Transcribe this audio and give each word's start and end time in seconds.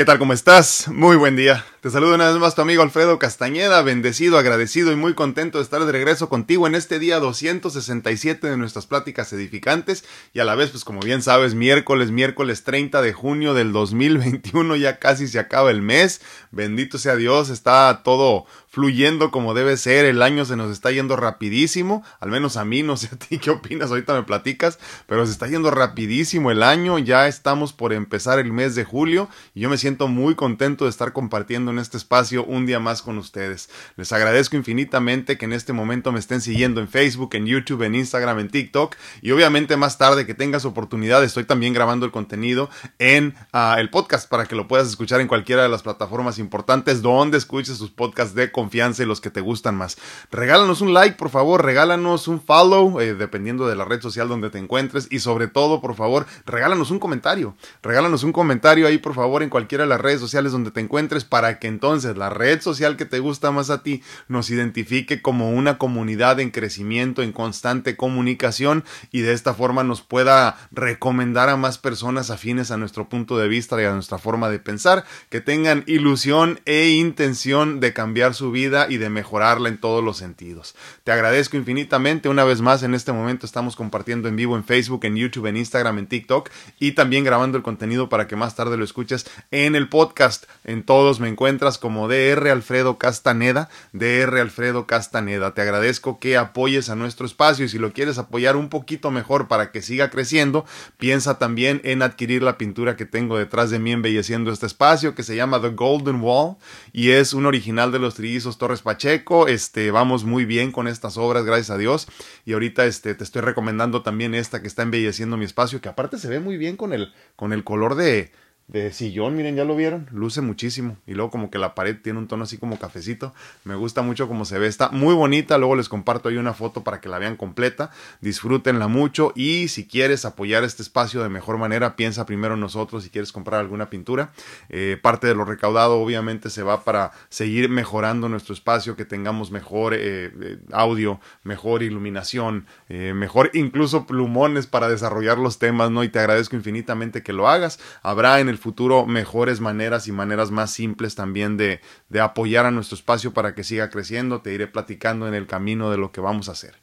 ¿Qué 0.00 0.06
tal? 0.06 0.18
¿Cómo 0.18 0.32
estás? 0.32 0.88
Muy 0.88 1.14
buen 1.16 1.36
día. 1.36 1.62
Te 1.80 1.88
saludo 1.88 2.14
una 2.14 2.28
vez 2.28 2.38
más 2.38 2.54
tu 2.54 2.60
amigo 2.60 2.82
Alfredo 2.82 3.18
Castañeda, 3.18 3.80
bendecido, 3.80 4.36
agradecido 4.36 4.92
y 4.92 4.96
muy 4.96 5.14
contento 5.14 5.56
de 5.56 5.64
estar 5.64 5.82
de 5.82 5.90
regreso 5.90 6.28
contigo 6.28 6.66
en 6.66 6.74
este 6.74 6.98
día 6.98 7.18
267 7.20 8.50
de 8.50 8.58
nuestras 8.58 8.84
pláticas 8.84 9.32
edificantes 9.32 10.04
y 10.34 10.40
a 10.40 10.44
la 10.44 10.56
vez, 10.56 10.68
pues 10.68 10.84
como 10.84 11.00
bien 11.00 11.22
sabes, 11.22 11.54
miércoles, 11.54 12.10
miércoles 12.10 12.64
30 12.64 13.00
de 13.00 13.14
junio 13.14 13.54
del 13.54 13.72
2021, 13.72 14.76
ya 14.76 14.98
casi 14.98 15.26
se 15.26 15.38
acaba 15.38 15.70
el 15.70 15.80
mes. 15.80 16.20
Bendito 16.50 16.98
sea 16.98 17.16
Dios, 17.16 17.48
está 17.48 18.02
todo 18.04 18.44
fluyendo 18.70 19.32
como 19.32 19.52
debe 19.52 19.76
ser, 19.76 20.04
el 20.04 20.22
año 20.22 20.44
se 20.44 20.54
nos 20.54 20.70
está 20.70 20.92
yendo 20.92 21.16
rapidísimo, 21.16 22.04
al 22.20 22.30
menos 22.30 22.56
a 22.56 22.64
mí, 22.64 22.84
no 22.84 22.96
sé 22.96 23.08
a 23.12 23.16
ti 23.16 23.38
qué 23.38 23.50
opinas, 23.50 23.90
ahorita 23.90 24.14
me 24.14 24.22
platicas, 24.22 24.78
pero 25.06 25.26
se 25.26 25.32
está 25.32 25.48
yendo 25.48 25.72
rapidísimo 25.72 26.52
el 26.52 26.62
año, 26.62 26.98
ya 26.98 27.26
estamos 27.26 27.72
por 27.72 27.92
empezar 27.92 28.38
el 28.38 28.52
mes 28.52 28.76
de 28.76 28.84
julio 28.84 29.28
y 29.54 29.60
yo 29.60 29.70
me 29.70 29.76
siento 29.76 30.06
muy 30.06 30.36
contento 30.36 30.84
de 30.84 30.90
estar 30.90 31.12
compartiendo 31.12 31.69
en 31.70 31.78
este 31.78 31.96
espacio 31.96 32.44
un 32.44 32.66
día 32.66 32.80
más 32.80 33.02
con 33.02 33.18
ustedes. 33.18 33.70
Les 33.96 34.12
agradezco 34.12 34.56
infinitamente 34.56 35.38
que 35.38 35.44
en 35.44 35.52
este 35.52 35.72
momento 35.72 36.12
me 36.12 36.18
estén 36.18 36.40
siguiendo 36.40 36.80
en 36.80 36.88
Facebook, 36.88 37.30
en 37.34 37.46
YouTube, 37.46 37.82
en 37.82 37.94
Instagram, 37.94 38.38
en 38.38 38.50
TikTok 38.50 38.96
y 39.22 39.30
obviamente 39.30 39.76
más 39.76 39.98
tarde 39.98 40.26
que 40.26 40.34
tengas 40.34 40.64
oportunidad 40.64 41.22
estoy 41.24 41.44
también 41.44 41.72
grabando 41.72 42.06
el 42.06 42.12
contenido 42.12 42.70
en 42.98 43.34
uh, 43.52 43.78
el 43.78 43.90
podcast 43.90 44.28
para 44.28 44.46
que 44.46 44.54
lo 44.54 44.68
puedas 44.68 44.88
escuchar 44.88 45.20
en 45.20 45.28
cualquiera 45.28 45.62
de 45.62 45.68
las 45.68 45.82
plataformas 45.82 46.38
importantes 46.38 47.02
donde 47.02 47.38
escuches 47.38 47.76
sus 47.76 47.90
podcasts 47.90 48.34
de 48.34 48.50
confianza 48.50 49.02
y 49.02 49.06
los 49.06 49.20
que 49.20 49.30
te 49.30 49.40
gustan 49.40 49.76
más. 49.76 49.96
Regálanos 50.30 50.80
un 50.80 50.92
like, 50.92 51.16
por 51.16 51.30
favor, 51.30 51.64
regálanos 51.64 52.28
un 52.28 52.40
follow, 52.40 53.00
eh, 53.00 53.14
dependiendo 53.14 53.68
de 53.68 53.76
la 53.76 53.84
red 53.84 54.00
social 54.00 54.28
donde 54.28 54.50
te 54.50 54.58
encuentres, 54.58 55.06
y 55.10 55.20
sobre 55.20 55.48
todo, 55.48 55.80
por 55.80 55.94
favor, 55.94 56.26
regálanos 56.46 56.90
un 56.90 56.98
comentario. 56.98 57.54
Regálanos 57.82 58.24
un 58.24 58.32
comentario 58.32 58.86
ahí, 58.86 58.98
por 58.98 59.14
favor, 59.14 59.42
en 59.42 59.50
cualquiera 59.50 59.84
de 59.84 59.90
las 59.90 60.00
redes 60.00 60.20
sociales 60.20 60.52
donde 60.52 60.70
te 60.70 60.80
encuentres, 60.80 61.24
para 61.24 61.58
que 61.60 61.68
entonces 61.68 62.16
la 62.16 62.30
red 62.30 62.60
social 62.60 62.96
que 62.96 63.04
te 63.04 63.20
gusta 63.20 63.52
más 63.52 63.70
a 63.70 63.82
ti 63.84 64.02
nos 64.26 64.50
identifique 64.50 65.22
como 65.22 65.50
una 65.50 65.78
comunidad 65.78 66.40
en 66.40 66.50
crecimiento, 66.50 67.22
en 67.22 67.32
constante 67.32 67.96
comunicación, 67.96 68.84
y 69.12 69.20
de 69.20 69.32
esta 69.32 69.54
forma 69.54 69.84
nos 69.84 70.02
pueda 70.02 70.56
recomendar 70.72 71.48
a 71.48 71.56
más 71.56 71.78
personas 71.78 72.30
afines 72.30 72.70
a 72.70 72.76
nuestro 72.76 73.08
punto 73.08 73.38
de 73.38 73.48
vista 73.48 73.80
y 73.80 73.84
a 73.84 73.92
nuestra 73.92 74.18
forma 74.18 74.48
de 74.48 74.58
pensar, 74.58 75.04
que 75.28 75.40
tengan 75.40 75.84
ilusión 75.86 76.60
e 76.64 76.88
intención 76.88 77.80
de 77.80 77.92
cambiar 77.92 78.34
su 78.34 78.50
vida 78.50 78.86
y 78.88 78.96
de 78.96 79.10
mejorarla 79.10 79.68
en 79.68 79.78
todos 79.78 80.02
los 80.02 80.16
sentidos. 80.16 80.74
Te 81.04 81.12
agradezco 81.12 81.56
infinitamente. 81.56 82.28
Una 82.28 82.44
vez 82.44 82.60
más, 82.60 82.82
en 82.82 82.94
este 82.94 83.12
momento 83.12 83.46
estamos 83.46 83.76
compartiendo 83.76 84.28
en 84.28 84.36
vivo 84.36 84.56
en 84.56 84.64
Facebook, 84.64 85.04
en 85.04 85.16
YouTube, 85.16 85.46
en 85.46 85.56
Instagram, 85.56 85.98
en 85.98 86.06
TikTok 86.06 86.50
y 86.78 86.92
también 86.92 87.24
grabando 87.24 87.56
el 87.56 87.62
contenido 87.62 88.08
para 88.08 88.26
que 88.26 88.36
más 88.36 88.56
tarde 88.56 88.76
lo 88.76 88.84
escuches 88.84 89.26
en 89.50 89.76
el 89.76 89.88
podcast. 89.88 90.44
En 90.64 90.82
todos 90.82 91.20
me 91.20 91.28
encuentras 91.50 91.78
como 91.78 92.06
DR 92.06 92.48
Alfredo 92.48 92.96
Castaneda, 92.96 93.68
DR 93.92 94.38
Alfredo 94.40 94.86
Castaneda. 94.86 95.52
Te 95.52 95.62
agradezco 95.62 96.20
que 96.20 96.36
apoyes 96.36 96.90
a 96.90 96.94
nuestro 96.94 97.26
espacio 97.26 97.64
y 97.64 97.68
si 97.68 97.76
lo 97.76 97.92
quieres 97.92 98.18
apoyar 98.18 98.54
un 98.54 98.68
poquito 98.68 99.10
mejor 99.10 99.48
para 99.48 99.72
que 99.72 99.82
siga 99.82 100.10
creciendo, 100.10 100.64
piensa 100.96 101.40
también 101.40 101.80
en 101.82 102.02
adquirir 102.02 102.44
la 102.44 102.56
pintura 102.56 102.94
que 102.94 103.04
tengo 103.04 103.36
detrás 103.36 103.70
de 103.70 103.80
mí 103.80 103.90
embelleciendo 103.90 104.52
este 104.52 104.66
espacio 104.66 105.16
que 105.16 105.24
se 105.24 105.34
llama 105.34 105.60
The 105.60 105.70
Golden 105.70 106.20
Wall 106.20 106.54
y 106.92 107.10
es 107.10 107.34
un 107.34 107.46
original 107.46 107.90
de 107.90 107.98
los 107.98 108.14
Trillizos 108.14 108.56
Torres 108.56 108.82
Pacheco. 108.82 109.48
Este, 109.48 109.90
vamos 109.90 110.22
muy 110.22 110.44
bien 110.44 110.70
con 110.70 110.86
estas 110.86 111.16
obras, 111.16 111.44
gracias 111.44 111.70
a 111.70 111.78
Dios. 111.78 112.06
Y 112.44 112.52
ahorita 112.52 112.84
este, 112.84 113.16
te 113.16 113.24
estoy 113.24 113.42
recomendando 113.42 114.04
también 114.04 114.36
esta 114.36 114.62
que 114.62 114.68
está 114.68 114.82
embelleciendo 114.82 115.36
mi 115.36 115.46
espacio, 115.46 115.80
que 115.80 115.88
aparte 115.88 116.16
se 116.16 116.28
ve 116.28 116.38
muy 116.38 116.56
bien 116.56 116.76
con 116.76 116.92
el, 116.92 117.12
con 117.34 117.52
el 117.52 117.64
color 117.64 117.96
de, 117.96 118.30
de 118.68 118.92
sillón, 118.92 119.36
miren, 119.36 119.56
ya 119.56 119.64
lo 119.64 119.74
vieron, 119.74 120.06
luce 120.12 120.40
muchísimo. 120.40 120.96
Y 121.06 121.14
luego 121.14 121.30
como 121.30 121.50
que 121.50 121.58
la 121.58 121.74
pared 121.74 121.96
tiene 122.00 122.20
un 122.20 122.28
tono 122.28 122.44
así 122.44 122.56
como 122.56 122.78
cafecito. 122.78 123.34
Me 123.64 123.74
gusta 123.74 124.02
mucho 124.02 124.28
como 124.28 124.44
se 124.44 124.60
ve, 124.60 124.68
está 124.68 124.90
muy 124.90 125.12
bonita. 125.14 125.58
Luego 125.58 125.74
les 125.74 125.88
comparto 125.88 126.28
ahí 126.28 126.36
una 126.36 126.54
foto 126.54 126.84
para 126.84 127.00
que 127.00 127.08
la 127.08 127.18
vean 127.18 127.36
completa. 127.36 127.90
Disfrútenla 128.20 128.86
mucho 128.86 129.32
y 129.34 129.68
si 129.68 129.88
quieres 129.88 130.24
apoyar 130.24 130.62
este 130.62 130.82
espacio 130.82 131.22
de 131.22 131.28
mejor 131.28 131.58
manera, 131.58 131.96
piensa 131.96 132.26
primero 132.26 132.54
en 132.54 132.60
nosotros 132.60 133.02
si 133.02 133.10
quieres 133.10 133.32
comprar 133.32 133.58
alguna 133.58 133.90
pintura. 133.90 134.30
Eh, 134.68 134.98
parte 135.02 135.26
de 135.26 135.34
lo 135.34 135.44
recaudado 135.44 136.00
obviamente 136.00 136.48
se 136.48 136.62
va 136.62 136.84
para 136.84 137.10
seguir 137.28 137.70
mejorando 137.70 138.28
nuestro 138.28 138.54
espacio, 138.54 138.94
que 138.94 139.04
tengamos 139.04 139.50
mejor 139.50 139.94
eh, 139.94 140.30
eh, 140.40 140.58
audio, 140.70 141.20
mejor 141.42 141.82
iluminación, 141.82 142.66
mejor 142.88 143.50
incluso 143.54 144.06
plumones 144.06 144.66
para 144.66 144.88
desarrollar 144.88 145.38
los 145.38 145.58
temas, 145.58 145.90
¿no? 145.90 146.04
Y 146.04 146.08
te 146.08 146.18
agradezco 146.18 146.56
infinitamente 146.56 147.22
que 147.22 147.32
lo 147.32 147.48
hagas. 147.48 147.80
Habrá 148.02 148.40
en 148.40 148.48
el 148.50 148.58
futuro 148.58 149.06
mejores 149.06 149.60
maneras 149.60 150.06
y 150.08 150.12
maneras 150.12 150.50
más 150.50 150.70
simples 150.70 151.14
también 151.14 151.56
de, 151.56 151.80
de, 152.08 152.20
apoyar 152.20 152.66
a 152.66 152.70
nuestro 152.70 152.96
espacio 152.96 153.32
para 153.32 153.54
que 153.54 153.64
siga 153.64 153.90
creciendo. 153.90 154.42
Te 154.42 154.52
iré 154.52 154.66
platicando 154.66 155.26
en 155.26 155.34
el 155.34 155.46
camino 155.46 155.90
de 155.90 155.96
lo 155.96 156.12
que 156.12 156.20
vamos 156.20 156.48
a 156.48 156.52
hacer. 156.52 156.74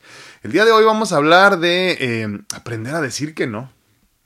El 0.42 0.52
día 0.52 0.66
de 0.66 0.72
hoy 0.72 0.84
vamos 0.84 1.14
a 1.14 1.18
hablar 1.18 1.60
de 1.60 1.98
eh, 2.00 2.40
aprender 2.56 2.96
a 2.96 3.02
decir 3.02 3.36
que 3.36 3.48
no. 3.48 3.72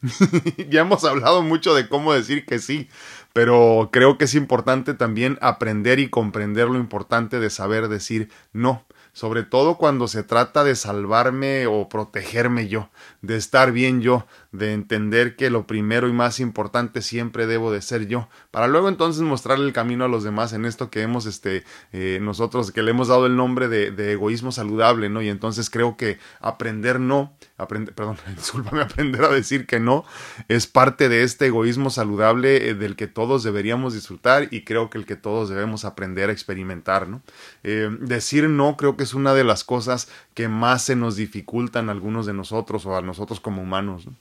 ya 0.69 0.81
hemos 0.81 1.03
hablado 1.03 1.43
mucho 1.43 1.75
de 1.75 1.87
cómo 1.87 2.13
decir 2.13 2.45
que 2.45 2.59
sí, 2.59 2.89
pero 3.33 3.89
creo 3.91 4.17
que 4.17 4.25
es 4.25 4.35
importante 4.35 4.93
también 4.93 5.37
aprender 5.41 5.99
y 5.99 6.09
comprender 6.09 6.69
lo 6.69 6.77
importante 6.77 7.39
de 7.39 7.49
saber 7.49 7.87
decir 7.87 8.29
no 8.53 8.85
sobre 9.13 9.43
todo 9.43 9.77
cuando 9.77 10.07
se 10.07 10.23
trata 10.23 10.63
de 10.63 10.75
salvarme 10.75 11.67
o 11.67 11.89
protegerme 11.89 12.67
yo, 12.67 12.89
de 13.21 13.35
estar 13.35 13.71
bien 13.71 14.01
yo, 14.01 14.25
de 14.51 14.73
entender 14.73 15.37
que 15.37 15.49
lo 15.49 15.65
primero 15.65 16.09
y 16.09 16.13
más 16.13 16.41
importante 16.41 17.01
siempre 17.01 17.47
debo 17.47 17.71
de 17.71 17.81
ser 17.81 18.07
yo, 18.07 18.27
para 18.51 18.67
luego 18.67 18.89
entonces 18.89 19.21
mostrarle 19.21 19.65
el 19.65 19.73
camino 19.73 20.03
a 20.03 20.09
los 20.09 20.23
demás 20.23 20.51
en 20.51 20.65
esto 20.65 20.89
que 20.89 21.01
hemos, 21.01 21.25
este, 21.25 21.63
eh, 21.93 22.19
nosotros, 22.21 22.71
que 22.71 22.81
le 22.81 22.91
hemos 22.91 23.07
dado 23.07 23.25
el 23.27 23.37
nombre 23.37 23.69
de, 23.69 23.91
de, 23.91 24.11
egoísmo 24.11 24.51
saludable, 24.51 25.09
¿no? 25.09 25.21
Y 25.21 25.29
entonces 25.29 25.69
creo 25.69 25.95
que 25.95 26.19
aprender 26.41 26.99
no, 26.99 27.33
aprender, 27.57 27.95
perdón, 27.95 28.17
discúlpame, 28.35 28.81
aprender 28.81 29.23
a 29.23 29.29
decir 29.29 29.65
que 29.65 29.79
no, 29.79 30.03
es 30.49 30.67
parte 30.67 31.07
de 31.07 31.23
este 31.23 31.45
egoísmo 31.45 31.89
saludable 31.89 32.69
eh, 32.69 32.73
del 32.73 32.97
que 32.97 33.07
todos 33.07 33.43
deberíamos 33.43 33.93
disfrutar 33.93 34.49
y 34.51 34.65
creo 34.65 34.89
que 34.89 34.97
el 34.97 35.05
que 35.05 35.15
todos 35.15 35.47
debemos 35.47 35.85
aprender 35.85 36.29
a 36.29 36.33
experimentar, 36.33 37.07
¿no? 37.07 37.21
Eh, 37.63 37.89
decir 38.01 38.49
no 38.49 38.75
creo 38.75 38.97
que 38.97 39.03
es 39.03 39.13
una 39.13 39.33
de 39.33 39.45
las 39.45 39.63
cosas 39.63 40.09
que 40.33 40.49
más 40.49 40.83
se 40.83 40.97
nos 40.97 41.15
dificultan 41.15 41.87
a 41.87 41.93
algunos 41.93 42.25
de 42.25 42.33
nosotros 42.33 42.85
o 42.85 42.97
a 42.97 43.01
nosotros 43.01 43.39
como 43.39 43.61
humanos, 43.61 44.07
¿no? 44.07 44.15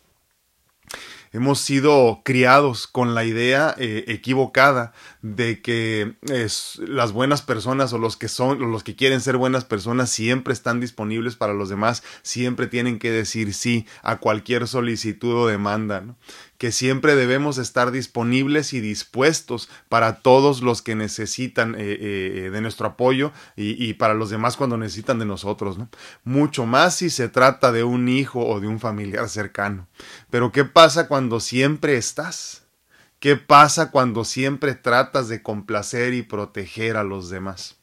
Hemos 1.32 1.60
sido 1.60 2.22
criados 2.24 2.86
con 2.86 3.14
la 3.14 3.24
idea 3.24 3.74
eh, 3.78 4.04
equivocada 4.08 4.92
de 5.22 5.60
que 5.60 6.16
las 6.78 7.12
buenas 7.12 7.42
personas 7.42 7.92
o 7.92 7.98
los 7.98 8.16
que 8.16 8.28
son 8.28 8.72
los 8.72 8.82
que 8.82 8.96
quieren 8.96 9.20
ser 9.20 9.36
buenas 9.36 9.64
personas 9.64 10.10
siempre 10.10 10.52
están 10.52 10.80
disponibles 10.80 11.36
para 11.36 11.52
los 11.52 11.68
demás, 11.68 12.02
siempre 12.22 12.66
tienen 12.66 12.98
que 12.98 13.10
decir 13.10 13.52
sí 13.52 13.86
a 14.02 14.16
cualquier 14.16 14.66
solicitud 14.66 15.34
o 15.34 15.46
demanda, 15.46 16.00
¿no? 16.00 16.16
que 16.56 16.72
siempre 16.72 17.16
debemos 17.16 17.56
estar 17.56 17.90
disponibles 17.90 18.74
y 18.74 18.80
dispuestos 18.80 19.70
para 19.88 20.16
todos 20.16 20.60
los 20.60 20.82
que 20.82 20.94
necesitan 20.94 21.74
eh, 21.74 21.78
eh, 21.98 22.50
de 22.50 22.60
nuestro 22.60 22.86
apoyo 22.86 23.32
y, 23.56 23.82
y, 23.82 23.94
para 23.94 24.12
los 24.12 24.28
demás 24.28 24.58
cuando 24.58 24.76
necesitan 24.76 25.18
de 25.18 25.24
nosotros, 25.24 25.78
¿no? 25.78 25.88
Mucho 26.22 26.66
más 26.66 26.96
si 26.96 27.08
se 27.08 27.30
trata 27.30 27.72
de 27.72 27.82
un 27.82 28.10
hijo 28.10 28.46
o 28.46 28.60
de 28.60 28.68
un 28.68 28.78
familiar 28.78 29.30
cercano. 29.30 29.88
Pero 30.28 30.52
¿qué 30.52 30.66
pasa 30.66 31.08
cuando 31.08 31.40
siempre 31.40 31.96
estás? 31.96 32.66
¿Qué 33.20 33.36
pasa 33.36 33.90
cuando 33.90 34.24
siempre 34.24 34.74
tratas 34.74 35.28
de 35.28 35.42
complacer 35.42 36.14
y 36.14 36.22
proteger 36.22 36.96
a 36.96 37.04
los 37.04 37.30
demás? 37.30 37.76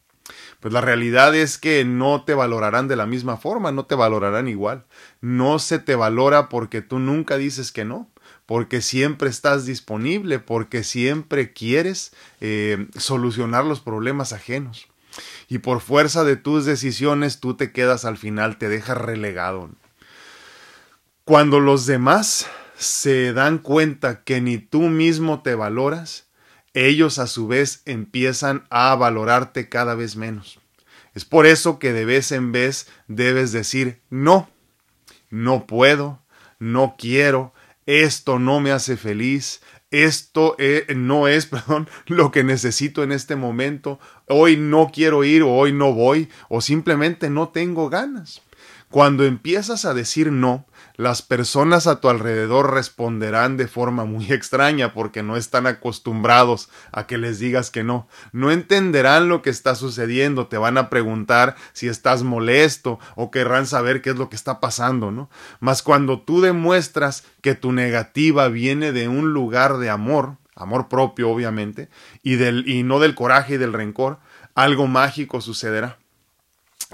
Pues 0.59 0.73
la 0.73 0.81
realidad 0.81 1.33
es 1.35 1.57
que 1.57 1.85
no 1.85 2.25
te 2.25 2.33
valorarán 2.33 2.89
de 2.89 2.97
la 2.97 3.05
misma 3.05 3.37
forma, 3.37 3.71
no 3.71 3.85
te 3.85 3.95
valorarán 3.95 4.49
igual. 4.49 4.85
No 5.21 5.59
se 5.59 5.79
te 5.79 5.95
valora 5.95 6.49
porque 6.49 6.81
tú 6.81 6.99
nunca 6.99 7.37
dices 7.37 7.71
que 7.71 7.85
no 7.85 8.09
porque 8.47 8.81
siempre 8.81 9.29
estás 9.29 9.65
disponible, 9.65 10.39
porque 10.39 10.83
siempre 10.83 11.51
quieres 11.51 12.13
eh, 12.39 12.87
solucionar 12.97 13.65
los 13.65 13.81
problemas 13.81 14.31
ajenos. 14.31 14.87
Y 15.49 15.59
por 15.59 15.81
fuerza 15.81 16.23
de 16.23 16.37
tus 16.37 16.65
decisiones 16.65 17.41
tú 17.41 17.55
te 17.55 17.73
quedas 17.73 18.05
al 18.05 18.17
final, 18.17 18.57
te 18.57 18.69
dejas 18.69 18.97
relegado. 18.97 19.69
Cuando 21.25 21.59
los 21.59 21.85
demás 21.85 22.47
se 22.77 23.33
dan 23.33 23.57
cuenta 23.57 24.23
que 24.23 24.39
ni 24.41 24.57
tú 24.57 24.83
mismo 24.83 25.41
te 25.41 25.55
valoras, 25.55 26.27
ellos 26.73 27.17
a 27.17 27.27
su 27.27 27.47
vez 27.47 27.81
empiezan 27.85 28.65
a 28.69 28.93
valorarte 28.95 29.67
cada 29.67 29.95
vez 29.95 30.15
menos. 30.15 30.59
Es 31.15 31.25
por 31.25 31.47
eso 31.47 31.79
que 31.79 31.93
de 31.93 32.05
vez 32.05 32.31
en 32.31 32.51
vez 32.51 32.87
debes 33.07 33.51
decir 33.51 34.01
no, 34.11 34.49
no 35.31 35.65
puedo, 35.65 36.21
no 36.59 36.95
quiero, 36.97 37.53
esto 37.87 38.37
no 38.37 38.59
me 38.59 38.71
hace 38.71 38.97
feliz, 38.97 39.61
esto 39.89 40.55
eh, 40.59 40.85
no 40.95 41.27
es, 41.27 41.45
perdón, 41.47 41.89
lo 42.05 42.31
que 42.31 42.43
necesito 42.43 43.01
en 43.01 43.11
este 43.11 43.35
momento, 43.35 43.99
hoy 44.27 44.57
no 44.57 44.91
quiero 44.93 45.23
ir 45.23 45.41
o 45.41 45.51
hoy 45.51 45.73
no 45.73 45.93
voy 45.93 46.29
o 46.49 46.61
simplemente 46.61 47.31
no 47.31 47.49
tengo 47.49 47.89
ganas. 47.89 48.43
Cuando 48.89 49.25
empiezas 49.25 49.85
a 49.85 49.93
decir 49.93 50.31
no, 50.31 50.65
las 50.97 51.21
personas 51.21 51.85
a 51.85 52.01
tu 52.01 52.09
alrededor 52.09 52.73
responderán 52.73 53.55
de 53.55 53.67
forma 53.67 54.03
muy 54.05 54.31
extraña 54.33 54.93
porque 54.93 55.21
no 55.21 55.37
están 55.37 55.67
acostumbrados 55.67 56.69
a 56.91 57.05
que 57.05 57.19
les 57.19 57.37
digas 57.37 57.69
que 57.69 57.83
no. 57.83 58.07
No 58.31 58.51
entenderán 58.51 59.29
lo 59.29 59.43
que 59.43 59.51
está 59.51 59.75
sucediendo, 59.75 60.47
te 60.47 60.57
van 60.57 60.77
a 60.79 60.89
preguntar 60.89 61.55
si 61.71 61.87
estás 61.87 62.23
molesto 62.23 62.99
o 63.15 63.29
querrán 63.29 63.67
saber 63.67 64.01
qué 64.01 64.09
es 64.09 64.17
lo 64.17 64.29
que 64.29 64.35
está 64.35 64.59
pasando, 64.59 65.11
¿no? 65.11 65.29
Mas 65.59 65.83
cuando 65.83 66.19
tú 66.21 66.41
demuestras 66.41 67.23
que 67.41 67.53
tu 67.53 67.71
negativa 67.71 68.47
viene 68.47 68.91
de 68.91 69.07
un 69.07 69.33
lugar 69.33 69.77
de 69.77 69.91
amor, 69.91 70.37
amor 70.55 70.89
propio 70.89 71.29
obviamente, 71.29 71.89
y, 72.23 72.43
y 72.43 72.81
no 72.81 72.99
del 72.99 73.13
coraje 73.13 73.53
y 73.53 73.57
del 73.57 73.73
rencor, 73.73 74.17
algo 74.55 74.87
mágico 74.87 75.41
sucederá 75.41 75.99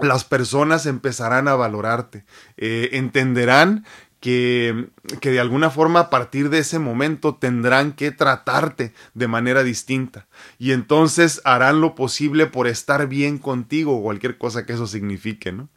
las 0.01 0.23
personas 0.23 0.85
empezarán 0.85 1.47
a 1.47 1.55
valorarte, 1.55 2.25
eh, 2.57 2.89
entenderán 2.93 3.85
que, 4.19 4.87
que, 5.19 5.31
de 5.31 5.39
alguna 5.39 5.69
forma 5.69 5.99
a 5.99 6.09
partir 6.09 6.49
de 6.49 6.59
ese 6.59 6.79
momento 6.79 7.35
tendrán 7.35 7.91
que 7.91 8.11
tratarte 8.11 8.93
de 9.13 9.27
manera 9.27 9.63
distinta 9.63 10.27
y 10.57 10.71
entonces 10.71 11.41
harán 11.43 11.81
lo 11.81 11.93
posible 11.93 12.45
por 12.45 12.67
estar 12.67 13.07
bien 13.07 13.37
contigo, 13.37 14.01
cualquier 14.01 14.37
cosa 14.37 14.65
que 14.65 14.73
eso 14.73 14.87
signifique, 14.87 15.51
¿no? 15.51 15.69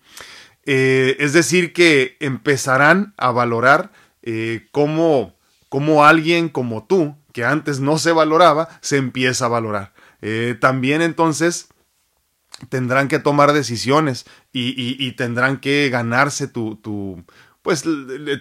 Eh, 0.65 1.17
es 1.21 1.33
decir, 1.33 1.73
que 1.73 2.17
empezarán 2.21 3.15
a 3.17 3.31
valorar 3.31 3.93
eh, 4.23 4.67
cómo, 4.73 5.37
cómo, 5.69 6.05
alguien 6.05 6.49
como 6.49 6.85
tú, 6.85 7.17
que 7.33 7.45
antes 7.45 7.81
no 7.81 7.99
se 7.99 8.13
valoraba, 8.13 8.69
se 8.81 8.97
empieza 8.97 9.47
a 9.47 9.49
valorar. 9.49 9.93
también 10.61 11.03
entonces 11.03 11.69
tendrán 12.69 13.09
que 13.09 13.19
tomar 13.19 13.53
decisiones 13.53 14.27
y, 14.53 14.75
y, 14.77 15.13
tendrán 15.13 15.59
que 15.59 15.89
ganarse 15.91 16.49
tu, 16.49 16.77
tu, 16.77 17.25
pues, 17.63 17.85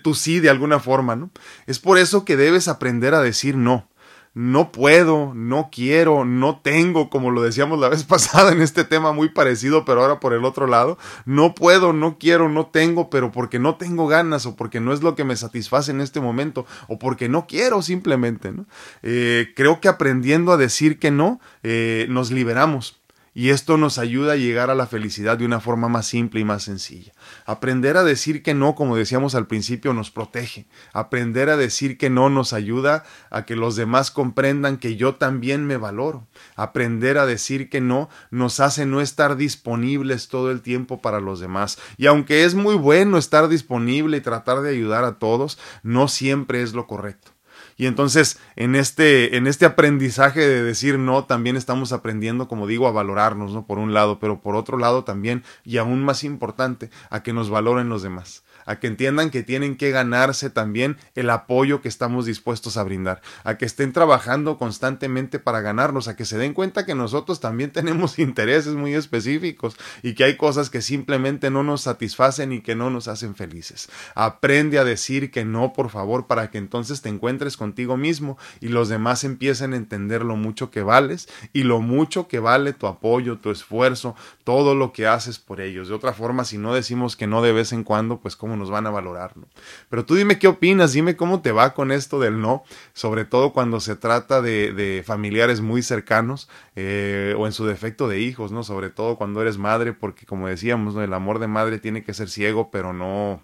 tu 0.03 0.13
sí 0.13 0.39
de 0.39 0.49
alguna 0.49 0.79
forma, 0.79 1.15
¿no? 1.15 1.31
Es 1.65 1.79
por 1.79 1.97
eso 1.97 2.25
que 2.25 2.37
debes 2.37 2.67
aprender 2.67 3.13
a 3.13 3.21
decir 3.21 3.57
no. 3.57 3.89
No 4.33 4.73
puedo, 4.73 5.33
no 5.33 5.69
quiero, 5.71 6.25
no 6.25 6.59
tengo, 6.59 7.09
como 7.09 7.31
lo 7.31 7.41
decíamos 7.41 7.79
la 7.79 7.87
vez 7.87 8.03
pasada 8.05 8.51
en 8.51 8.61
este 8.61 8.83
tema 8.83 9.13
muy 9.13 9.29
parecido, 9.29 9.85
pero 9.85 10.01
ahora 10.01 10.19
por 10.19 10.33
el 10.33 10.43
otro 10.43 10.67
lado. 10.67 10.97
No 11.25 11.55
puedo, 11.55 11.93
no 11.93 12.17
quiero, 12.17 12.49
no 12.49 12.65
tengo, 12.67 13.09
pero 13.09 13.31
porque 13.31 13.59
no 13.59 13.75
tengo 13.75 14.07
ganas 14.07 14.45
o 14.45 14.57
porque 14.57 14.81
no 14.81 14.91
es 14.91 15.01
lo 15.01 15.15
que 15.15 15.23
me 15.23 15.37
satisface 15.37 15.91
en 15.91 16.01
este 16.01 16.19
momento 16.19 16.65
o 16.89 16.99
porque 16.99 17.29
no 17.29 17.47
quiero 17.47 17.81
simplemente, 17.81 18.51
¿no? 18.51 18.65
Eh, 19.03 19.53
creo 19.55 19.79
que 19.79 19.87
aprendiendo 19.87 20.51
a 20.51 20.57
decir 20.57 20.99
que 20.99 21.11
no, 21.11 21.39
eh, 21.63 22.05
nos 22.09 22.29
liberamos 22.29 23.04
y 23.37 23.49
esto 23.49 23.77
nos 23.77 23.97
ayuda 23.97 24.33
a 24.33 24.37
llegar 24.37 24.69
a 24.69 24.75
la 24.75 24.87
felicidad 24.87 25.37
de 25.37 25.45
una 25.45 25.59
forma 25.59 25.89
más 25.89 26.07
simple 26.07 26.39
y 26.39 26.45
más 26.45 26.63
sencilla. 26.63 27.11
Aprender 27.45 27.97
a 27.97 28.05
decir 28.05 28.41
que 28.41 28.53
no, 28.53 28.75
como 28.75 28.95
decíamos 28.95 29.35
al 29.35 29.45
principio, 29.45 29.93
nos 29.93 30.09
protege. 30.09 30.67
Aprender 30.93 31.49
a 31.49 31.57
decir 31.57 31.97
que 31.97 32.09
no 32.09 32.29
nos 32.29 32.53
ayuda 32.53 33.03
a 33.29 33.43
que 33.43 33.57
los 33.57 33.75
demás 33.75 34.09
comprendan 34.09 34.77
que 34.77 34.95
yo 34.95 35.15
también 35.15 35.67
me 35.67 35.75
valoro. 35.75 36.25
Aprender 36.55 37.17
a 37.17 37.25
decir 37.25 37.69
que 37.69 37.81
no 37.81 38.09
nos 38.31 38.61
hace 38.61 38.85
no 38.85 39.01
estar 39.01 39.35
disponibles 39.35 40.29
todo 40.29 40.49
el 40.49 40.61
tiempo 40.61 41.01
para 41.01 41.19
los 41.19 41.41
demás. 41.41 41.77
Y 41.97 42.05
aunque 42.05 42.45
es 42.45 42.55
muy 42.55 42.75
bueno 42.75 43.17
estar 43.17 43.49
disponible 43.49 44.15
y 44.15 44.21
tratar 44.21 44.61
de 44.61 44.69
ayudar 44.69 45.03
a 45.03 45.19
todos, 45.19 45.59
no 45.83 46.07
siempre 46.07 46.61
es 46.61 46.73
lo 46.73 46.87
correcto. 46.87 47.34
Y 47.77 47.87
entonces, 47.87 48.39
en 48.55 48.75
este, 48.75 49.35
en 49.35 49.47
este 49.47 49.65
aprendizaje 49.65 50.39
de 50.39 50.63
decir 50.63 50.97
no, 50.97 51.25
también 51.25 51.57
estamos 51.57 51.91
aprendiendo, 51.91 52.47
como 52.47 52.67
digo, 52.67 52.87
a 52.87 52.91
valorarnos, 52.91 53.51
¿no? 53.51 53.65
Por 53.65 53.79
un 53.79 53.93
lado, 53.93 54.19
pero 54.19 54.41
por 54.41 54.55
otro 54.55 54.77
lado 54.77 55.03
también, 55.03 55.43
y 55.63 55.77
aún 55.77 56.03
más 56.03 56.23
importante, 56.23 56.89
a 57.09 57.23
que 57.23 57.33
nos 57.33 57.49
valoren 57.49 57.89
los 57.89 58.01
demás 58.01 58.43
a 58.65 58.77
que 58.77 58.87
entiendan 58.87 59.29
que 59.29 59.43
tienen 59.43 59.75
que 59.75 59.91
ganarse 59.91 60.49
también 60.49 60.97
el 61.15 61.29
apoyo 61.29 61.81
que 61.81 61.87
estamos 61.87 62.25
dispuestos 62.25 62.77
a 62.77 62.83
brindar, 62.83 63.21
a 63.43 63.57
que 63.57 63.65
estén 63.65 63.93
trabajando 63.93 64.57
constantemente 64.57 65.39
para 65.39 65.61
ganarnos, 65.61 66.07
a 66.07 66.15
que 66.15 66.25
se 66.25 66.37
den 66.37 66.53
cuenta 66.53 66.85
que 66.85 66.95
nosotros 66.95 67.39
también 67.39 67.71
tenemos 67.73 68.19
intereses 68.19 68.73
muy 68.73 68.93
específicos 68.93 69.75
y 70.03 70.13
que 70.13 70.23
hay 70.23 70.37
cosas 70.37 70.69
que 70.69 70.81
simplemente 70.81 71.49
no 71.49 71.63
nos 71.63 71.81
satisfacen 71.81 72.51
y 72.51 72.61
que 72.61 72.75
no 72.75 72.89
nos 72.89 73.07
hacen 73.07 73.35
felices. 73.35 73.89
Aprende 74.15 74.79
a 74.79 74.83
decir 74.83 75.31
que 75.31 75.45
no, 75.45 75.73
por 75.73 75.89
favor, 75.89 76.27
para 76.27 76.49
que 76.51 76.57
entonces 76.57 77.01
te 77.01 77.09
encuentres 77.09 77.57
contigo 77.57 77.97
mismo 77.97 78.37
y 78.61 78.69
los 78.69 78.89
demás 78.89 79.23
empiecen 79.23 79.73
a 79.73 79.77
entender 79.77 80.23
lo 80.23 80.35
mucho 80.35 80.71
que 80.71 80.81
vales 80.81 81.27
y 81.53 81.63
lo 81.63 81.81
mucho 81.81 82.27
que 82.27 82.39
vale 82.39 82.73
tu 82.73 82.87
apoyo, 82.87 83.37
tu 83.37 83.51
esfuerzo, 83.51 84.15
todo 84.43 84.75
lo 84.75 84.93
que 84.93 85.07
haces 85.07 85.39
por 85.39 85.61
ellos. 85.61 85.87
De 85.87 85.93
otra 85.93 86.13
forma, 86.13 86.45
si 86.45 86.57
no 86.57 86.73
decimos 86.73 87.15
que 87.15 87.27
no 87.27 87.41
de 87.41 87.53
vez 87.53 87.71
en 87.73 87.83
cuando, 87.83 88.19
pues 88.19 88.35
cómo 88.35 88.54
nos 88.55 88.69
van 88.69 88.87
a 88.87 88.89
valorar. 88.89 89.35
¿no? 89.37 89.47
Pero 89.89 90.05
tú 90.05 90.15
dime 90.15 90.39
qué 90.39 90.47
opinas, 90.47 90.93
dime 90.93 91.15
cómo 91.15 91.41
te 91.41 91.51
va 91.51 91.73
con 91.73 91.91
esto 91.91 92.19
del 92.19 92.39
no, 92.39 92.63
sobre 92.93 93.25
todo 93.25 93.53
cuando 93.53 93.79
se 93.79 93.95
trata 93.95 94.41
de, 94.41 95.03
familiares 95.05 95.61
muy 95.61 95.81
cercanos 95.81 96.49
eh, 96.75 97.35
o 97.37 97.45
en 97.45 97.51
su 97.51 97.65
defecto 97.65 98.07
de 98.07 98.19
hijos, 98.19 98.51
¿no? 98.51 98.63
Sobre 98.63 98.89
todo 98.89 99.17
cuando 99.17 99.41
eres 99.41 99.57
madre, 99.57 99.93
porque 99.93 100.25
como 100.25 100.47
decíamos, 100.47 100.95
¿no? 100.95 101.03
el 101.03 101.13
amor 101.13 101.39
de 101.39 101.47
madre 101.47 101.79
tiene 101.79 102.03
que 102.03 102.13
ser 102.13 102.29
ciego, 102.29 102.71
pero 102.71 102.93
no 102.93 103.41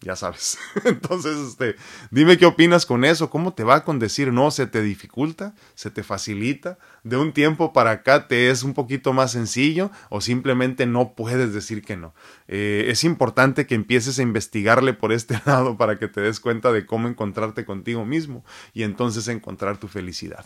ya 0.00 0.16
sabes. 0.16 0.58
Entonces, 0.84 1.36
este, 1.36 1.76
dime 2.10 2.38
qué 2.38 2.46
opinas 2.46 2.86
con 2.86 3.04
eso, 3.04 3.30
cómo 3.30 3.54
te 3.54 3.64
va 3.64 3.84
con 3.84 3.98
decir 3.98 4.32
no, 4.32 4.50
se 4.50 4.66
te 4.66 4.82
dificulta, 4.82 5.54
se 5.74 5.90
te 5.90 6.02
facilita, 6.02 6.78
de 7.08 7.16
un 7.16 7.32
tiempo 7.32 7.72
para 7.72 7.90
acá 7.90 8.28
te 8.28 8.50
es 8.50 8.62
un 8.62 8.74
poquito 8.74 9.12
más 9.12 9.32
sencillo 9.32 9.90
o 10.10 10.20
simplemente 10.20 10.86
no 10.86 11.14
puedes 11.14 11.54
decir 11.54 11.82
que 11.82 11.96
no. 11.96 12.14
Eh, 12.48 12.86
es 12.88 13.04
importante 13.04 13.66
que 13.66 13.74
empieces 13.74 14.18
a 14.18 14.22
investigarle 14.22 14.92
por 14.92 15.12
este 15.12 15.40
lado 15.46 15.76
para 15.76 15.98
que 15.98 16.08
te 16.08 16.20
des 16.20 16.40
cuenta 16.40 16.72
de 16.72 16.84
cómo 16.86 17.08
encontrarte 17.08 17.64
contigo 17.64 18.04
mismo 18.04 18.44
y 18.74 18.82
entonces 18.82 19.26
encontrar 19.28 19.78
tu 19.78 19.88
felicidad. 19.88 20.44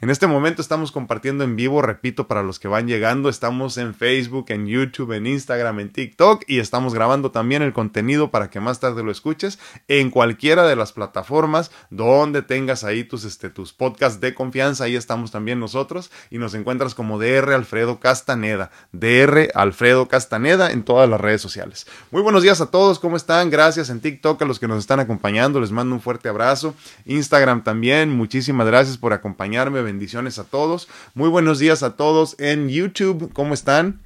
En 0.00 0.10
este 0.10 0.26
momento 0.26 0.60
estamos 0.60 0.92
compartiendo 0.92 1.44
en 1.44 1.56
vivo, 1.56 1.80
repito, 1.80 2.28
para 2.28 2.42
los 2.42 2.58
que 2.58 2.68
van 2.68 2.86
llegando, 2.86 3.28
estamos 3.28 3.78
en 3.78 3.94
Facebook, 3.94 4.46
en 4.48 4.66
YouTube, 4.66 5.12
en 5.12 5.26
Instagram, 5.26 5.80
en 5.80 5.92
TikTok 5.92 6.44
y 6.46 6.58
estamos 6.58 6.94
grabando 6.94 7.30
también 7.30 7.62
el 7.62 7.72
contenido 7.72 8.30
para 8.30 8.50
que 8.50 8.60
más 8.60 8.80
tarde 8.80 8.96
de 8.96 9.04
lo 9.04 9.10
escuches 9.10 9.58
en 9.88 10.10
cualquiera 10.10 10.66
de 10.66 10.76
las 10.76 10.92
plataformas 10.92 11.70
donde 11.90 12.42
tengas 12.42 12.84
ahí 12.84 13.04
tus, 13.04 13.24
este, 13.24 13.48
tus 13.48 13.72
podcasts 13.72 14.20
de 14.20 14.34
confianza. 14.34 14.84
Ahí 14.84 14.96
estamos 14.96 15.30
también 15.30 15.58
nosotros 15.58 16.01
y 16.30 16.38
nos 16.38 16.54
encuentras 16.54 16.94
como 16.94 17.18
DR 17.18 17.52
Alfredo 17.52 18.00
Castaneda. 18.00 18.70
DR 18.92 19.50
Alfredo 19.54 20.08
Castaneda 20.08 20.70
en 20.70 20.82
todas 20.82 21.08
las 21.08 21.20
redes 21.20 21.40
sociales. 21.40 21.86
Muy 22.10 22.22
buenos 22.22 22.42
días 22.42 22.60
a 22.60 22.70
todos, 22.70 22.98
¿cómo 22.98 23.16
están? 23.16 23.50
Gracias 23.50 23.90
en 23.90 24.00
TikTok 24.00 24.40
a 24.42 24.44
los 24.44 24.58
que 24.58 24.68
nos 24.68 24.78
están 24.78 25.00
acompañando. 25.00 25.60
Les 25.60 25.70
mando 25.70 25.94
un 25.94 26.00
fuerte 26.00 26.28
abrazo. 26.28 26.74
Instagram 27.06 27.64
también. 27.64 28.10
Muchísimas 28.10 28.66
gracias 28.66 28.98
por 28.98 29.12
acompañarme. 29.12 29.82
Bendiciones 29.82 30.38
a 30.38 30.44
todos. 30.44 30.88
Muy 31.14 31.28
buenos 31.28 31.58
días 31.58 31.82
a 31.82 31.96
todos 31.96 32.36
en 32.38 32.68
YouTube. 32.68 33.32
¿Cómo 33.32 33.54
están? 33.54 34.00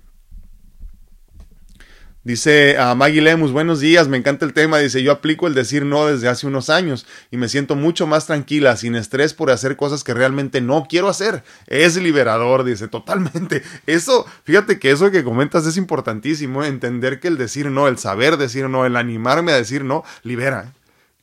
Dice 2.26 2.76
a 2.76 2.96
Maggie 2.96 3.22
Lemus, 3.22 3.52
buenos 3.52 3.78
días, 3.78 4.08
me 4.08 4.16
encanta 4.16 4.44
el 4.44 4.52
tema. 4.52 4.78
Dice, 4.78 5.00
yo 5.00 5.12
aplico 5.12 5.46
el 5.46 5.54
decir 5.54 5.84
no 5.84 6.06
desde 6.06 6.26
hace 6.26 6.48
unos 6.48 6.70
años 6.70 7.06
y 7.30 7.36
me 7.36 7.48
siento 7.48 7.76
mucho 7.76 8.08
más 8.08 8.26
tranquila, 8.26 8.76
sin 8.76 8.96
estrés 8.96 9.32
por 9.32 9.52
hacer 9.52 9.76
cosas 9.76 10.02
que 10.02 10.12
realmente 10.12 10.60
no 10.60 10.88
quiero 10.90 11.08
hacer. 11.08 11.44
Es 11.68 11.94
liberador, 11.94 12.64
dice, 12.64 12.88
totalmente. 12.88 13.62
Eso, 13.86 14.26
fíjate 14.42 14.80
que 14.80 14.90
eso 14.90 15.12
que 15.12 15.22
comentas 15.22 15.68
es 15.68 15.76
importantísimo, 15.76 16.64
entender 16.64 17.20
que 17.20 17.28
el 17.28 17.38
decir 17.38 17.70
no, 17.70 17.86
el 17.86 17.96
saber 17.96 18.38
decir 18.38 18.68
no, 18.68 18.84
el 18.84 18.96
animarme 18.96 19.52
a 19.52 19.56
decir 19.56 19.84
no, 19.84 20.02
libera. 20.24 20.72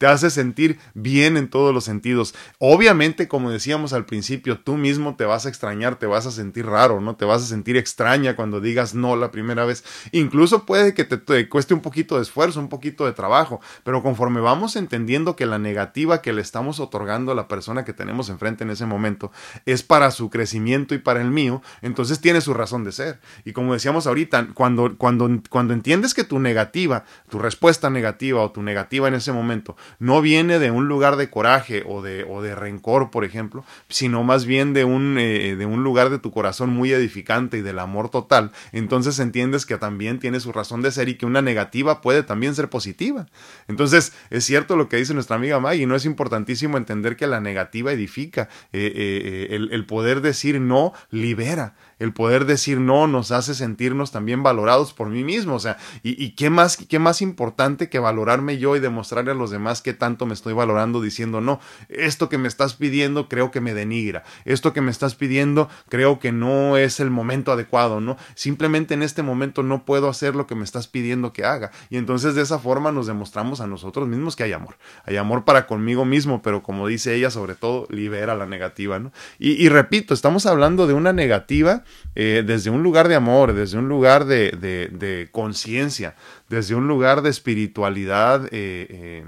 Te 0.04 0.08
hace 0.08 0.30
sentir 0.30 0.80
bien 0.94 1.38
en 1.38 1.48
todos 1.48 1.74
los 1.74 1.86
sentidos. 1.86 2.36
Obviamente, 2.60 3.30
como 3.30 3.50
decíamos 3.50 3.94
al 3.94 4.06
principio, 4.06 4.60
tú 4.60 4.76
mismo 4.76 5.16
te 5.16 5.24
vas 5.24 5.46
a 5.46 5.50
extrañar, 5.50 5.96
te 5.96 6.08
vas 6.08 6.26
a 6.26 6.32
sentir 6.32 6.66
raro, 6.66 7.00
¿no? 7.00 7.16
Te 7.16 7.24
vas 7.24 7.42
a 7.42 7.46
sentir 7.46 7.78
extraña 7.78 8.36
cuando 8.36 8.60
digas 8.60 8.96
no 8.96 9.16
la 9.16 9.32
primera 9.32 9.64
vez. 9.64 9.86
Incluso 10.12 10.66
puede 10.66 10.94
que 10.94 11.06
te, 11.06 11.48
cueste 11.48 11.74
un 11.74 11.80
poquito 11.80 12.18
de 12.18 12.24
esfuerzo, 12.24 12.60
un 12.60 12.68
poquito 12.68 13.06
de 13.06 13.14
trabajo, 13.14 13.62
pero 13.86 14.04
conforme 14.04 14.42
vamos 14.42 14.76
entendiendo 14.76 15.38
que 15.38 15.46
la 15.46 15.58
negativa 15.58 16.22
que 16.22 16.34
le 16.34 16.42
estamos 16.42 16.82
otorgando 16.82 17.32
a 17.32 17.36
la 17.36 17.48
persona 17.48 17.86
que 17.86 17.94
tenemos 17.94 18.28
enfrente 18.28 18.66
en 18.66 18.72
ese 18.72 18.86
momento 18.86 19.32
es 19.66 19.84
para 19.84 20.12
su 20.12 20.30
crecimiento 20.30 20.94
y 20.96 20.98
para 20.98 21.22
el 21.22 21.32
mío, 21.32 21.62
entonces 21.82 22.20
tiene 22.20 22.42
su 22.42 22.54
razón 22.54 22.84
de 22.84 22.92
ser. 22.92 23.22
Y 23.46 23.54
como 23.54 23.72
decíamos 23.72 24.06
ahorita, 24.06 24.50
cuando, 24.54 24.98
cuando, 24.98 25.30
cuando 25.50 25.74
entiendes 25.74 26.14
que 26.14 26.26
tu 26.26 26.40
negativa, 26.40 27.06
tu 27.30 27.40
respuesta 27.40 27.90
negativa 27.90 28.42
o 28.42 28.52
tu 28.52 28.62
negativa 28.62 29.08
en 29.08 29.14
ese 29.14 29.32
momento 29.32 29.78
no 30.00 30.22
viene 30.22 30.60
de 30.60 30.72
un 30.72 30.88
lugar 30.88 31.16
de 31.16 31.30
coraje 31.30 31.84
o 31.86 32.02
de, 32.02 32.24
o 32.24 32.42
de 32.42 32.56
rencor, 32.56 33.12
por 33.12 33.26
ejemplo, 33.26 33.64
sino 33.90 34.24
más 34.24 34.46
bien 34.46 34.74
de 34.74 34.84
un, 34.84 35.18
eh, 35.20 35.56
de 35.56 35.66
un 35.66 35.84
lugar 35.84 36.10
de 36.10 36.20
tu 36.20 36.32
corazón 36.32 36.70
muy 36.70 36.92
edificante 36.92 37.58
y 37.58 37.62
del 37.62 37.80
amor 37.80 38.10
total, 38.10 38.52
entonces 38.72 39.20
entiendes 39.20 39.66
que 39.66 39.78
también 39.78 40.20
tiene 40.20 40.40
su 40.40 40.52
razón 40.52 40.82
de 40.82 40.92
ser 40.92 41.10
y 41.10 41.16
que 41.16 41.26
una 41.26 41.42
negativa 41.42 42.02
puede 42.02 42.24
también 42.24 42.56
ser 42.56 42.70
positiva. 42.70 43.28
Entonces, 43.68 44.14
es 44.30 44.46
cierto 44.46 44.76
lo 44.76 44.90
que 44.90 44.98
dice 44.98 45.14
nuestra 45.14 45.36
amiga 45.36 45.60
Maggie, 45.60 45.86
no 45.86 45.96
es 45.96 46.06
importantísimo 46.06 46.78
entender 46.78 47.16
que 47.16 47.28
la 47.28 47.40
negativa 47.40 47.92
edifica, 47.92 48.50
eh, 48.72 48.92
eh, 48.96 49.48
el, 49.52 49.72
el 49.72 49.86
poder 49.86 50.22
decir 50.22 50.60
no 50.60 50.94
libera 51.10 51.76
el 52.00 52.14
poder 52.14 52.46
decir 52.46 52.80
no 52.80 53.08
nos 53.08 53.32
hace 53.32 53.54
sentirnos 53.54 54.12
también 54.12 54.44
valorados 54.44 54.94
por 54.94 55.10
mí 55.10 55.24
mismo. 55.24 55.56
O 55.56 55.60
sea, 55.60 55.78
¿y, 56.04 56.32
qué, 56.32 56.50
más, 56.50 56.78
qué 56.78 57.00
más 57.00 57.22
importante 57.22 57.90
que 57.90 58.00
valorarme 58.00 58.58
yo 58.58 58.76
y 58.76 58.80
demostrarle 58.80 59.32
a 59.32 59.36
los 59.36 59.52
demás 59.52 59.82
qué 59.82 59.94
tanto 59.94 60.26
me 60.26 60.34
estoy 60.34 60.54
valorando 60.54 61.02
diciendo 61.02 61.42
no? 61.42 61.60
Esto 61.90 62.30
que 62.30 62.38
me 62.38 62.48
estás 62.48 62.74
pidiendo 62.74 63.30
creo 63.30 63.52
que 63.52 63.62
me 63.62 63.74
denigra. 63.74 64.24
Esto 64.46 64.74
que 64.74 64.82
me 64.82 64.92
estás 64.92 65.16
pidiendo 65.16 65.70
creo 65.90 66.20
que 66.20 66.32
no 66.32 66.78
es 66.78 67.00
el 67.00 67.10
momento 67.10 67.52
adecuado, 67.52 68.02
¿no? 68.02 68.18
Simplemente 68.36 68.94
en 68.94 69.04
este 69.04 69.24
momento 69.24 69.64
no 69.64 69.86
puedo 69.86 70.10
hacer 70.10 70.36
lo 70.36 70.48
que 70.48 70.56
me 70.56 70.64
estás 70.64 70.88
pidiendo 70.88 71.34
que 71.34 71.46
haga. 71.46 71.72
Y 71.90 71.98
entonces 71.98 72.36
de 72.36 72.42
esa 72.42 72.60
forma 72.60 72.92
nos 72.92 73.08
demostramos 73.08 73.62
a 73.62 73.68
nosotros 73.68 74.08
mismos 74.08 74.36
que 74.36 74.44
hay 74.44 74.54
amor. 74.54 74.78
Hay 75.06 75.18
amor 75.18 75.46
para 75.46 75.68
conmigo 75.68 76.06
mismo, 76.06 76.42
pero 76.42 76.64
como 76.64 76.88
dice 76.88 77.16
ella, 77.16 77.30
sobre 77.30 77.56
todo, 77.56 77.88
libera 77.90 78.36
la 78.36 78.46
negativa, 78.46 79.00
¿no? 79.00 79.12
Y, 79.40 79.52
y 79.64 79.70
repito, 79.70 80.14
estamos 80.14 80.46
hablando 80.46 80.88
de 80.88 80.94
una 80.94 81.14
negativa 81.14 81.83
eh, 82.16 82.44
desde 82.46 82.70
un 82.70 82.84
lugar 82.84 83.08
de 83.08 83.16
amor, 83.16 83.54
desde 83.54 83.78
un 83.78 83.88
lugar 83.88 84.26
de, 84.26 84.52
de, 84.52 85.30
conciencia, 85.32 86.16
desde 86.50 86.76
un 86.76 86.88
lugar 86.88 87.22
de 87.22 87.30
espiritualidad. 87.30 88.46
Eh, 88.46 88.88
eh, 88.90 89.26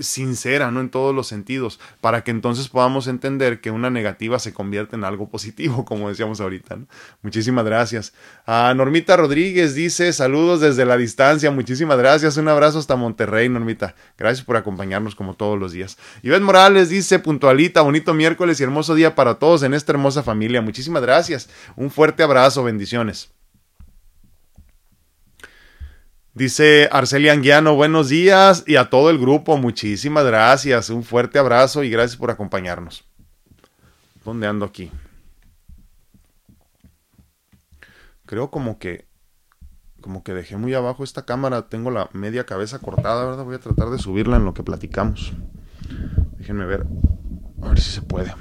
sincera, 0.00 0.70
¿no? 0.70 0.80
En 0.80 0.90
todos 0.90 1.14
los 1.14 1.28
sentidos, 1.28 1.78
para 2.00 2.24
que 2.24 2.32
entonces 2.32 2.68
podamos 2.68 3.06
entender 3.06 3.60
que 3.60 3.70
una 3.70 3.88
negativa 3.88 4.38
se 4.38 4.52
convierte 4.52 4.96
en 4.96 5.04
algo 5.04 5.28
positivo, 5.28 5.84
como 5.86 6.08
decíamos 6.08 6.40
ahorita, 6.40 6.78
Muchísimas 7.22 7.64
gracias. 7.64 8.12
A 8.46 8.72
Normita 8.74 9.16
Rodríguez 9.16 9.74
dice, 9.74 10.12
saludos 10.12 10.60
desde 10.60 10.84
la 10.84 10.96
distancia, 10.96 11.50
muchísimas 11.50 11.98
gracias, 11.98 12.36
un 12.36 12.48
abrazo 12.48 12.78
hasta 12.78 12.96
Monterrey, 12.96 13.48
Normita. 13.48 13.94
Gracias 14.18 14.44
por 14.44 14.56
acompañarnos 14.56 15.14
como 15.14 15.34
todos 15.34 15.58
los 15.58 15.72
días. 15.72 15.96
Iván 16.22 16.42
Morales 16.42 16.88
dice, 16.88 17.18
puntualita, 17.18 17.82
bonito 17.82 18.14
miércoles 18.14 18.60
y 18.60 18.64
hermoso 18.64 18.94
día 18.94 19.14
para 19.14 19.34
todos 19.34 19.62
en 19.62 19.74
esta 19.74 19.92
hermosa 19.92 20.22
familia. 20.22 20.62
Muchísimas 20.62 21.02
gracias. 21.02 21.48
Un 21.76 21.90
fuerte 21.90 22.22
abrazo, 22.22 22.64
bendiciones. 22.64 23.35
Dice 26.36 26.90
Arcelia 26.92 27.32
Anguiano, 27.32 27.76
buenos 27.76 28.10
días 28.10 28.62
y 28.66 28.76
a 28.76 28.90
todo 28.90 29.08
el 29.08 29.16
grupo, 29.16 29.56
muchísimas 29.56 30.26
gracias, 30.26 30.90
un 30.90 31.02
fuerte 31.02 31.38
abrazo 31.38 31.82
y 31.82 31.88
gracias 31.88 32.18
por 32.18 32.30
acompañarnos. 32.30 33.06
¿Dónde 34.22 34.46
ando 34.46 34.66
aquí? 34.66 34.92
Creo 38.26 38.50
como 38.50 38.78
que 38.78 39.06
como 40.02 40.22
que 40.22 40.34
dejé 40.34 40.58
muy 40.58 40.74
abajo 40.74 41.04
esta 41.04 41.24
cámara, 41.24 41.70
tengo 41.70 41.90
la 41.90 42.10
media 42.12 42.44
cabeza 42.44 42.80
cortada, 42.80 43.24
¿verdad? 43.24 43.44
Voy 43.44 43.54
a 43.54 43.60
tratar 43.60 43.88
de 43.88 43.96
subirla 43.96 44.36
en 44.36 44.44
lo 44.44 44.52
que 44.52 44.62
platicamos. 44.62 45.32
Déjenme 46.36 46.66
ver, 46.66 46.84
a 47.62 47.68
ver 47.68 47.80
si 47.80 47.92
se 47.92 48.02
puede. 48.02 48.34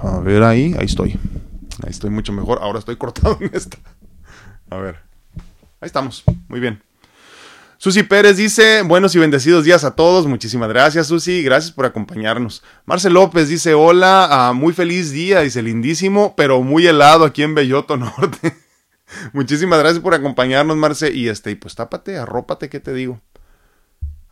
A 0.00 0.20
ver 0.20 0.44
ahí, 0.44 0.76
ahí 0.78 0.86
estoy. 0.86 1.18
Ahí 1.84 1.90
estoy 1.90 2.10
mucho 2.10 2.32
mejor. 2.32 2.58
Ahora 2.62 2.78
estoy 2.78 2.96
cortado 2.96 3.38
en 3.40 3.50
esta. 3.52 3.78
A 4.70 4.76
ver. 4.78 4.96
Ahí 5.80 5.86
estamos. 5.86 6.24
Muy 6.48 6.60
bien. 6.60 6.82
Susi 7.78 8.02
Pérez 8.02 8.36
dice, 8.36 8.82
buenos 8.82 9.14
y 9.14 9.18
bendecidos 9.18 9.64
días 9.64 9.84
a 9.84 9.96
todos. 9.96 10.26
Muchísimas 10.26 10.68
gracias, 10.68 11.06
Susi. 11.06 11.42
Gracias 11.42 11.72
por 11.72 11.86
acompañarnos. 11.86 12.62
Marcel 12.84 13.14
López 13.14 13.48
dice, 13.48 13.72
hola, 13.72 14.28
ah, 14.30 14.52
muy 14.52 14.74
feliz 14.74 15.12
día. 15.12 15.40
Dice, 15.40 15.62
lindísimo, 15.62 16.34
pero 16.36 16.60
muy 16.62 16.86
helado 16.86 17.24
aquí 17.24 17.42
en 17.42 17.54
Belloto 17.54 17.96
Norte. 17.96 18.54
Muchísimas 19.32 19.78
gracias 19.78 20.02
por 20.02 20.12
acompañarnos, 20.12 20.76
Marce. 20.76 21.10
Y 21.10 21.28
este, 21.28 21.56
pues 21.56 21.74
tápate, 21.74 22.18
arrópate, 22.18 22.68
¿qué 22.68 22.80
te 22.80 22.92
digo? 22.92 23.22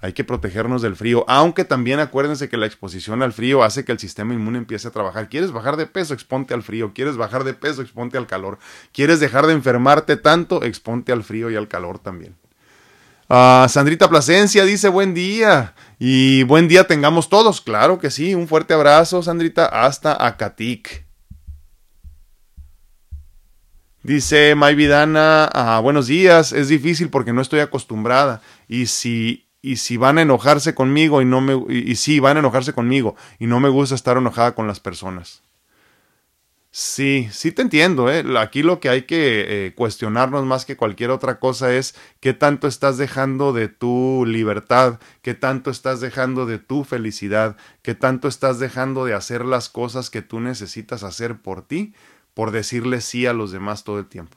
Hay 0.01 0.13
que 0.13 0.23
protegernos 0.23 0.81
del 0.81 0.95
frío, 0.95 1.25
aunque 1.27 1.65
también 1.65 1.99
acuérdense 1.99 2.49
que 2.49 2.57
la 2.57 2.67
exposición 2.67 3.21
al 3.23 3.33
frío 3.33 3.65
hace 3.65 3.85
que 3.85 3.91
el 3.91 3.99
sistema 3.99 4.33
inmune 4.33 4.59
empiece 4.59 4.87
a 4.87 4.93
trabajar. 4.93 5.29
¿Quieres 5.29 5.51
bajar 5.51 5.77
de 5.77 5.87
peso? 5.87 6.15
Exponte 6.15 6.55
al 6.55 6.63
frío. 6.63 6.93
¿Quieres 6.95 7.17
bajar 7.17 7.43
de 7.43 7.53
peso? 7.55 7.83
Exponte 7.83 8.17
al 8.17 8.29
calor. 8.29 8.59
¿Quieres 8.93 9.19
dejar 9.19 9.49
de 9.49 9.55
enfermarte 9.55 10.17
tanto? 10.17 10.63
Exponte 10.63 11.11
al 11.11 11.25
frío 11.25 11.51
y 11.51 11.57
al 11.57 11.67
calor 11.67 11.99
también. 11.99 12.37
Ah, 13.29 13.67
Sandrita 13.69 14.09
Plasencia 14.09 14.65
dice 14.65 14.89
buen 14.89 15.15
día 15.15 15.75
y 15.99 16.45
buen 16.45 16.69
día 16.69 16.87
tengamos 16.87 17.29
todos. 17.29 17.61
Claro 17.61 17.99
que 17.99 18.13
sí. 18.13 18.37
Un 18.37 18.47
fuerte 18.47 18.75
abrazo, 18.75 19.25
Sandrita, 19.25 19.67
hasta 19.67 20.25
Acatic. 20.25 21.09
Dice 24.05 24.55
May 24.55 24.77
Vidana, 24.77 25.47
ah, 25.53 25.81
buenos 25.81 26.07
días, 26.07 26.53
es 26.53 26.69
difícil 26.69 27.11
porque 27.11 27.33
no 27.33 27.43
estoy 27.43 27.61
acostumbrada. 27.61 28.41
Y 28.69 28.87
si 28.87 29.48
y 29.61 29.77
si 29.77 29.97
van 29.97 30.19
a 30.19 30.23
enojarse 30.23 30.75
conmigo 30.75 31.21
y 31.23 31.25
no 31.25 31.41
me 31.41 31.55
y, 31.69 31.97
sí 31.97 32.21
van 32.21 32.37
a 32.37 32.41
enojarse 32.41 32.73
conmigo 32.73 33.17
y 33.39 33.47
no 33.47 33.61
me 33.61 33.69
gusta 33.69 33.95
estar 33.95 34.17
enojada 34.17 34.55
con 34.55 34.67
las 34.67 34.81
personas. 34.81 35.43
Sí, 36.71 37.29
sí 37.33 37.51
te 37.51 37.63
entiendo, 37.63 38.11
¿eh? 38.11 38.23
Aquí 38.39 38.63
lo 38.63 38.79
que 38.79 38.91
hay 38.91 39.03
que 39.03 39.67
eh, 39.67 39.75
cuestionarnos 39.75 40.45
más 40.45 40.67
que 40.67 40.77
cualquier 40.77 41.11
otra 41.11 41.41
cosa 41.41 41.73
es 41.73 41.95
qué 42.21 42.35
tanto 42.35 42.69
estás 42.69 42.99
dejando 42.99 43.53
de 43.53 43.69
tu 43.69 44.25
libertad, 44.27 45.01
qué 45.23 45.35
tanto 45.35 45.71
estás 45.71 46.01
dejando 46.01 46.45
de 46.45 46.59
tu 46.59 46.85
felicidad, 46.85 47.57
qué 47.83 47.95
tanto 47.95 48.29
estás 48.29 48.59
dejando 48.59 49.07
de 49.07 49.15
hacer 49.15 49.45
las 49.47 49.71
cosas 49.71 50.11
que 50.11 50.23
tú 50.23 50.41
necesitas 50.41 51.03
hacer 51.05 51.39
por 51.39 51.63
ti, 51.63 51.95
por 52.35 52.51
decirle 52.51 53.01
sí 53.01 53.27
a 53.27 53.33
los 53.33 53.51
demás 53.51 53.83
todo 53.83 53.99
el 53.99 54.07
tiempo. 54.07 54.37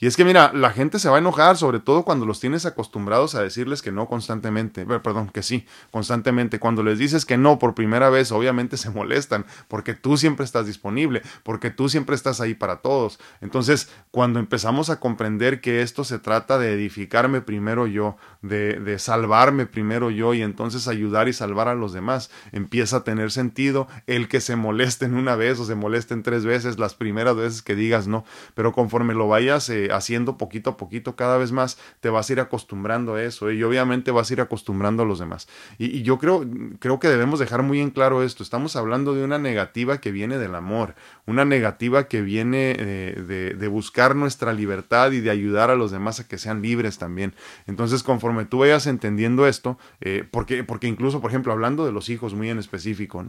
Y 0.00 0.06
es 0.06 0.16
que 0.16 0.24
mira, 0.24 0.52
la 0.54 0.70
gente 0.70 1.00
se 1.00 1.08
va 1.08 1.16
a 1.16 1.18
enojar, 1.18 1.56
sobre 1.56 1.80
todo 1.80 2.04
cuando 2.04 2.24
los 2.24 2.38
tienes 2.38 2.66
acostumbrados 2.66 3.34
a 3.34 3.42
decirles 3.42 3.82
que 3.82 3.90
no 3.90 4.06
constantemente, 4.06 4.86
perdón, 4.86 5.28
que 5.28 5.42
sí, 5.42 5.66
constantemente. 5.90 6.60
Cuando 6.60 6.84
les 6.84 6.98
dices 7.00 7.26
que 7.26 7.36
no 7.36 7.58
por 7.58 7.74
primera 7.74 8.08
vez, 8.08 8.30
obviamente 8.30 8.76
se 8.76 8.90
molestan, 8.90 9.44
porque 9.66 9.94
tú 9.94 10.16
siempre 10.16 10.44
estás 10.44 10.66
disponible, 10.66 11.22
porque 11.42 11.70
tú 11.70 11.88
siempre 11.88 12.14
estás 12.14 12.40
ahí 12.40 12.54
para 12.54 12.76
todos. 12.76 13.18
Entonces, 13.40 13.90
cuando 14.12 14.38
empezamos 14.38 14.88
a 14.88 15.00
comprender 15.00 15.60
que 15.60 15.82
esto 15.82 16.04
se 16.04 16.20
trata 16.20 16.58
de 16.58 16.74
edificarme 16.74 17.40
primero 17.40 17.88
yo, 17.88 18.16
de, 18.40 18.74
de 18.74 19.00
salvarme 19.00 19.66
primero 19.66 20.10
yo 20.10 20.32
y 20.32 20.42
entonces 20.42 20.86
ayudar 20.86 21.26
y 21.26 21.32
salvar 21.32 21.66
a 21.66 21.74
los 21.74 21.92
demás, 21.92 22.30
empieza 22.52 22.98
a 22.98 23.04
tener 23.04 23.32
sentido 23.32 23.88
el 24.06 24.28
que 24.28 24.40
se 24.40 24.54
molesten 24.54 25.14
una 25.14 25.34
vez 25.34 25.58
o 25.58 25.64
se 25.64 25.74
molesten 25.74 26.22
tres 26.22 26.44
veces, 26.44 26.78
las 26.78 26.94
primeras 26.94 27.34
veces 27.34 27.62
que 27.62 27.74
digas 27.74 28.06
no, 28.06 28.24
pero 28.54 28.72
conforme 28.72 29.14
lo 29.14 29.26
vayas 29.26 29.68
eh, 29.70 29.87
haciendo 29.92 30.36
poquito 30.36 30.70
a 30.70 30.76
poquito 30.76 31.16
cada 31.16 31.38
vez 31.38 31.52
más, 31.52 31.78
te 32.00 32.08
vas 32.08 32.28
a 32.28 32.32
ir 32.32 32.40
acostumbrando 32.40 33.14
a 33.14 33.22
eso 33.22 33.48
¿eh? 33.48 33.54
y 33.54 33.62
obviamente 33.62 34.10
vas 34.10 34.30
a 34.30 34.32
ir 34.34 34.40
acostumbrando 34.40 35.02
a 35.02 35.06
los 35.06 35.18
demás. 35.18 35.48
Y, 35.78 36.02
yo 36.02 36.18
creo, 36.18 36.44
creo 36.78 36.98
que 36.98 37.08
debemos 37.08 37.38
dejar 37.38 37.62
muy 37.62 37.80
en 37.80 37.90
claro 37.90 38.22
esto. 38.22 38.42
Estamos 38.42 38.76
hablando 38.76 39.14
de 39.14 39.24
una 39.24 39.38
negativa 39.38 39.98
que 39.98 40.10
viene 40.10 40.38
del 40.38 40.54
amor, 40.54 40.94
una 41.26 41.44
negativa 41.44 42.08
que 42.08 42.22
viene 42.22 42.74
eh, 42.78 43.54
de, 43.58 43.68
buscar 43.68 44.16
nuestra 44.16 44.52
libertad 44.52 45.12
y 45.12 45.20
de 45.20 45.30
ayudar 45.30 45.70
a 45.70 45.76
los 45.76 45.90
demás 45.90 46.20
a 46.20 46.26
que 46.26 46.38
sean 46.38 46.62
libres 46.62 46.98
también. 46.98 47.34
Entonces, 47.66 48.02
conforme 48.02 48.46
tú 48.46 48.58
vayas 48.58 48.86
entendiendo 48.86 49.46
esto, 49.46 49.78
eh, 50.00 50.24
porque, 50.30 50.64
porque 50.64 50.86
incluso, 50.86 51.20
por 51.20 51.30
ejemplo, 51.30 51.52
hablando 51.52 51.84
de 51.84 51.92
los 51.92 52.08
hijos 52.08 52.34
muy 52.34 52.48
en 52.48 52.58
específico, 52.58 53.24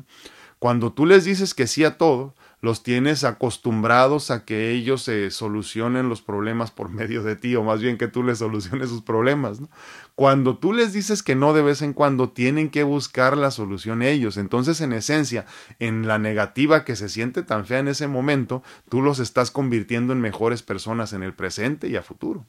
cuando 0.59 0.91
tú 0.91 1.05
les 1.05 1.23
dices 1.23 1.53
que 1.53 1.67
sí 1.67 1.85
a 1.85 1.97
todo, 1.97 2.35
los 2.61 2.83
tienes 2.83 3.23
acostumbrados 3.23 4.31
a 4.31 4.43
que 4.43 4.71
ellos 4.71 5.03
se 5.03 5.31
solucionen 5.31 6.09
los 6.09 6.21
problemas 6.21 6.71
por 6.71 6.89
medio 6.89 7.23
de 7.23 7.35
ti, 7.35 7.55
o 7.55 7.63
más 7.63 7.81
bien 7.81 7.97
que 7.97 8.07
tú 8.07 8.23
les 8.23 8.39
soluciones 8.39 8.89
sus 8.89 9.01
problemas. 9.01 9.59
Cuando 10.15 10.57
tú 10.57 10.73
les 10.73 10.91
dices 10.91 11.23
que 11.23 11.35
no 11.35 11.53
de 11.53 11.61
vez 11.61 11.81
en 11.81 11.93
cuando, 11.93 12.29
tienen 12.29 12.69
que 12.69 12.83
buscar 12.83 13.37
la 13.37 13.51
solución 13.51 14.01
ellos. 14.01 14.35
Entonces, 14.37 14.81
en 14.81 14.91
esencia, 14.91 15.45
en 15.79 16.07
la 16.07 16.19
negativa 16.19 16.83
que 16.83 16.97
se 16.97 17.07
siente 17.07 17.43
tan 17.43 17.65
fea 17.65 17.79
en 17.79 17.87
ese 17.87 18.07
momento, 18.07 18.61
tú 18.89 19.01
los 19.01 19.19
estás 19.19 19.51
convirtiendo 19.51 20.11
en 20.11 20.19
mejores 20.19 20.61
personas 20.61 21.13
en 21.13 21.23
el 21.23 21.33
presente 21.33 21.87
y 21.87 21.95
a 21.95 22.03
futuro. 22.03 22.45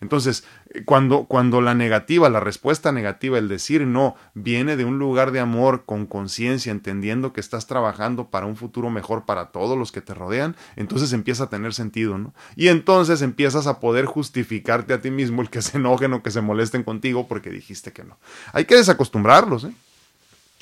Entonces, 0.00 0.44
eh, 0.70 0.84
cuando, 0.84 1.24
cuando 1.24 1.60
la 1.60 1.74
negativa, 1.74 2.28
la 2.28 2.40
respuesta 2.40 2.92
negativa, 2.92 3.38
el 3.38 3.48
decir 3.48 3.86
no, 3.86 4.14
viene 4.34 4.76
de 4.76 4.84
un 4.84 4.98
lugar 4.98 5.32
de 5.32 5.40
amor, 5.40 5.84
con 5.86 6.06
conciencia, 6.06 6.70
entendiendo 6.70 7.32
que 7.32 7.40
estás 7.40 7.66
trabajando 7.66 8.30
para 8.30 8.46
un 8.46 8.56
futuro 8.56 8.90
mejor 8.90 9.24
para 9.24 9.46
todos 9.46 9.78
los 9.78 9.92
que 9.92 10.02
te 10.02 10.14
rodean, 10.14 10.54
entonces 10.76 11.12
empieza 11.12 11.44
a 11.44 11.50
tener 11.50 11.72
sentido, 11.72 12.18
¿no? 12.18 12.34
Y 12.56 12.68
entonces 12.68 13.22
empiezas 13.22 13.66
a 13.66 13.80
poder 13.80 14.04
justificarte 14.04 14.92
a 14.92 15.00
ti 15.00 15.10
mismo 15.10 15.40
el 15.40 15.50
que 15.50 15.62
se 15.62 15.78
enojen 15.78 16.12
o 16.12 16.22
que 16.22 16.30
se 16.30 16.42
molesten 16.42 16.82
contigo 16.82 17.26
porque 17.26 17.50
dijiste 17.50 17.92
que 17.92 18.04
no. 18.04 18.18
Hay 18.52 18.66
que 18.66 18.76
desacostumbrarlos, 18.76 19.64
¿eh? 19.64 19.72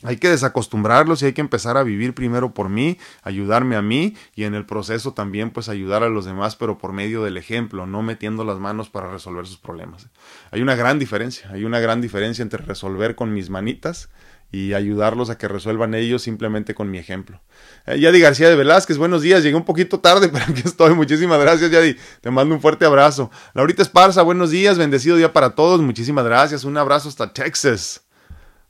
Hay 0.02 0.16
que 0.16 0.28
desacostumbrarlos 0.28 1.22
y 1.22 1.26
hay 1.26 1.32
que 1.32 1.40
empezar 1.40 1.76
a 1.76 1.82
vivir 1.82 2.14
primero 2.14 2.52
por 2.52 2.68
mí, 2.68 2.98
ayudarme 3.22 3.76
a 3.76 3.82
mí 3.82 4.16
y 4.34 4.44
en 4.44 4.54
el 4.54 4.66
proceso 4.66 5.14
también 5.14 5.50
pues 5.50 5.68
ayudar 5.68 6.02
a 6.02 6.08
los 6.08 6.24
demás, 6.24 6.56
pero 6.56 6.78
por 6.78 6.92
medio 6.92 7.24
del 7.24 7.36
ejemplo, 7.36 7.86
no 7.86 8.02
metiendo 8.02 8.44
las 8.44 8.58
manos 8.58 8.90
para 8.90 9.10
resolver 9.10 9.46
sus 9.46 9.58
problemas. 9.58 10.08
Hay 10.50 10.60
una 10.60 10.74
gran 10.74 10.98
diferencia, 10.98 11.50
hay 11.50 11.64
una 11.64 11.80
gran 11.80 12.00
diferencia 12.00 12.42
entre 12.42 12.62
resolver 12.64 13.14
con 13.14 13.32
mis 13.32 13.50
manitas 13.50 14.10
y 14.54 14.74
ayudarlos 14.74 15.30
a 15.30 15.38
que 15.38 15.48
resuelvan 15.48 15.94
ellos 15.94 16.22
simplemente 16.22 16.74
con 16.74 16.90
mi 16.90 16.98
ejemplo. 16.98 17.40
Eh, 17.86 17.98
Yadi 17.98 18.20
García 18.20 18.48
de 18.48 18.54
Velázquez, 18.54 18.98
buenos 18.98 19.22
días, 19.22 19.42
llegué 19.42 19.56
un 19.56 19.64
poquito 19.64 20.00
tarde, 20.00 20.28
pero 20.32 20.44
aquí 20.48 20.62
estoy, 20.64 20.94
muchísimas 20.94 21.40
gracias 21.40 21.70
Yadi, 21.70 21.96
te 22.20 22.30
mando 22.30 22.54
un 22.54 22.60
fuerte 22.60 22.84
abrazo. 22.84 23.30
Laurita 23.54 23.82
Esparza, 23.82 24.22
buenos 24.22 24.50
días, 24.50 24.78
bendecido 24.78 25.16
día 25.16 25.32
para 25.32 25.54
todos, 25.54 25.80
muchísimas 25.80 26.24
gracias, 26.24 26.64
un 26.64 26.76
abrazo 26.76 27.08
hasta 27.08 27.32
Texas. 27.32 28.03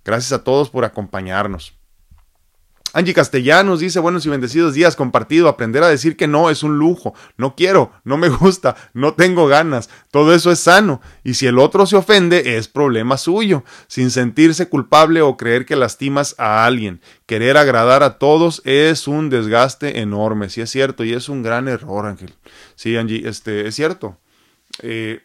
Gracias 0.05 0.33
a 0.33 0.45
todos 0.45 0.71
por 0.71 0.85
acompañarnos. 0.85 1.75
Angie 2.95 3.13
Castellanos 3.13 3.81
dice, 3.81 3.99
buenos 3.99 4.25
y 4.25 4.29
bendecidos 4.29 4.73
días 4.73 4.95
compartido, 4.95 5.49
aprender 5.49 5.83
a 5.83 5.89
decir 5.89 6.17
que 6.17 6.29
no 6.29 6.49
es 6.49 6.63
un 6.63 6.79
lujo, 6.79 7.13
no 7.37 7.57
quiero, 7.57 7.91
no 8.05 8.17
me 8.17 8.29
gusta, 8.31 8.77
no 8.95 9.15
tengo 9.15 9.49
ganas, 9.49 9.91
todo 10.13 10.33
eso 10.33 10.53
es 10.53 10.61
sano, 10.61 11.01
y 11.25 11.35
si 11.35 11.49
el 11.49 11.59
otro 11.59 11.87
se 11.87 11.97
ofende 11.97 12.57
es 12.57 12.69
problema 12.69 13.19
suyo, 13.19 13.65
sin 13.89 14.13
sentirse 14.13 14.69
culpable 14.69 15.23
o 15.23 15.37
creer 15.37 15.67
que 15.67 15.75
lastimas 15.75 16.37
a 16.39 16.65
alguien. 16.65 17.01
Querer 17.27 17.57
agradar 17.57 18.05
a 18.05 18.19
todos 18.19 18.63
es 18.65 19.09
un 19.09 19.29
desgaste 19.29 19.99
enorme, 19.99 20.49
sí 20.49 20.61
es 20.61 20.71
cierto, 20.71 21.03
y 21.03 21.15
es 21.15 21.29
un 21.29 21.43
gran 21.43 21.67
error, 21.67 22.07
Ángel. 22.07 22.33
Sí, 22.77 22.97
Angie, 22.97 23.29
este, 23.29 23.67
es 23.67 23.75
cierto. 23.75 24.19
Eh, 24.83 25.21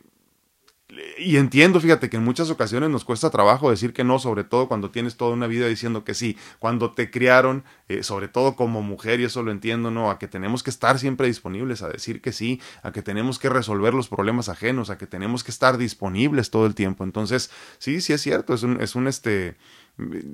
y 1.17 1.37
entiendo, 1.37 1.79
fíjate 1.79 2.09
que 2.09 2.17
en 2.17 2.23
muchas 2.23 2.49
ocasiones 2.49 2.89
nos 2.89 3.05
cuesta 3.05 3.29
trabajo 3.29 3.69
decir 3.69 3.93
que 3.93 4.03
no, 4.03 4.19
sobre 4.19 4.43
todo 4.43 4.67
cuando 4.67 4.91
tienes 4.91 5.17
toda 5.17 5.31
una 5.31 5.47
vida 5.47 5.67
diciendo 5.67 6.03
que 6.03 6.13
sí, 6.13 6.37
cuando 6.59 6.91
te 6.91 7.11
criaron, 7.11 7.63
eh, 7.87 8.03
sobre 8.03 8.27
todo 8.27 8.55
como 8.55 8.81
mujer, 8.81 9.19
y 9.19 9.25
eso 9.25 9.43
lo 9.43 9.51
entiendo, 9.51 9.91
¿no? 9.91 10.09
A 10.09 10.19
que 10.19 10.27
tenemos 10.27 10.63
que 10.63 10.69
estar 10.69 10.99
siempre 10.99 11.27
disponibles 11.27 11.81
a 11.81 11.89
decir 11.89 12.21
que 12.21 12.31
sí, 12.31 12.61
a 12.83 12.91
que 12.91 13.01
tenemos 13.01 13.39
que 13.39 13.49
resolver 13.49 13.93
los 13.93 14.07
problemas 14.07 14.49
ajenos, 14.49 14.89
a 14.89 14.97
que 14.97 15.07
tenemos 15.07 15.43
que 15.43 15.51
estar 15.51 15.77
disponibles 15.77 16.49
todo 16.49 16.65
el 16.65 16.75
tiempo. 16.75 17.03
Entonces, 17.03 17.51
sí, 17.77 18.01
sí 18.01 18.13
es 18.13 18.21
cierto, 18.21 18.53
es 18.53 18.63
un, 18.63 18.81
es 18.81 18.95
un 18.95 19.07
este, 19.07 19.55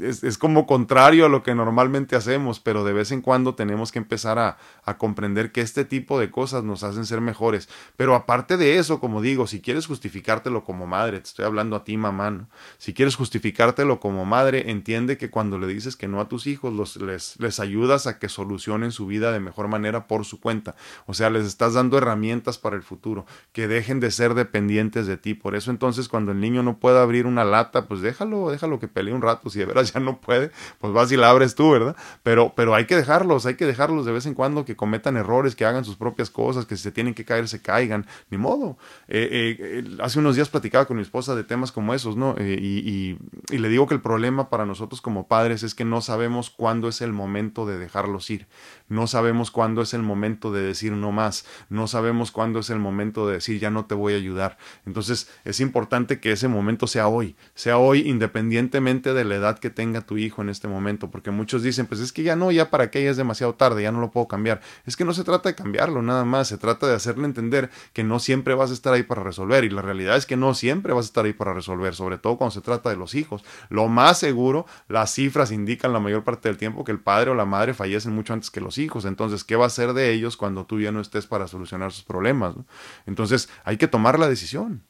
es, 0.02 0.38
como 0.38 0.66
contrario 0.66 1.26
a 1.26 1.30
lo 1.30 1.44
que 1.44 1.56
normalmente 1.56 2.16
hacemos, 2.16 2.60
pero 2.60 2.84
de 2.84 2.94
vez 2.94 3.12
en 3.12 3.22
cuando 3.22 3.56
tenemos 3.56 3.92
que 3.92 4.00
empezar 4.00 4.40
a, 4.40 4.58
a, 4.84 4.98
comprender 4.98 5.52
que 5.52 5.62
este 5.62 5.86
tipo 5.86 6.20
de 6.20 6.30
cosas 6.30 6.64
nos 6.64 6.84
hacen 6.84 7.06
ser 7.06 7.22
mejores. 7.22 7.70
Pero 7.98 8.16
aparte 8.16 8.58
de 8.58 8.78
eso, 8.78 9.00
como 9.00 9.22
digo, 9.22 9.48
si 9.48 9.62
quieres 9.62 9.88
justificártelo 9.88 10.64
como 10.64 10.88
madre, 10.88 11.20
te 11.20 11.28
estoy 11.28 11.46
hablando 11.46 11.76
a 11.76 11.84
ti, 11.84 11.98
mamá, 11.98 12.32
¿no? 12.32 12.48
si 12.78 12.94
quieres 12.94 13.16
justificártelo 13.16 14.00
como 14.00 14.26
madre, 14.26 14.70
entiende 14.70 15.18
que 15.18 15.30
cuando 15.30 15.58
le 15.58 15.68
dices 15.68 15.96
que 15.96 16.08
no 16.08 16.22
a 16.22 16.30
tus 16.30 16.48
hijos, 16.48 16.74
los, 16.74 16.98
les, 16.98 17.40
les 17.40 17.60
ayudas 17.60 18.08
a 18.08 18.20
que 18.20 18.30
solucionen 18.30 18.92
su 18.92 19.08
vida 19.08 19.32
de 19.32 19.40
mejor 19.40 19.68
manera 19.68 20.08
por 20.08 20.26
su 20.26 20.40
cuenta. 20.40 20.76
O 21.06 21.14
sea, 21.14 21.30
les 21.30 21.46
estás 21.46 21.74
dando 21.74 21.98
herramientas 21.98 22.58
para 22.58 22.76
el 22.76 22.84
futuro, 22.84 23.26
que 23.52 23.68
dejen 23.68 24.00
de 24.00 24.12
ser 24.12 24.34
dependientes 24.34 25.08
de 25.08 25.18
ti. 25.18 25.34
Por 25.34 25.56
eso 25.56 25.72
entonces 25.72 26.08
cuando 26.08 26.32
el 26.32 26.40
niño 26.40 26.64
no 26.64 26.78
pueda 26.78 27.02
abrir 27.02 27.26
una 27.26 27.44
lata, 27.44 27.88
pues 27.88 28.02
déjalo, 28.02 28.52
déjalo 28.52 28.80
que 28.80 28.88
pelee 28.88 29.14
un 29.14 29.22
rato 29.22 29.50
si 29.56 29.60
de 29.60 29.66
veras 29.66 29.94
ya 29.94 30.00
no 30.00 30.20
puede, 30.20 30.52
pues 30.80 30.94
vas 30.94 31.12
y 31.12 31.18
la 31.18 31.30
abres 31.30 31.56
tú, 31.56 31.72
¿verdad? 31.72 31.96
Pero, 32.24 32.54
pero 32.56 32.76
hay 32.76 32.86
que 32.86 32.96
dejarlos, 32.96 33.46
hay 33.46 33.56
que 33.56 33.66
dejarlos 33.66 34.06
de 34.06 34.12
vez 34.12 34.26
en 34.26 34.34
cuando 34.34 34.66
que 34.66 34.76
cometan 34.76 35.18
errores, 35.18 35.56
que 35.56 35.66
hagan 35.66 35.86
sus 35.86 35.96
propias 35.96 36.30
cosas, 36.30 36.66
que 36.66 36.76
si 36.76 36.84
se 36.84 36.92
tienen 36.92 37.14
que 37.14 37.26
caer, 37.26 37.48
se 37.48 37.62
caigan, 37.62 38.06
ni 38.30 38.38
modo. 38.38 38.78
Eh, 39.08 39.58
eh, 39.60 39.98
hace 40.02 40.20
unos 40.20 40.36
días 40.36 40.50
platicaba 40.50 40.86
con 40.86 40.98
mi 40.98 41.04
esposa 41.04 41.36
de 41.36 41.44
temas 41.44 41.72
como 41.72 41.94
esos, 41.94 42.18
¿no? 42.18 42.36
Eh, 42.38 42.58
y, 42.60 43.18
y 43.50 43.58
le 43.58 43.70
digo 43.70 43.88
que 43.88 43.94
el 43.94 44.02
problema 44.02 44.50
para 44.50 44.66
nosotros 44.66 45.02
como 45.02 45.28
padres 45.28 45.64
es 45.64 45.74
que 45.74 45.86
no 45.86 46.02
sabemos 46.02 46.50
cuándo 46.50 46.90
es 46.90 47.02
el 47.02 47.14
momento 47.14 47.66
de 47.66 47.78
dejarlos 47.78 48.30
ir. 48.30 48.48
No 48.90 49.08
sabemos 49.08 49.52
cuándo 49.52 49.82
es 49.82 49.94
el 49.94 50.04
momento 50.04 50.52
de 50.52 50.62
decir 50.62 50.92
no 50.92 51.12
más. 51.12 51.46
No 51.70 51.88
sabemos 51.88 52.32
cuándo 52.32 52.60
es 52.60 52.70
el 52.70 52.80
momento 52.80 53.28
de 53.28 53.36
decir 53.36 53.60
ya 53.60 53.70
no 53.70 53.86
te 53.86 53.96
voy 53.96 54.14
a 54.14 54.18
ayudar. 54.18 54.58
Entonces 54.86 55.30
es 55.44 55.60
importante 55.60 56.20
que 56.20 56.32
ese 56.32 56.48
momento 56.48 56.88
sea 56.88 57.08
hoy. 57.08 57.36
Sea 57.54 57.78
hoy 57.78 58.08
independientemente 58.08 59.14
de 59.14 59.24
la 59.24 59.36
edad 59.36 59.45
que 59.54 59.70
tenga 59.70 60.02
tu 60.02 60.18
hijo 60.18 60.42
en 60.42 60.50
este 60.50 60.68
momento. 60.68 61.12
Porque 61.12 61.30
muchos 61.30 61.62
dicen, 61.62 61.86
pues 61.86 62.02
es 62.02 62.12
que 62.12 62.24
ya 62.24 62.36
no, 62.36 62.52
ya 62.52 62.72
para 62.72 62.90
qué, 62.90 63.04
ya 63.04 63.12
es 63.12 63.18
demasiado 63.18 63.54
tarde, 63.54 63.84
ya 63.84 63.92
no 63.92 64.02
lo 64.02 64.10
puedo 64.10 64.28
cambiar. 64.28 64.62
Es 64.86 64.98
que 64.98 65.06
no 65.06 65.14
se 65.14 65.24
trata 65.24 65.50
de 65.50 65.56
cambiarlo 65.56 66.02
nada 66.02 66.26
más. 66.26 66.48
Se 66.48 66.58
trata 66.58 66.88
de 66.88 66.96
hacerle 66.96 67.26
entender 67.26 67.70
que 67.94 68.04
no 68.04 68.20
siempre 68.20 68.56
vas 68.56 68.72
a 68.72 68.74
estar 68.74 68.94
ahí 68.94 69.04
para 69.04 69.24
resolver. 69.24 69.64
Y 69.64 69.70
la 69.70 69.84
realidad 69.84 70.18
es 70.18 70.26
que 70.26 70.38
no 70.38 70.54
siempre 70.56 70.94
vas 70.94 71.06
a 71.06 71.10
estar 71.10 71.26
ahí 71.26 71.34
para 71.34 71.54
resolver. 71.54 71.94
Sobre 71.94 72.18
todo 72.18 72.38
cuando 72.38 72.52
se 72.52 72.62
trata 72.62 72.90
de 72.90 72.96
los 72.96 73.14
hijos. 73.14 73.44
Lo 73.70 73.88
más 73.88 74.18
seguro, 74.18 74.66
las 74.88 75.14
cifras 75.14 75.52
indican 75.52 75.94
la 75.94 76.00
mayor 76.00 76.24
parte 76.24 76.50
del 76.50 76.58
tiempo 76.58 76.84
que 76.84 76.92
el 76.92 77.00
padre 77.00 77.32
o 77.32 77.36
la 77.36 77.46
madre 77.46 77.74
fallecen 77.74 78.14
mucho 78.14 78.34
antes 78.34 78.50
que 78.50 78.62
los 78.62 78.78
hijos. 78.78 79.06
Entonces, 79.06 79.44
¿qué 79.44 79.56
va 79.56 79.66
a 79.66 79.70
ser 79.70 79.94
de 79.94 80.12
ellos 80.12 80.38
cuando 80.38 80.66
tú 80.66 80.80
ya 80.80 80.92
no 80.92 81.02
estés 81.02 81.28
para 81.28 81.48
solucionar 81.48 81.92
sus 81.92 82.04
problemas? 82.04 82.56
Entonces, 83.06 83.50
hay 83.64 83.78
que 83.78 83.88
tomar 83.88 84.20
la 84.20 84.28
decisión. 84.28 84.84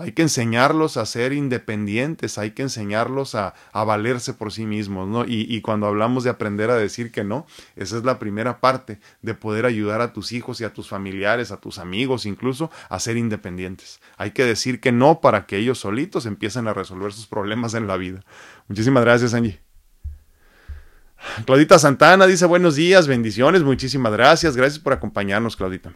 Hay 0.00 0.12
que 0.12 0.22
enseñarlos 0.22 0.96
a 0.96 1.04
ser 1.04 1.34
independientes, 1.34 2.38
hay 2.38 2.52
que 2.52 2.62
enseñarlos 2.62 3.34
a, 3.34 3.54
valerse 3.74 4.32
por 4.32 4.50
sí 4.50 4.64
mismos, 4.64 5.06
¿no? 5.06 5.26
Y, 5.26 5.46
y, 5.48 5.60
cuando 5.60 5.86
hablamos 5.86 6.24
de 6.24 6.30
aprender 6.30 6.70
a 6.70 6.76
decir 6.76 7.12
que 7.12 7.22
no, 7.22 7.46
esa 7.76 7.98
es 7.98 8.04
la 8.04 8.18
primera 8.18 8.60
parte 8.60 8.98
de 9.20 9.34
poder 9.34 9.66
ayudar 9.66 10.00
a 10.00 10.14
tus 10.14 10.32
hijos 10.32 10.58
y 10.60 10.64
a 10.64 10.72
tus 10.72 10.88
familiares, 10.88 11.50
a 11.50 11.60
tus 11.60 11.78
amigos 11.78 12.24
incluso, 12.24 12.70
a 12.88 12.98
ser 12.98 13.18
independientes. 13.18 14.00
Hay 14.16 14.30
que 14.30 14.46
decir 14.46 14.80
que 14.80 14.90
no 14.90 15.20
para 15.20 15.44
que 15.44 15.58
ellos 15.58 15.78
solitos 15.80 16.24
empiecen 16.24 16.66
a 16.66 16.72
resolver 16.72 17.12
sus 17.12 17.26
problemas 17.26 17.74
en 17.74 17.86
la 17.86 17.98
vida. 17.98 18.24
Muchísimas 18.68 19.04
gracias, 19.04 19.34
Angie. 19.34 19.60
Claudita 21.44 21.78
Santana 21.78 22.26
dice 22.26 22.46
buenos 22.46 22.74
días, 22.74 23.06
bendiciones, 23.06 23.62
muchísimas 23.62 24.12
gracias, 24.12 24.56
gracias 24.56 24.78
por 24.78 24.94
acompañarnos, 24.94 25.56
Claudita. 25.56 25.92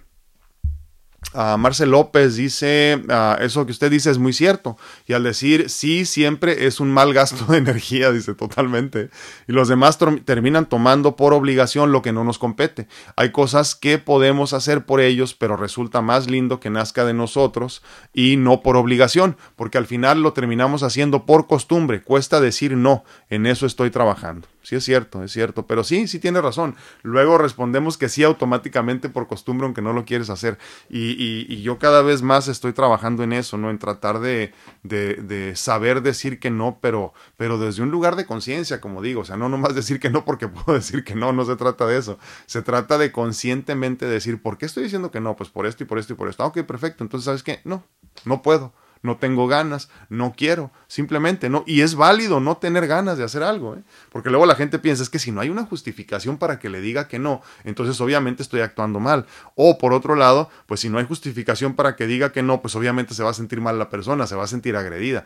Uh, 1.35 1.59
Marcel 1.59 1.90
López 1.90 2.37
dice, 2.37 3.03
uh, 3.09 3.42
eso 3.42 3.66
que 3.66 3.73
usted 3.73 3.90
dice 3.90 4.09
es 4.09 4.18
muy 4.18 4.33
cierto. 4.33 4.79
Y 5.07 5.14
al 5.14 5.25
decir 5.25 5.68
sí, 5.68 6.05
siempre 6.05 6.66
es 6.66 6.79
un 6.79 6.92
mal 6.92 7.12
gasto 7.12 7.44
de 7.53 7.59
energía, 7.59 8.12
dice 8.12 8.35
totalmente. 8.35 9.11
Y 9.49 9.53
los 9.53 9.66
demás 9.66 9.99
terminan 10.25 10.68
tomando 10.68 11.16
por 11.16 11.35
obligación 11.35 11.90
lo 11.90 12.03
que 12.03 12.12
no 12.12 12.23
nos 12.23 12.38
compete. 12.38 12.87
Hay 13.16 13.33
cosas 13.33 13.75
que 13.75 13.99
podemos 13.99 14.53
hacer 14.53 14.87
por 14.87 15.01
ellos, 15.01 15.35
pero 15.35 15.57
resulta 15.57 16.01
más 16.03 16.31
lindo 16.31 16.61
que 16.61 16.70
nazca 16.70 17.05
de 17.05 17.14
nosotros 17.14 17.83
y 18.12 18.37
no 18.37 18.62
por 18.62 18.77
obligación, 18.77 19.37
porque 19.57 19.79
al 19.79 19.87
final 19.87 20.23
lo 20.23 20.35
terminamos 20.35 20.85
haciendo 20.85 21.27
por 21.27 21.49
costumbre. 21.49 22.03
Cuesta 22.03 22.40
decir 22.40 22.77
no, 22.77 23.05
en 23.29 23.47
eso 23.47 23.66
estoy 23.66 23.90
trabajando. 23.90 24.54
Sí 24.64 24.77
es 24.77 24.85
cierto, 24.85 25.22
es 25.22 25.31
cierto, 25.31 25.66
pero 25.66 25.85
sí, 25.85 26.09
sí 26.09 26.18
tiene 26.18 26.40
razón. 26.40 26.74
Luego 27.03 27.37
respondemos 27.37 27.98
que 27.98 28.09
sí 28.09 28.24
automáticamente 28.24 29.11
por 29.11 29.27
costumbre, 29.27 29.66
aunque 29.66 29.83
no 29.83 29.92
lo 29.92 30.07
quieres 30.07 30.31
hacer. 30.31 30.57
Y, 30.88 31.11
y, 31.22 31.46
y 31.50 31.61
yo 31.61 31.79
cada 31.79 32.00
vez 32.00 32.22
más 32.22 32.48
estoy 32.48 32.72
trabajando 32.72 33.22
en 33.22 33.35
eso, 33.35 33.59
¿no? 33.59 33.68
En 33.68 33.79
tratar 33.79 34.20
de, 34.20 34.55
de, 34.83 35.16
de 35.16 35.55
saber 35.55 36.00
decir 36.00 36.40
que 36.40 36.50
no, 36.50 36.79
pero, 36.81 37.12
pero 37.37 37.59
desde 37.59 37.83
un 37.83 37.90
lugar 37.90 38.16
de 38.16 38.24
conciencia, 38.24 38.81
como 38.81 39.03
digo. 39.03 39.20
O 39.20 39.24
sea, 39.27 39.37
no 39.37 39.50
nomás 39.50 39.74
decir 39.74 40.00
que 40.00 40.09
no 40.09 40.24
porque 40.24 40.48
puedo 40.48 40.79
decir 40.79 41.05
que 41.05 41.14
no, 41.14 41.35
no 41.35 41.44
se 41.44 41.57
trata 41.57 41.87
de 41.87 41.98
eso. 41.98 42.18
Se 42.46 42.62
trata 42.62 42.96
de 42.96 43.12
conscientemente 43.12 44.07
decir, 44.07 44.40
¿por 44.40 44.57
qué 44.57 44.64
estoy 44.64 44.85
diciendo 44.85 45.11
que 45.11 45.20
no? 45.20 45.37
Pues 45.37 45.50
por 45.50 45.66
esto 45.66 45.83
y 45.83 45.87
por 45.87 45.98
esto 45.98 46.14
y 46.14 46.16
por 46.16 46.31
esto. 46.31 46.42
Ah, 46.42 46.46
ok, 46.46 46.62
perfecto. 46.62 47.05
Entonces, 47.05 47.27
¿sabes 47.27 47.42
qué? 47.42 47.61
No, 47.64 47.85
no 48.24 48.40
puedo 48.40 48.72
no 49.05 49.19
tengo 49.19 49.47
ganas, 49.47 49.90
no 50.09 50.35
quiero, 50.37 50.73
simplemente 50.88 51.51
no. 51.51 51.62
Y 51.67 51.83
es 51.83 51.95
válido 51.95 52.40
no 52.40 52.57
tener 52.57 52.87
ganas 52.87 53.19
de 53.19 53.25
hacer 53.25 53.43
algo, 53.43 53.77
¿eh? 53.77 53.83
porque 54.11 54.31
luego 54.31 54.47
la 54.47 54.57
gente 54.57 54.79
piensa 54.79 55.03
es 55.03 55.11
que 55.11 55.19
si 55.19 55.31
no 55.31 55.43
hay 55.43 55.51
una 55.51 55.67
justificación 55.67 56.38
para 56.38 56.59
que 56.59 56.71
le 56.71 56.81
diga 56.81 57.07
que 57.07 57.19
no, 57.19 57.43
entonces 57.64 58.01
obviamente 58.01 58.43
estoy 58.43 58.62
actuando 58.62 59.01
mal. 59.01 59.27
O 59.55 59.77
por 59.77 59.93
otro 59.93 60.17
lado, 60.17 60.49
pues 60.67 60.81
si 60.81 60.88
no 60.88 60.99
hay 60.99 61.05
justificación 61.05 61.75
para 61.75 61.97
que 61.97 62.07
diga 62.07 62.33
que 62.33 62.43
no, 62.43 62.62
pues 62.62 62.75
obviamente 62.77 63.14
se 63.14 63.23
va 63.23 63.31
a 63.31 63.35
sentir 63.35 63.61
mal 63.61 63.79
la 63.79 63.90
persona, 63.90 64.27
se 64.27 64.37
va 64.37 64.45
a 64.45 64.49
sentir 64.49 64.75
agredida 64.75 65.25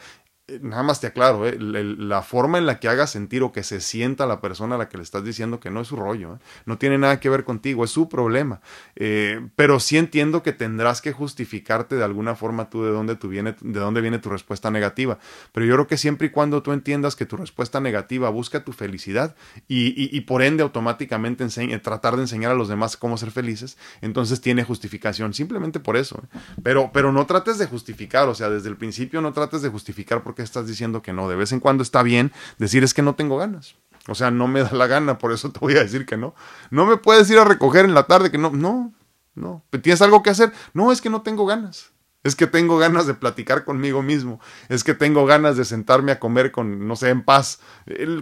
nada 0.61 0.83
más 0.83 1.01
te 1.01 1.07
aclaro, 1.09 1.47
¿eh? 1.47 1.57
la 1.59 2.23
forma 2.23 2.59
en 2.59 2.67
la 2.67 2.81
que 2.81 2.89
haga 2.89 3.07
sentir 3.07 3.43
o 3.43 3.53
que 3.53 3.63
se 3.63 3.81
sienta 3.81 4.27
la 4.27 4.41
persona 4.41 4.77
a 4.77 4.79
la 4.79 4.89
que 4.89 4.97
le 4.97 5.03
estás 5.03 5.25
diciendo 5.25 5.61
que 5.61 5.71
no 5.71 5.81
es 5.81 5.89
su 5.89 5.97
rollo, 5.97 6.35
¿eh? 6.35 6.39
no 6.65 6.79
tiene 6.79 6.97
nada 6.97 7.21
que 7.21 7.29
ver 7.29 7.45
contigo, 7.45 7.85
es 7.85 7.91
su 7.91 8.09
problema. 8.09 8.61
Eh, 8.97 9.41
pero 9.57 9.79
sí 9.79 9.99
entiendo 9.99 10.43
que 10.43 10.53
tendrás 10.53 11.03
que 11.03 11.13
justificarte 11.13 11.97
de 11.97 12.05
alguna 12.05 12.35
forma 12.35 12.71
tú 12.71 12.83
de 12.85 12.91
dónde, 12.91 13.17
tú 13.17 13.29
viene, 13.29 13.57
de 13.61 13.81
dónde 13.81 14.01
viene 14.01 14.19
tu 14.19 14.31
respuesta 14.31 14.71
negativa. 14.71 15.19
Pero 15.53 15.67
yo 15.67 15.75
creo 15.75 15.87
que 15.87 15.99
siempre 15.99 16.29
y 16.29 16.31
cuando 16.31 16.63
tú 16.63 16.73
entiendas 16.73 17.15
que 17.15 17.27
tu 17.27 17.37
respuesta 17.37 17.81
negativa 17.81 18.31
busca 18.31 18.65
tu 18.65 18.73
felicidad 18.73 19.37
y, 19.69 20.21
por 20.23 20.43
ende 20.43 20.63
automáticamente 20.63 21.47
tratar 21.83 22.17
de 22.17 22.23
enseñar 22.23 22.53
a 22.53 22.55
los 22.55 22.69
demás 22.69 22.97
cómo 22.97 23.17
ser 23.17 23.31
felices, 23.31 23.77
entonces 24.01 24.41
tiene 24.41 24.65
justificación, 24.65 25.35
simplemente 25.35 25.81
por 25.81 25.97
eso. 25.97 26.23
Pero, 26.63 26.91
pero 26.93 27.13
no 27.13 27.27
trates 27.27 27.59
de 27.59 27.67
justificar, 27.67 28.29
o 28.29 28.35
sea, 28.35 28.51
desde 28.51 28.69
el 28.69 28.77
principio 28.77 29.21
no 29.21 29.33
trates 29.33 29.63
de 29.63 29.69
justificar 29.69 30.23
porque 30.23 30.38
estás 30.43 30.67
diciendo 30.67 31.03
que 31.03 31.13
no. 31.13 31.29
De 31.29 31.37
vez 31.37 31.53
en 31.53 31.61
cuando 31.61 31.83
está 31.83 32.03
bien 32.03 32.33
decir 32.59 32.85
es 32.85 32.95
que 32.95 33.03
no 33.03 33.15
tengo 33.15 33.37
ganas. 33.39 33.77
O 34.09 34.15
sea, 34.15 34.31
no 34.31 34.49
me 34.49 34.63
da 34.63 34.73
la 34.73 34.87
gana, 34.87 35.19
por 35.19 35.33
eso 35.33 35.51
te 35.53 35.59
voy 35.61 35.77
a 35.77 35.83
decir 35.83 36.07
que 36.07 36.17
no. 36.17 36.35
No 36.71 36.87
me 36.87 36.97
puedes 36.97 37.31
ir 37.31 37.39
a 37.39 37.45
recoger 37.45 37.85
en 37.85 37.95
la 37.95 38.05
tarde 38.05 38.31
que 38.31 38.39
no, 38.39 38.51
no, 38.51 38.95
no. 39.35 39.63
¿Tienes 39.83 40.01
algo 40.03 40.23
que 40.23 40.31
hacer? 40.31 40.53
No, 40.73 40.93
es 40.93 41.01
que 41.01 41.11
no 41.11 41.23
tengo 41.23 41.45
ganas. 41.45 41.93
es 42.25 42.35
que 42.37 42.47
tengo 42.47 42.79
ganas 42.79 43.07
de 43.07 43.15
platicar 43.15 43.65
conmigo 43.65 44.03
mismo, 44.03 44.41
es 44.69 44.85
que 44.85 44.95
tengo 44.95 45.27
ganas 45.27 45.57
de 45.57 45.65
sentarme 45.65 46.13
a 46.13 46.19
comer 46.19 46.53
con, 46.53 46.87
no 46.87 46.97
sé, 46.97 47.11
en 47.11 47.23
paz, 47.23 47.61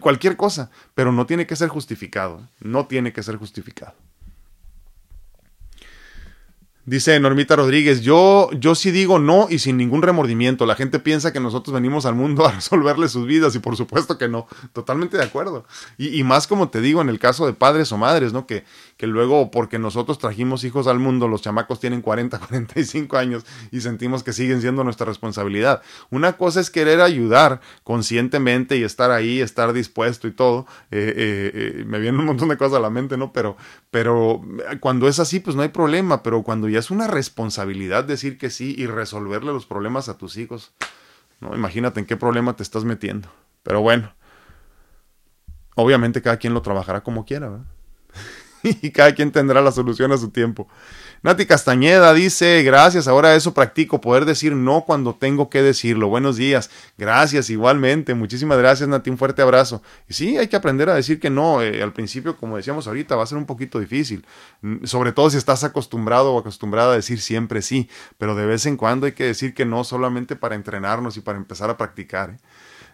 cualquier 0.01 0.37
cosa, 0.37 0.71
pero 0.95 1.13
no 1.13 1.27
tiene 1.27 1.47
que 1.47 1.57
ser 1.57 1.69
justificado, 1.69 2.49
no 2.61 2.87
tiene 2.87 3.13
que 3.13 3.23
ser 3.23 3.37
justificado. 3.37 3.95
Dice 6.87 7.19
Normita 7.19 7.57
Rodríguez, 7.57 8.03
yo, 8.03 8.49
yo 8.53 8.77
sí 8.77 8.93
digo 8.93 9.19
no 9.19 9.49
y 9.51 9.59
sin 9.59 9.77
ningún 9.77 10.03
remordimiento. 10.03 10.67
La 10.67 10.77
gente 10.77 11.01
piensa 11.01 11.33
que 11.33 11.41
nosotros 11.41 11.75
venimos 11.75 12.07
al 12.07 12.15
mundo 12.15 12.47
a 12.47 12.53
resolverle 12.55 13.09
sus 13.09 13.27
vidas 13.27 13.57
y 13.57 13.59
por 13.59 13.77
supuesto 13.77 14.17
que 14.19 14.29
no. 14.29 14.47
Totalmente 14.73 15.17
de 15.17 15.25
acuerdo. 15.25 15.65
Y, 15.99 16.17
y 16.17 16.23
más 16.23 16.47
como 16.47 16.69
te 16.69 16.81
digo 16.81 17.01
en 17.03 17.09
el 17.09 17.19
caso 17.19 17.45
de 17.45 17.55
padres 17.55 17.91
o 17.91 17.99
madres, 17.99 18.33
¿no? 18.33 18.47
Que, 18.47 18.63
que 18.97 19.07
luego 19.07 19.51
porque 19.51 19.79
nosotros 19.79 20.19
trajimos 20.19 20.65
hijos 20.65 20.87
al 20.87 20.99
mundo, 20.99 21.29
los 21.29 21.43
chamacos 21.43 21.81
tienen 21.81 22.01
40, 22.01 22.39
45 22.39 23.17
años 23.19 23.45
y 23.71 23.81
sentimos 23.83 24.23
que 24.23 24.33
siguen 24.33 24.61
siendo 24.61 24.85
nuestra 24.85 25.07
responsabilidad. 25.07 25.83
Una 26.11 26.37
cosa 26.37 26.61
es 26.61 26.71
querer 26.71 27.01
ayudar 27.01 27.61
conscientemente 27.85 28.77
y 28.77 28.85
estar 28.85 29.11
ahí, 29.11 29.41
estar 29.41 29.73
dispuesto 29.73 30.27
y 30.29 30.31
todo. 30.33 30.67
Eh, 30.91 31.13
eh, 31.17 31.51
eh, 31.81 31.85
me 31.85 31.99
vienen 31.99 32.21
un 32.21 32.27
montón 32.27 32.49
de 32.49 32.57
cosas 32.57 32.79
a 32.79 32.81
la 32.81 32.91
mente, 32.91 33.17
¿no? 33.17 33.33
Pero, 33.33 33.57
pero 33.91 34.41
cuando 34.81 35.09
es 35.09 35.19
así, 35.19 35.41
pues 35.41 35.57
no 35.57 35.63
hay 35.63 35.69
problema, 35.69 36.23
pero 36.23 36.43
cuando 36.43 36.69
ya 36.69 36.79
es 36.79 36.91
una 36.91 37.07
responsabilidad 37.07 38.05
decir 38.05 38.39
que 38.39 38.51
sí 38.51 38.75
y 38.79 38.87
resolverle 38.87 39.53
los 39.53 39.67
problemas 39.67 40.09
a 40.09 40.17
tus 40.17 40.37
hijos, 40.39 40.73
¿no? 41.41 41.55
Imagínate 41.55 42.01
en 42.01 42.07
qué 42.07 42.17
problema 42.17 42.57
te 42.57 42.63
estás 42.63 42.85
metiendo. 42.85 43.29
Pero 43.63 43.83
bueno, 43.83 44.15
obviamente 45.75 46.23
cada 46.23 46.39
quien 46.39 46.55
lo 46.55 46.63
trabajará 46.63 47.03
como 47.03 47.27
quiera, 47.27 47.51
¿verdad? 47.51 47.76
y 48.83 48.91
cada 48.91 49.15
quien 49.15 49.31
tendrá 49.31 49.61
la 49.61 49.73
solución 49.73 50.13
a 50.13 50.19
su 50.19 50.31
tiempo. 50.31 50.69
Nati 51.23 51.47
Castañeda 51.47 52.13
dice, 52.13 52.63
gracias, 52.63 53.09
ahora 53.09 53.35
eso 53.35 53.55
practico, 53.55 54.01
poder 54.01 54.27
decir 54.27 54.55
no 54.55 54.85
cuando 54.87 55.15
tengo 55.15 55.49
que 55.49 55.63
decirlo. 55.63 56.09
Buenos 56.09 56.37
días, 56.37 56.71
gracias 56.99 57.49
igualmente, 57.51 58.15
muchísimas 58.15 58.59
gracias 58.59 58.89
Nati, 58.89 59.11
un 59.11 59.19
fuerte 59.19 59.43
abrazo. 59.43 59.83
Sí, 60.09 60.37
hay 60.37 60.49
que 60.49 60.57
aprender 60.57 60.89
a 60.91 60.95
decir 60.95 61.19
que 61.19 61.31
no, 61.31 61.63
eh, 61.63 61.83
al 61.83 61.93
principio, 61.93 62.37
como 62.37 62.57
decíamos 62.57 62.87
ahorita, 62.87 63.17
va 63.17 63.25
a 63.25 63.27
ser 63.27 63.39
un 63.39 63.47
poquito 63.47 63.81
difícil, 63.81 64.25
mm, 64.61 64.85
sobre 64.85 65.13
todo 65.13 65.31
si 65.31 65.39
estás 65.39 65.65
acostumbrado 65.65 66.33
o 66.35 66.39
acostumbrada 66.39 66.93
a 66.93 66.97
decir 66.97 67.21
siempre 67.21 67.63
sí, 67.63 67.89
pero 68.19 68.35
de 68.35 68.47
vez 68.47 68.67
en 68.67 68.77
cuando 68.77 69.07
hay 69.07 69.13
que 69.13 69.25
decir 69.25 69.55
que 69.55 69.65
no 69.65 69.85
solamente 69.85 70.37
para 70.37 70.55
entrenarnos 70.55 71.17
y 71.17 71.21
para 71.21 71.39
empezar 71.39 71.71
a 71.71 71.77
practicar. 71.77 72.31
¿eh? 72.31 72.37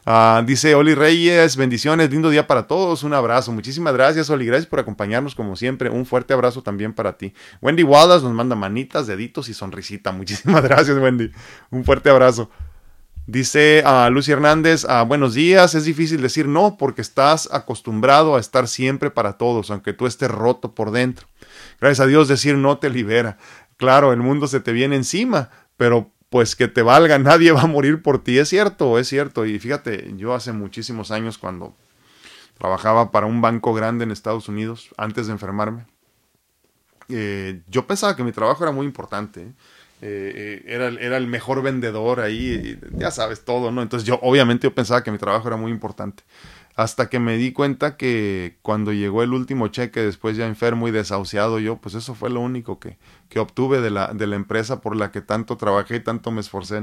Ah, 0.05 0.43
dice 0.45 0.75
Oli 0.75 0.95
Reyes, 0.95 1.57
bendiciones, 1.57 2.11
lindo 2.11 2.29
día 2.29 2.49
para 2.49 2.67
todos, 2.67 3.05
un 3.05 3.15
abrazo. 3.15 3.53
Muchísimas 3.53 3.95
gracias, 3.95 4.31
Oli, 4.31 4.47
gracias 4.47 4.67
por 4.67 4.81
acompañarnos 4.81 5.37
como 5.37 5.55
siempre. 5.55 5.91
Un 5.91 6.07
fuerte 6.07 6.35
abrazo 6.35 6.63
también 6.63 6.93
para 6.93 7.17
ti. 7.17 7.33
Wendy 7.61 7.85
Wallace 7.85 8.25
nos 8.25 8.33
manda 8.33 8.57
manitas, 8.57 9.07
deditos 9.07 9.49
y 9.49 9.55
sonrisita. 9.55 10.11
Muchísimas 10.23 10.63
gracias, 10.63 10.99
Wendy. 10.99 11.31
Un 11.71 11.85
fuerte 11.85 12.11
abrazo. 12.11 12.51
Dice 13.29 13.85
a 13.87 14.11
Lucy 14.11 14.33
Hernández, 14.33 14.85
ah, 14.89 15.05
buenos 15.05 15.35
días, 15.35 15.77
es 15.77 15.85
difícil 15.85 16.21
decir 16.21 16.49
no 16.49 16.77
porque 16.77 17.01
estás 17.01 17.49
acostumbrado 17.53 18.35
a 18.35 18.41
estar 18.41 18.67
siempre 18.67 19.13
para 19.13 19.35
todos, 19.35 19.71
aunque 19.71 19.93
tú 19.93 20.09
estés 20.09 20.29
roto 20.29 20.75
por 20.75 20.91
dentro. 20.91 21.29
Gracias 21.81 22.01
a 22.01 22.09
Dios 22.09 22.27
decir 22.27 22.57
no 22.57 22.79
te 22.79 22.91
libera. 22.91 23.39
Claro, 23.77 24.13
el 24.13 24.19
mundo 24.19 24.49
se 24.49 24.59
te 24.59 24.73
viene 24.73 24.97
encima, 24.97 25.51
pero 25.77 26.12
pues 26.33 26.57
que 26.57 26.67
te 26.67 26.81
valga, 26.81 27.19
nadie 27.21 27.53
va 27.53 27.61
a 27.61 27.67
morir 27.67 28.03
por 28.03 28.25
ti, 28.25 28.39
es 28.39 28.49
cierto, 28.49 28.99
es 28.99 29.07
cierto. 29.07 29.47
Y 29.47 29.61
fíjate, 29.61 30.13
yo 30.17 30.35
hace 30.35 30.53
muchísimos 30.53 31.13
años 31.13 31.39
cuando 31.39 31.77
trabajaba 32.59 33.13
para 33.13 33.27
un 33.27 33.41
banco 33.41 33.75
grande 33.75 34.05
en 34.05 34.11
Estados 34.11 34.49
Unidos, 34.49 34.89
antes 34.97 35.27
de 35.27 35.35
enfermarme, 35.35 35.85
eh, 37.09 37.61
yo 37.69 37.87
pensaba 37.87 38.17
que 38.17 38.25
mi 38.25 38.33
trabajo 38.33 38.65
era 38.65 38.73
muy 38.73 38.87
importante. 38.87 39.43
¿eh? 39.43 39.53
Eh, 40.05 40.65
era, 40.67 40.89
era, 40.89 41.17
el 41.17 41.29
mejor 41.29 41.63
vendedor 41.63 42.19
ahí, 42.19 42.77
ya 42.93 43.13
sabes 43.13 43.45
todo, 43.45 43.71
¿no? 43.71 43.83
Entonces 43.83 44.05
yo 44.05 44.19
obviamente 44.23 44.67
yo 44.67 44.75
pensaba 44.75 45.05
que 45.05 45.13
mi 45.13 45.19
trabajo 45.19 45.47
era 45.47 45.57
muy 45.57 45.71
importante 45.71 46.25
hasta 46.75 47.11
que 47.11 47.19
me 47.19 47.37
di 47.37 47.53
cuenta 47.53 47.97
que 47.97 48.57
cuando 48.63 48.93
llegó 48.93 49.23
el 49.23 49.35
último 49.35 49.69
cheque, 49.69 50.01
después 50.01 50.37
ya 50.37 50.47
enfermo 50.47 50.89
y 50.89 50.91
desahuciado 50.91 51.59
yo, 51.59 51.77
pues 51.77 51.95
eso 51.95 52.15
fue 52.15 52.31
lo 52.31 52.41
único 52.41 52.79
que, 52.79 52.97
que 53.29 53.41
obtuve 53.41 53.83
de 53.83 53.91
la, 53.91 54.15
de 54.15 54.27
la 54.27 54.37
empresa 54.37 54.81
por 54.81 54.97
la 54.97 55.11
que 55.11 55.21
tanto 55.21 55.59
trabajé 55.59 55.97
y 55.97 56.01
tanto 56.01 56.31
me 56.31 56.41
esforcé. 56.41 56.83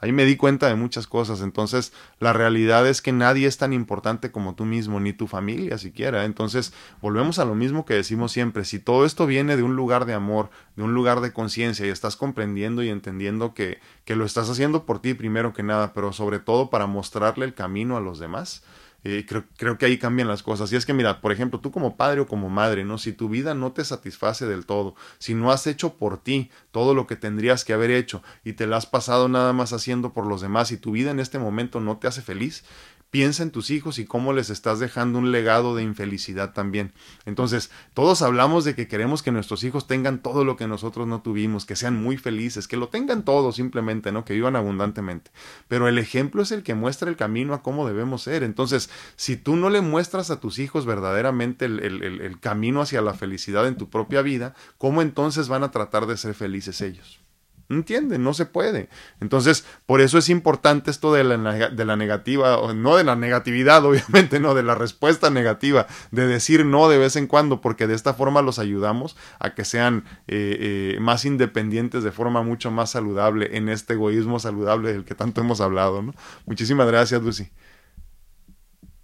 Ahí 0.00 0.10
me 0.10 0.24
di 0.24 0.36
cuenta 0.36 0.66
de 0.66 0.74
muchas 0.74 1.06
cosas. 1.06 1.40
Entonces, 1.40 1.92
la 2.18 2.32
realidad 2.32 2.86
es 2.88 3.00
que 3.00 3.12
nadie 3.12 3.46
es 3.46 3.58
tan 3.58 3.72
importante 3.72 4.32
como 4.32 4.56
tú 4.56 4.64
mismo, 4.64 4.98
ni 4.98 5.12
tu 5.12 5.28
familia 5.28 5.78
siquiera. 5.78 6.24
Entonces, 6.24 6.72
volvemos 7.00 7.38
a 7.38 7.44
lo 7.44 7.54
mismo 7.54 7.84
que 7.84 7.94
decimos 7.94 8.32
siempre. 8.32 8.64
Si 8.64 8.80
todo 8.80 9.04
esto 9.04 9.26
viene 9.26 9.56
de 9.56 9.62
un 9.62 9.76
lugar 9.76 10.04
de 10.04 10.14
amor, 10.14 10.50
de 10.74 10.82
un 10.82 10.94
lugar 10.94 11.20
de 11.20 11.32
conciencia, 11.32 11.86
y 11.86 11.90
estás 11.90 12.16
comprendiendo 12.16 12.82
y 12.82 12.88
entendiendo 12.88 13.54
que, 13.54 13.78
que 14.04 14.16
lo 14.16 14.24
estás 14.24 14.50
haciendo 14.50 14.84
por 14.84 15.00
ti 15.00 15.14
primero 15.14 15.52
que 15.52 15.62
nada, 15.62 15.92
pero 15.94 16.12
sobre 16.12 16.40
todo 16.40 16.70
para 16.70 16.86
mostrarle 16.86 17.44
el 17.44 17.54
camino 17.54 17.96
a 17.96 18.00
los 18.00 18.18
demás, 18.18 18.64
eh, 19.04 19.24
creo, 19.28 19.44
creo, 19.56 19.78
que 19.78 19.86
ahí 19.86 19.96
cambian 19.96 20.26
las 20.26 20.42
cosas. 20.42 20.72
Y 20.72 20.76
es 20.76 20.84
que, 20.84 20.92
mira, 20.92 21.20
por 21.20 21.30
ejemplo, 21.30 21.60
tú 21.60 21.70
como 21.70 21.96
padre 21.96 22.20
o 22.20 22.26
como 22.26 22.50
madre, 22.50 22.84
¿no? 22.84 22.98
Si 22.98 23.12
tu 23.12 23.28
vida 23.28 23.54
no 23.54 23.72
te 23.72 23.84
satisface 23.84 24.46
del 24.46 24.66
todo, 24.66 24.96
si 25.18 25.34
no 25.34 25.52
has 25.52 25.66
hecho 25.66 25.94
por 25.94 26.18
ti 26.18 26.50
todo 26.72 26.94
lo 26.94 27.06
que 27.06 27.16
tendrías 27.16 27.64
que 27.64 27.72
haber 27.72 27.90
hecho 27.90 28.22
y 28.44 28.54
te 28.54 28.66
la 28.66 28.76
has 28.76 28.86
pasado 28.86 29.28
nada 29.28 29.52
más 29.52 29.72
haciendo 29.72 30.12
por 30.12 30.26
los 30.26 30.40
demás 30.40 30.72
y 30.72 30.76
tu 30.78 30.92
vida 30.92 31.10
en 31.12 31.20
este 31.20 31.38
momento 31.38 31.80
no 31.80 31.98
te 31.98 32.08
hace 32.08 32.22
feliz, 32.22 32.64
piensa 33.10 33.42
en 33.42 33.50
tus 33.50 33.70
hijos 33.70 33.98
y 33.98 34.04
cómo 34.04 34.32
les 34.32 34.50
estás 34.50 34.80
dejando 34.80 35.18
un 35.18 35.32
legado 35.32 35.74
de 35.74 35.82
infelicidad 35.82 36.52
también. 36.52 36.92
Entonces, 37.24 37.70
todos 37.94 38.22
hablamos 38.22 38.64
de 38.64 38.74
que 38.74 38.88
queremos 38.88 39.22
que 39.22 39.32
nuestros 39.32 39.64
hijos 39.64 39.86
tengan 39.86 40.22
todo 40.22 40.44
lo 40.44 40.56
que 40.56 40.66
nosotros 40.66 41.06
no 41.06 41.22
tuvimos, 41.22 41.64
que 41.64 41.76
sean 41.76 42.00
muy 42.02 42.18
felices, 42.18 42.68
que 42.68 42.76
lo 42.76 42.88
tengan 42.88 43.24
todo 43.24 43.52
simplemente, 43.52 44.12
¿no? 44.12 44.24
Que 44.24 44.34
vivan 44.34 44.56
abundantemente. 44.56 45.30
Pero 45.68 45.88
el 45.88 45.98
ejemplo 45.98 46.42
es 46.42 46.52
el 46.52 46.62
que 46.62 46.74
muestra 46.74 47.08
el 47.08 47.16
camino 47.16 47.54
a 47.54 47.62
cómo 47.62 47.86
debemos 47.86 48.22
ser. 48.22 48.42
Entonces, 48.42 48.90
si 49.16 49.36
tú 49.36 49.56
no 49.56 49.70
le 49.70 49.80
muestras 49.80 50.30
a 50.30 50.40
tus 50.40 50.58
hijos 50.58 50.84
verdaderamente 50.84 51.64
el, 51.64 51.80
el 51.80 52.40
camino 52.40 52.82
hacia 52.82 53.00
la 53.00 53.14
felicidad 53.14 53.66
en 53.66 53.76
tu 53.76 53.88
propia 53.88 54.22
vida, 54.22 54.54
¿cómo 54.76 55.02
entonces 55.02 55.48
van 55.48 55.64
a 55.64 55.70
tratar 55.70 56.06
de 56.06 56.16
ser 56.16 56.34
felices 56.34 56.80
ellos? 56.80 57.20
¿Entienden? 57.70 58.24
No 58.24 58.32
se 58.32 58.46
puede. 58.46 58.88
Entonces, 59.20 59.66
por 59.84 60.00
eso 60.00 60.16
es 60.16 60.30
importante 60.30 60.90
esto 60.90 61.12
de 61.12 61.22
la, 61.22 61.36
de 61.68 61.84
la 61.84 61.96
negativa, 61.96 62.72
no 62.74 62.96
de 62.96 63.04
la 63.04 63.14
negatividad, 63.14 63.84
obviamente, 63.84 64.40
no, 64.40 64.54
de 64.54 64.62
la 64.62 64.74
respuesta 64.74 65.28
negativa, 65.28 65.86
de 66.10 66.26
decir 66.26 66.64
no 66.64 66.88
de 66.88 66.96
vez 66.96 67.16
en 67.16 67.26
cuando, 67.26 67.60
porque 67.60 67.86
de 67.86 67.94
esta 67.94 68.14
forma 68.14 68.40
los 68.40 68.58
ayudamos 68.58 69.16
a 69.38 69.54
que 69.54 69.66
sean 69.66 70.04
eh, 70.28 70.94
eh, 70.96 71.00
más 71.00 71.26
independientes 71.26 72.04
de 72.04 72.12
forma 72.12 72.42
mucho 72.42 72.70
más 72.70 72.90
saludable 72.90 73.56
en 73.56 73.68
este 73.68 73.94
egoísmo 73.94 74.38
saludable 74.38 74.92
del 74.92 75.04
que 75.04 75.14
tanto 75.14 75.42
hemos 75.42 75.60
hablado. 75.60 76.00
¿no? 76.00 76.14
Muchísimas 76.46 76.86
gracias, 76.86 77.22
Lucy. 77.22 77.50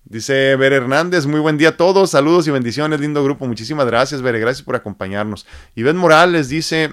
Dice 0.07 0.55
Ver 0.57 0.72
Hernández, 0.72 1.27
muy 1.27 1.40
buen 1.40 1.57
día 1.59 1.70
a 1.70 1.77
todos, 1.77 2.11
saludos 2.11 2.46
y 2.46 2.50
bendiciones, 2.50 3.00
lindo 3.00 3.24
grupo, 3.24 3.46
muchísimas 3.46 3.87
gracias, 3.87 4.20
Bere, 4.20 4.38
gracias 4.38 4.62
por 4.62 4.77
acompañarnos. 4.77 5.46
Ben 5.74 5.96
Morales 5.96 6.50
dice, 6.50 6.92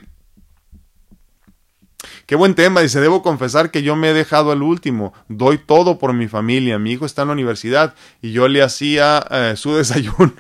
Qué 2.32 2.38
buen 2.38 2.56
tema, 2.56 2.80
dice, 2.80 3.02
debo 3.02 3.22
confesar 3.24 3.72
que 3.72 3.84
yo 3.84 3.98
me 3.98 4.12
he 4.12 4.14
dejado 4.14 4.54
al 4.54 4.64
último, 4.64 5.12
doy 5.28 5.58
todo 5.58 6.00
por 6.00 6.14
mi 6.14 6.30
familia, 6.30 6.80
mi 6.80 6.94
hijo 6.94 7.06
está 7.06 7.24
en 7.24 7.28
la 7.28 7.34
universidad 7.34 7.94
y 8.22 8.32
yo 8.32 8.48
le 8.48 8.64
hacía 8.64 9.22
eh, 9.30 9.56
su 9.58 9.74
desayuno, 9.76 10.32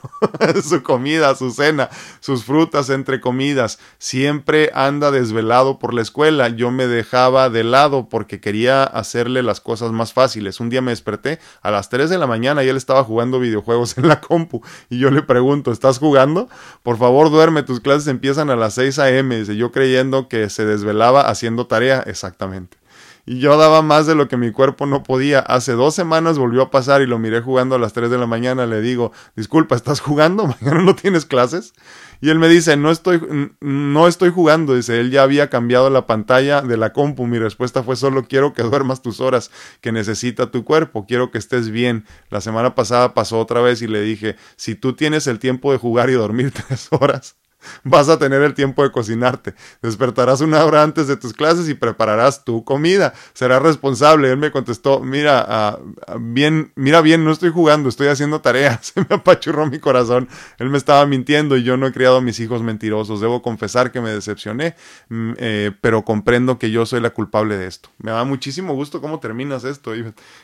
su 0.63 0.83
comida, 0.83 1.35
su 1.35 1.51
cena, 1.51 1.89
sus 2.21 2.45
frutas 2.45 2.89
entre 2.89 3.19
comidas, 3.19 3.77
siempre 3.97 4.71
anda 4.73 5.11
desvelado 5.11 5.79
por 5.79 5.93
la 5.93 6.01
escuela, 6.01 6.47
yo 6.47 6.71
me 6.71 6.87
dejaba 6.87 7.49
de 7.49 7.65
lado 7.65 8.07
porque 8.07 8.39
quería 8.39 8.85
hacerle 8.85 9.43
las 9.43 9.59
cosas 9.59 9.91
más 9.91 10.13
fáciles. 10.13 10.61
Un 10.61 10.69
día 10.69 10.81
me 10.81 10.91
desperté 10.91 11.39
a 11.61 11.71
las 11.71 11.89
3 11.89 12.09
de 12.09 12.17
la 12.17 12.25
mañana 12.25 12.63
y 12.63 12.69
él 12.69 12.77
estaba 12.77 13.03
jugando 13.03 13.37
videojuegos 13.41 13.97
en 13.97 14.07
la 14.07 14.21
compu 14.21 14.61
y 14.89 14.97
yo 14.97 15.11
le 15.11 15.23
pregunto, 15.23 15.73
¿estás 15.73 15.99
jugando? 15.99 16.47
Por 16.83 16.97
favor 16.97 17.29
duerme, 17.29 17.63
tus 17.63 17.81
clases 17.81 18.07
empiezan 18.07 18.49
a 18.49 18.55
las 18.55 18.75
6 18.75 18.97
a.m., 18.99 19.39
dice, 19.39 19.57
yo 19.57 19.73
creyendo 19.73 20.29
que 20.29 20.49
se 20.49 20.63
desvelaba 20.65 21.27
haciendo 21.29 21.67
tareas 21.67 21.80
exactamente. 21.89 22.81
Y 23.25 23.39
yo 23.39 23.55
daba 23.55 23.81
más 23.81 24.07
de 24.07 24.15
lo 24.15 24.27
que 24.27 24.37
mi 24.37 24.51
cuerpo 24.51 24.85
no 24.85 25.03
podía. 25.03 25.39
Hace 25.39 25.73
dos 25.73 25.93
semanas 25.93 26.39
volvió 26.39 26.63
a 26.63 26.71
pasar 26.71 27.01
y 27.01 27.07
lo 27.07 27.19
miré 27.19 27.41
jugando 27.41 27.75
a 27.75 27.79
las 27.79 27.93
3 27.93 28.09
de 28.09 28.17
la 28.17 28.25
mañana. 28.25 28.65
Le 28.65 28.81
digo, 28.81 29.11
disculpa, 29.35 29.75
¿estás 29.75 29.99
jugando? 29.99 30.47
¿Mañana 30.61 30.81
no 30.81 30.95
tienes 30.95 31.25
clases? 31.25 31.73
Y 32.19 32.29
él 32.29 32.39
me 32.39 32.49
dice, 32.49 32.77
no 32.77 32.89
estoy, 32.89 33.21
no 33.61 34.07
estoy 34.07 34.31
jugando. 34.31 34.75
Dice, 34.75 34.99
él 34.99 35.11
ya 35.11 35.23
había 35.23 35.49
cambiado 35.49 35.89
la 35.89 36.07
pantalla 36.07 36.61
de 36.61 36.77
la 36.77 36.93
compu. 36.93 37.27
Mi 37.27 37.37
respuesta 37.37 37.83
fue, 37.83 37.95
solo 37.95 38.27
quiero 38.27 38.53
que 38.53 38.63
duermas 38.63 39.01
tus 39.03 39.21
horas 39.21 39.51
que 39.81 39.91
necesita 39.91 40.49
tu 40.49 40.63
cuerpo. 40.65 41.05
Quiero 41.05 41.29
que 41.29 41.37
estés 41.37 41.69
bien. 41.69 42.05
La 42.29 42.41
semana 42.41 42.73
pasada 42.73 43.13
pasó 43.13 43.39
otra 43.39 43.61
vez 43.61 43.81
y 43.83 43.87
le 43.87 44.01
dije, 44.01 44.35
si 44.55 44.73
tú 44.73 44.93
tienes 44.93 45.27
el 45.27 45.37
tiempo 45.37 45.71
de 45.71 45.77
jugar 45.77 46.09
y 46.09 46.13
dormir 46.13 46.51
tres 46.67 46.87
horas, 46.91 47.37
vas 47.83 48.09
a 48.09 48.19
tener 48.19 48.41
el 48.41 48.53
tiempo 48.53 48.83
de 48.83 48.91
cocinarte. 48.91 49.53
Despertarás 49.81 50.41
una 50.41 50.63
hora 50.65 50.83
antes 50.83 51.07
de 51.07 51.17
tus 51.17 51.33
clases 51.33 51.69
y 51.69 51.73
prepararás 51.73 52.43
tu 52.43 52.63
comida. 52.63 53.13
Serás 53.33 53.61
responsable. 53.61 54.31
Él 54.31 54.37
me 54.37 54.51
contestó, 54.51 54.99
mira, 54.99 55.45
ah, 55.47 55.79
bien, 56.19 56.71
mira 56.75 57.01
bien, 57.01 57.23
no 57.23 57.31
estoy 57.31 57.49
jugando, 57.49 57.89
estoy 57.89 58.07
haciendo 58.07 58.41
tareas. 58.41 58.87
Se 58.93 59.01
me 59.01 59.15
apachurró 59.15 59.65
mi 59.67 59.79
corazón. 59.79 60.27
Él 60.57 60.69
me 60.69 60.77
estaba 60.77 61.05
mintiendo 61.05 61.57
y 61.57 61.63
yo 61.63 61.77
no 61.77 61.87
he 61.87 61.91
criado 61.91 62.17
a 62.17 62.21
mis 62.21 62.39
hijos 62.39 62.61
mentirosos. 62.61 63.21
Debo 63.21 63.41
confesar 63.41 63.91
que 63.91 64.01
me 64.01 64.11
decepcioné, 64.11 64.75
mm, 65.09 65.31
eh, 65.37 65.71
pero 65.81 66.03
comprendo 66.03 66.59
que 66.59 66.71
yo 66.71 66.85
soy 66.85 67.01
la 67.01 67.11
culpable 67.11 67.57
de 67.57 67.67
esto. 67.67 67.89
Me 67.97 68.11
da 68.11 68.23
muchísimo 68.23 68.73
gusto 68.73 69.01
cómo 69.01 69.19
terminas 69.19 69.63
esto. 69.63 69.93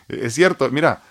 Es 0.08 0.34
cierto, 0.34 0.70
mira, 0.70 1.02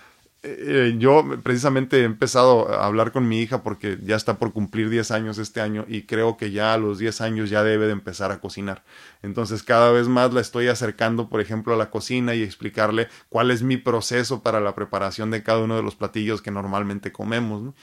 eh, 0.46 0.94
yo 0.98 1.24
precisamente 1.42 2.00
he 2.00 2.04
empezado 2.04 2.68
a 2.72 2.86
hablar 2.86 3.12
con 3.12 3.28
mi 3.28 3.40
hija 3.40 3.62
porque 3.62 3.98
ya 4.02 4.16
está 4.16 4.38
por 4.38 4.52
cumplir 4.52 4.88
10 4.90 5.10
años 5.10 5.38
este 5.38 5.60
año 5.60 5.84
y 5.88 6.02
creo 6.02 6.36
que 6.36 6.50
ya 6.50 6.74
a 6.74 6.78
los 6.78 6.98
10 6.98 7.20
años 7.20 7.50
ya 7.50 7.62
debe 7.62 7.86
de 7.86 7.92
empezar 7.92 8.32
a 8.32 8.40
cocinar. 8.40 8.84
Entonces 9.22 9.62
cada 9.62 9.90
vez 9.90 10.08
más 10.08 10.32
la 10.32 10.40
estoy 10.40 10.68
acercando, 10.68 11.28
por 11.28 11.40
ejemplo, 11.40 11.74
a 11.74 11.76
la 11.76 11.90
cocina 11.90 12.34
y 12.34 12.42
explicarle 12.42 13.08
cuál 13.28 13.50
es 13.50 13.62
mi 13.62 13.76
proceso 13.76 14.42
para 14.42 14.60
la 14.60 14.74
preparación 14.74 15.30
de 15.30 15.42
cada 15.42 15.60
uno 15.60 15.76
de 15.76 15.82
los 15.82 15.96
platillos 15.96 16.42
que 16.42 16.50
normalmente 16.50 17.12
comemos. 17.12 17.74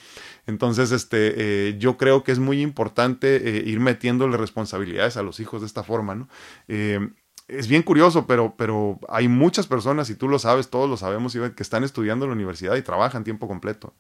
Entonces, 0.46 0.92
este, 0.92 1.70
eh, 1.70 1.76
yo 1.78 1.98
creo 1.98 2.24
que 2.24 2.32
es 2.32 2.40
muy 2.40 2.62
importante 2.62 3.58
eh, 3.58 3.64
ir 3.66 3.80
metiéndole 3.80 4.38
responsabilidades 4.38 5.18
a 5.18 5.24
los 5.24 5.40
hijos 5.40 5.62
de 5.62 5.68
esta 5.68 5.84
forma. 5.84 6.16
¿no? 6.16 6.28
Es 7.48 7.68
bien 7.68 7.84
curioso, 7.84 8.26
pero, 8.26 8.56
pero 8.58 9.00
hay 9.10 9.28
muchas 9.28 9.68
personas, 9.68 10.10
y 10.10 10.16
tú 10.16 10.28
lo 10.28 10.40
sabes, 10.40 10.70
todos 10.70 10.90
lo 10.90 10.98
sabemos, 10.98 11.34
que 11.34 11.64
están 11.64 11.84
estudiando 11.84 12.26
en 12.26 12.32
la 12.32 12.36
universidad 12.36 12.76
y 12.76 12.82
trabajan 12.82 13.24
tiempo 13.24 13.48
completo. 13.48 13.94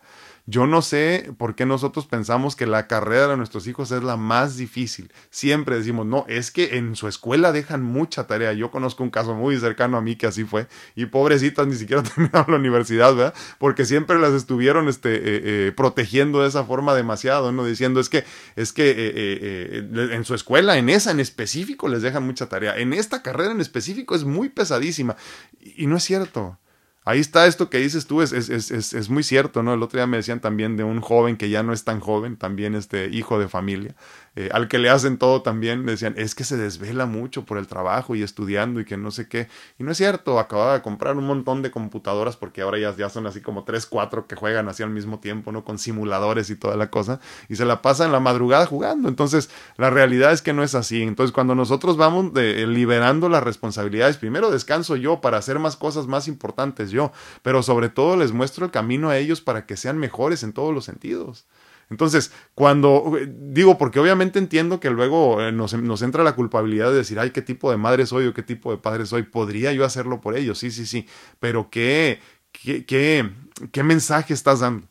Yo 0.46 0.68
no 0.68 0.82
sé 0.82 1.32
por 1.38 1.56
qué 1.56 1.66
nosotros 1.66 2.06
pensamos 2.06 2.58
que 2.58 2.66
la 2.66 2.88
carrera 2.88 3.30
de 3.30 3.38
nuestros 3.38 3.66
hijos 3.66 3.92
es 3.92 4.04
la 4.04 4.18
más 4.18 4.58
difícil. 4.58 5.10
Siempre 5.30 5.78
decimos, 5.78 6.06
no, 6.06 6.26
es 6.28 6.52
que 6.52 6.78
en 6.78 6.98
su 6.98 7.08
escuela 7.08 7.54
dejan 7.54 7.82
mucha 7.82 8.28
tarea. 8.28 8.52
Yo 8.52 8.70
conozco 8.70 9.04
un 9.04 9.10
caso 9.10 9.36
muy 9.36 9.58
cercano 9.58 9.96
a 9.96 10.02
mí 10.02 10.18
que 10.18 10.28
así 10.28 10.44
fue, 10.44 10.68
y 10.96 11.06
pobrecitas 11.06 11.66
ni 11.66 11.76
siquiera 11.76 12.04
terminaron 12.16 12.52
la 12.52 12.58
universidad, 12.58 13.16
¿verdad? 13.16 13.34
Porque 13.58 13.86
siempre 13.86 14.20
las 14.20 14.34
estuvieron 14.34 14.90
este, 14.90 15.16
eh, 15.16 15.22
eh, 15.68 15.72
protegiendo 15.72 16.42
de 16.42 16.50
esa 16.50 16.66
forma 16.66 16.94
demasiado, 16.94 17.54
¿no? 17.54 17.64
Diciendo, 17.64 18.02
es 18.02 18.10
que, 18.10 18.26
es 18.58 18.74
que 18.74 18.94
eh, 18.98 19.88
en 19.94 20.26
su 20.26 20.36
escuela, 20.36 20.78
en 20.78 20.90
esa 20.90 21.12
en 21.12 21.22
específico, 21.22 21.88
les 21.88 22.02
dejan 22.02 22.26
mucha 22.26 22.50
tarea. 22.50 22.78
En 22.78 22.92
esta 22.92 23.22
carrera 23.22 23.52
en 23.52 23.62
específico 23.62 24.14
es 24.14 24.26
muy 24.26 24.50
pesadísima. 24.50 25.16
y 25.62 25.88
no 25.88 25.96
es 25.96 26.04
cierto. 26.04 26.58
Ahí 27.06 27.20
está 27.20 27.48
esto 27.48 27.70
que 27.70 27.80
dices 27.80 28.08
tú, 28.08 28.22
es, 28.22 28.32
es, 28.32 28.50
es, 28.50 28.72
es, 28.72 29.10
muy 29.10 29.24
cierto, 29.24 29.62
¿no? 29.62 29.74
El 29.74 29.84
otro 29.84 29.98
día 29.98 30.08
me 30.08 30.18
decían 30.18 30.40
también 30.40 30.78
de 30.78 30.86
un 30.86 31.02
joven 31.02 31.36
que 31.36 31.50
ya 31.50 31.62
no 31.62 31.74
es 31.74 31.84
tan 31.84 32.00
joven, 32.00 32.38
también 32.38 32.76
este 32.76 33.10
hijo 33.10 33.40
de 33.40 33.50
familia, 33.50 33.94
eh, 34.36 34.50
al 34.52 34.68
que 34.68 34.80
le 34.80 34.90
hacen 34.90 35.18
todo 35.18 35.44
también, 35.44 35.84
me 35.86 35.92
decían, 35.92 36.16
es 36.18 36.34
que 36.34 36.44
se 36.44 36.58
desvela 36.58 37.06
mucho 37.06 37.46
por 37.46 37.60
el 37.60 37.68
trabajo 37.68 38.16
y 38.16 38.24
estudiando 38.24 38.80
y 38.80 38.86
que 38.86 38.98
no 38.98 39.12
sé 39.12 39.28
qué. 39.28 39.48
Y 39.78 39.84
no 39.84 39.92
es 39.92 39.98
cierto, 39.98 40.40
acababa 40.40 40.74
de 40.74 40.82
comprar 40.82 41.18
un 41.18 41.26
montón 41.26 41.62
de 41.62 41.70
computadoras 41.70 42.36
porque 42.36 42.62
ahora 42.62 42.80
ya, 42.80 42.96
ya 42.96 43.10
son 43.10 43.28
así 43.28 43.42
como 43.42 43.64
tres, 43.64 43.86
cuatro 43.86 44.26
que 44.26 44.36
juegan 44.36 44.68
así 44.70 44.82
al 44.82 44.90
mismo 44.90 45.20
tiempo, 45.20 45.52
¿no? 45.52 45.64
Con 45.64 45.78
simuladores 45.78 46.50
y 46.50 46.56
toda 46.56 46.76
la 46.78 46.90
cosa. 46.90 47.20
Y 47.48 47.58
se 47.58 47.66
la 47.66 47.84
pasa 47.84 48.06
en 48.06 48.12
la 48.12 48.20
madrugada 48.20 48.66
jugando. 48.66 49.08
Entonces, 49.08 49.52
la 49.78 49.92
realidad 49.92 50.32
es 50.32 50.42
que 50.42 50.54
no 50.54 50.64
es 50.64 50.74
así. 50.74 51.04
Entonces, 51.04 51.32
cuando 51.32 51.54
nosotros 51.54 51.98
vamos 51.98 52.34
de, 52.34 52.66
liberando 52.66 53.30
las 53.30 53.44
responsabilidades, 53.44 54.18
primero 54.18 54.50
descanso 54.50 54.96
yo 54.96 55.22
para 55.22 55.38
hacer 55.38 55.60
más 55.60 55.76
cosas 55.76 56.08
más 56.08 56.28
importantes 56.28 56.90
yo, 56.90 57.12
pero 57.44 57.62
sobre 57.62 57.90
todo 57.90 58.18
les 58.18 58.32
muestro 58.32 58.66
el 58.66 58.72
camino 58.72 59.10
a 59.10 59.18
ellos 59.18 59.42
para 59.42 59.66
que 59.66 59.78
sean 59.78 59.98
mejores 59.98 60.44
en 60.44 60.54
todos 60.54 60.74
los 60.74 60.86
sentidos. 60.86 61.46
Entonces, 61.90 62.32
cuando 62.56 63.18
digo, 63.28 63.78
porque 63.78 64.00
obviamente 64.00 64.40
entiendo 64.40 64.80
que 64.80 64.90
luego 64.90 65.42
eh, 65.42 65.52
nos, 65.52 65.74
nos, 65.74 66.02
entra 66.02 66.24
la 66.24 66.36
culpabilidad 66.36 66.90
de 66.92 66.98
decir, 66.98 67.20
ay, 67.20 67.32
qué 67.32 67.42
tipo 67.42 67.72
de 67.72 67.78
madre 67.78 68.06
soy 68.06 68.28
o 68.28 68.34
qué 68.34 68.44
tipo 68.44 68.72
de 68.72 68.78
padre 68.78 69.06
soy, 69.06 69.24
podría 69.24 69.74
yo 69.74 69.86
hacerlo 69.86 70.22
por 70.22 70.36
ellos, 70.38 70.58
sí, 70.58 70.72
sí, 70.72 70.86
sí, 70.86 71.08
pero 71.40 71.70
qué, 71.70 72.20
qué, 72.52 72.86
qué, 72.86 73.30
qué 73.72 73.84
mensaje 73.84 74.34
estás 74.34 74.60
dando 74.62 74.88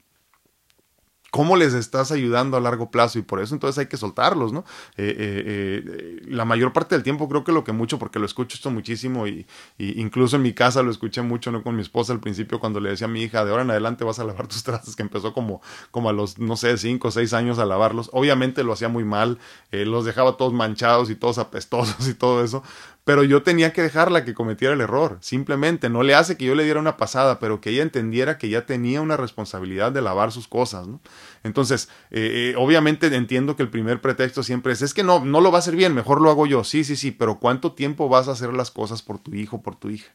cómo 1.33 1.57
les 1.57 1.73
estás 1.73 2.12
ayudando 2.12 2.59
a 2.59 2.61
largo 2.61 2.90
plazo 2.90 3.18
y 3.18 3.23
por 3.23 3.40
eso 3.40 3.55
entonces 3.55 3.79
hay 3.79 3.87
que 3.87 3.97
soltarlos, 3.97 4.53
¿no? 4.53 4.66
Eh, 4.99 5.16
eh, 5.18 5.83
eh, 5.87 6.23
la 6.27 6.45
mayor 6.45 6.75
parte 6.75 6.95
del 6.95 7.03
tiempo 7.03 7.27
creo 7.27 7.42
que 7.42 7.53
lo 7.53 7.64
que 7.64 7.73
mucho, 7.73 7.99
porque 7.99 8.18
lo 8.18 8.27
escucho 8.27 8.55
esto 8.55 8.71
muchísimo 8.71 9.27
y, 9.27 9.47
incluso 9.79 10.37
en 10.37 10.42
mi 10.42 10.53
casa 10.53 10.83
lo 10.83 10.90
escuché 10.90 11.23
mucho, 11.23 11.51
¿no? 11.51 11.62
Con 11.62 11.75
mi 11.75 11.81
esposa 11.81 12.12
al 12.12 12.21
principio 12.21 12.61
cuando 12.61 12.81
le 12.81 12.90
decía 12.90 13.07
a 13.07 13.11
mi 13.11 13.23
hija, 13.23 13.47
de 13.47 13.51
ahora 13.51 13.62
en 13.62 13.71
adelante 13.71 14.05
vas 14.05 14.18
a 14.18 14.25
lavar 14.25 14.47
tus 14.47 14.62
trastes, 14.62 14.95
que 14.95 15.03
empezó 15.03 15.33
como, 15.33 15.62
como 15.90 16.11
a 16.11 16.12
los, 16.12 16.38
no 16.38 16.55
sé, 16.59 16.77
cinco 16.77 17.09
o 17.09 17.11
seis 17.11 17.33
años 17.33 17.59
a 17.59 17.64
lavarlos. 17.64 18.11
Obviamente 18.12 18.62
lo 18.62 18.75
hacía 18.75 18.90
muy 18.90 19.05
mal, 19.05 19.38
los 19.71 20.05
dejaba 20.05 20.37
todos 20.37 20.53
manchados 20.53 21.09
y 21.09 21.14
todos 21.14 21.38
apestosos 21.38 22.07
y 22.09 22.12
todo 22.12 22.45
eso, 22.45 22.62
pero 23.04 23.24
yo 23.24 23.42
tenía 23.42 23.72
que 23.72 23.82
dejarla 23.82 24.24
que 24.24 24.34
cometiera 24.34 24.74
el 24.74 24.80
error. 24.80 25.18
Simplemente 25.20 25.88
no 25.88 26.04
le 26.04 26.14
hace 26.14 26.36
que 26.36 26.44
yo 26.44 26.54
le 26.54 26.62
diera 26.62 26.78
una 26.78 26.96
pasada, 26.96 27.40
pero 27.40 27.60
que 27.60 27.70
ella 27.70 27.82
entendiera 27.82 28.38
que 28.38 28.48
ya 28.48 28.64
tenía 28.64 29.00
una 29.00 29.16
responsabilidad 29.16 29.90
de 29.90 30.02
lavar 30.02 30.30
sus 30.30 30.46
cosas. 30.46 30.86
¿no? 30.86 31.00
Entonces, 31.42 31.88
eh, 32.10 32.52
eh, 32.52 32.54
obviamente 32.56 33.12
entiendo 33.14 33.56
que 33.56 33.64
el 33.64 33.70
primer 33.70 34.00
pretexto 34.00 34.44
siempre 34.44 34.72
es, 34.72 34.82
es 34.82 34.94
que 34.94 35.02
no, 35.02 35.24
no 35.24 35.40
lo 35.40 35.50
va 35.50 35.58
a 35.58 35.60
hacer 35.60 35.74
bien, 35.74 35.94
mejor 35.94 36.20
lo 36.20 36.30
hago 36.30 36.46
yo. 36.46 36.62
Sí, 36.62 36.84
sí, 36.84 36.94
sí, 36.94 37.10
pero 37.10 37.40
¿cuánto 37.40 37.72
tiempo 37.72 38.08
vas 38.08 38.28
a 38.28 38.32
hacer 38.32 38.52
las 38.52 38.70
cosas 38.70 39.02
por 39.02 39.18
tu 39.18 39.34
hijo, 39.34 39.62
por 39.62 39.74
tu 39.74 39.90
hija? 39.90 40.12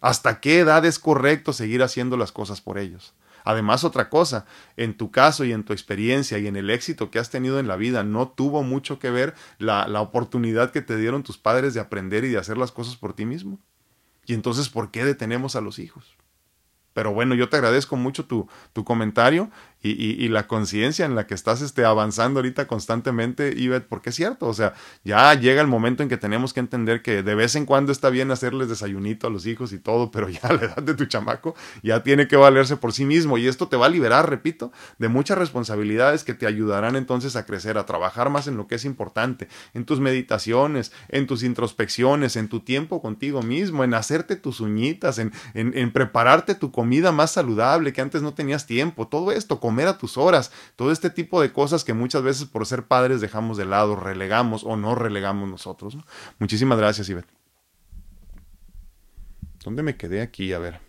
¿Hasta 0.00 0.40
qué 0.40 0.60
edad 0.60 0.84
es 0.84 0.98
correcto 0.98 1.52
seguir 1.52 1.82
haciendo 1.82 2.16
las 2.16 2.32
cosas 2.32 2.60
por 2.60 2.78
ellos? 2.78 3.14
Además, 3.48 3.82
otra 3.82 4.10
cosa, 4.10 4.44
en 4.76 4.94
tu 4.94 5.10
caso 5.10 5.42
y 5.42 5.52
en 5.52 5.64
tu 5.64 5.72
experiencia 5.72 6.36
y 6.36 6.46
en 6.48 6.56
el 6.56 6.68
éxito 6.68 7.10
que 7.10 7.18
has 7.18 7.30
tenido 7.30 7.58
en 7.58 7.66
la 7.66 7.76
vida, 7.76 8.04
no 8.04 8.28
tuvo 8.28 8.62
mucho 8.62 8.98
que 8.98 9.10
ver 9.10 9.34
la, 9.56 9.88
la 9.88 10.02
oportunidad 10.02 10.70
que 10.70 10.82
te 10.82 10.98
dieron 10.98 11.22
tus 11.22 11.38
padres 11.38 11.72
de 11.72 11.80
aprender 11.80 12.24
y 12.24 12.28
de 12.28 12.36
hacer 12.36 12.58
las 12.58 12.72
cosas 12.72 12.96
por 12.96 13.14
ti 13.14 13.24
mismo. 13.24 13.58
Y 14.26 14.34
entonces, 14.34 14.68
¿por 14.68 14.90
qué 14.90 15.02
detenemos 15.02 15.56
a 15.56 15.62
los 15.62 15.78
hijos? 15.78 16.14
Pero 16.92 17.14
bueno, 17.14 17.34
yo 17.34 17.48
te 17.48 17.56
agradezco 17.56 17.96
mucho 17.96 18.26
tu, 18.26 18.48
tu 18.74 18.84
comentario 18.84 19.50
y, 19.80 20.28
la 20.28 20.48
conciencia 20.48 21.06
en 21.06 21.14
la 21.14 21.26
que 21.26 21.34
estás 21.34 21.62
este, 21.62 21.84
avanzando 21.84 22.40
ahorita 22.40 22.66
constantemente, 22.66 23.54
Ivette, 23.56 23.86
porque 23.86 24.10
es 24.10 24.16
cierto, 24.16 24.46
o 24.46 24.52
sea, 24.52 24.74
ya 25.04 25.32
llega 25.34 25.60
el 25.60 25.68
momento 25.68 26.02
en 26.02 26.08
que 26.08 26.16
tenemos 26.16 26.52
que 26.52 26.58
entender 26.58 27.00
que 27.00 27.22
de 27.22 27.34
vez 27.36 27.54
en 27.54 27.64
cuando 27.64 27.92
está 27.92 28.10
bien 28.10 28.32
hacerles 28.32 28.68
desayunito 28.68 29.28
a 29.28 29.30
los 29.30 29.46
hijos 29.46 29.72
y 29.72 29.78
todo, 29.78 30.10
pero 30.10 30.28
ya 30.28 30.40
a 30.42 30.52
la 30.54 30.64
edad 30.64 30.82
de 30.82 30.94
tu 30.94 31.06
chamaco 31.06 31.54
ya 31.82 32.02
tiene 32.02 32.26
que 32.26 32.36
valerse 32.36 32.76
por 32.76 32.92
sí 32.92 33.04
mismo 33.04 33.38
y 33.38 33.46
esto 33.46 33.68
te 33.68 33.76
va 33.76 33.86
a 33.86 33.88
liberar, 33.88 34.28
repito, 34.28 34.72
de 34.98 35.08
muchas 35.08 35.38
responsabilidades 35.38 36.24
que 36.24 36.34
te 36.34 36.46
ayudarán 36.46 36.96
entonces 36.96 37.36
a 37.36 37.46
crecer, 37.46 37.78
a 37.78 37.86
trabajar 37.86 38.30
más 38.30 38.48
en 38.48 38.56
lo 38.56 38.66
que 38.66 38.74
es 38.74 38.84
importante, 38.84 39.48
en 39.74 39.84
tus 39.84 40.00
meditaciones, 40.00 40.92
en 41.08 41.28
tus 41.28 41.44
introspecciones, 41.44 42.34
en 42.34 42.48
tu 42.48 42.60
tiempo 42.60 43.00
contigo 43.00 43.42
mismo, 43.42 43.84
en 43.84 43.94
hacerte 43.94 44.34
tus 44.34 44.60
uñitas, 44.60 45.20
en, 45.20 45.32
en 45.54 45.92
prepararte 45.92 46.56
tu 46.56 46.72
comida 46.72 47.12
más 47.12 47.30
saludable 47.30 47.92
que 47.92 48.00
antes 48.00 48.22
no 48.22 48.34
tenías 48.34 48.66
tiempo, 48.66 49.06
todo 49.06 49.30
esto 49.30 49.60
comer 49.68 49.86
a 49.86 49.98
tus 49.98 50.16
horas, 50.16 50.50
todo 50.76 50.90
este 50.90 51.10
tipo 51.10 51.42
de 51.42 51.52
cosas 51.52 51.84
que 51.84 51.92
muchas 51.92 52.22
veces 52.22 52.46
por 52.46 52.64
ser 52.64 52.86
padres 52.86 53.20
dejamos 53.20 53.58
de 53.58 53.66
lado, 53.66 53.96
relegamos 53.96 54.64
o 54.64 54.78
no 54.78 54.94
relegamos 54.94 55.46
nosotros. 55.46 55.98
Muchísimas 56.38 56.78
gracias, 56.78 57.06
Ivette. 57.10 57.28
¿Dónde 59.62 59.82
me 59.82 59.98
quedé 59.98 60.22
aquí? 60.22 60.54
A 60.54 60.58
ver. 60.58 60.80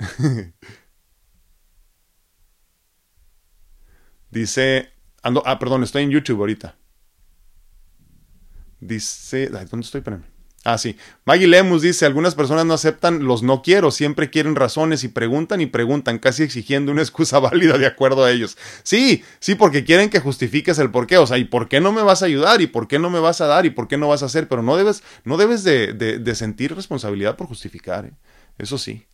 Dice, 4.32 4.90
ando, 5.22 5.44
ah, 5.46 5.60
perdón, 5.60 5.84
estoy 5.84 6.02
en 6.02 6.10
YouTube 6.10 6.40
ahorita. 6.40 6.74
Dice, 8.80 9.46
¿dónde 9.46 9.84
estoy? 9.84 10.00
Espérame. 10.00 10.24
Ah, 10.64 10.78
sí. 10.78 10.96
Maggie 11.24 11.48
Lemus 11.48 11.82
dice, 11.82 12.06
algunas 12.06 12.36
personas 12.36 12.64
no 12.64 12.74
aceptan 12.74 13.24
los 13.24 13.42
no 13.42 13.62
quiero, 13.62 13.90
siempre 13.90 14.30
quieren 14.30 14.54
razones 14.54 15.02
y 15.02 15.08
preguntan 15.08 15.60
y 15.60 15.66
preguntan, 15.66 16.20
casi 16.20 16.44
exigiendo 16.44 16.92
una 16.92 17.02
excusa 17.02 17.38
válida 17.40 17.78
de 17.78 17.86
acuerdo 17.86 18.24
a 18.24 18.30
ellos. 18.30 18.56
Sí, 18.84 19.24
sí, 19.40 19.56
porque 19.56 19.84
quieren 19.84 20.08
que 20.08 20.20
justifiques 20.20 20.78
el 20.78 20.90
por 20.90 21.08
qué, 21.08 21.18
o 21.18 21.26
sea, 21.26 21.38
¿y 21.38 21.44
por 21.44 21.68
qué 21.68 21.80
no 21.80 21.90
me 21.90 22.02
vas 22.02 22.22
a 22.22 22.26
ayudar? 22.26 22.60
¿Y 22.60 22.68
por 22.68 22.86
qué 22.86 23.00
no 23.00 23.10
me 23.10 23.18
vas 23.18 23.40
a 23.40 23.46
dar? 23.46 23.66
¿Y 23.66 23.70
por 23.70 23.88
qué 23.88 23.96
no 23.96 24.08
vas 24.08 24.22
a 24.22 24.26
hacer? 24.26 24.46
Pero 24.46 24.62
no 24.62 24.76
debes, 24.76 25.02
no 25.24 25.36
debes 25.36 25.64
de, 25.64 26.34
sentir 26.34 26.74
responsabilidad 26.74 27.36
por 27.36 27.48
justificar, 27.48 28.06
¿eh? 28.06 28.12
eso 28.58 28.78
sí. 28.78 29.04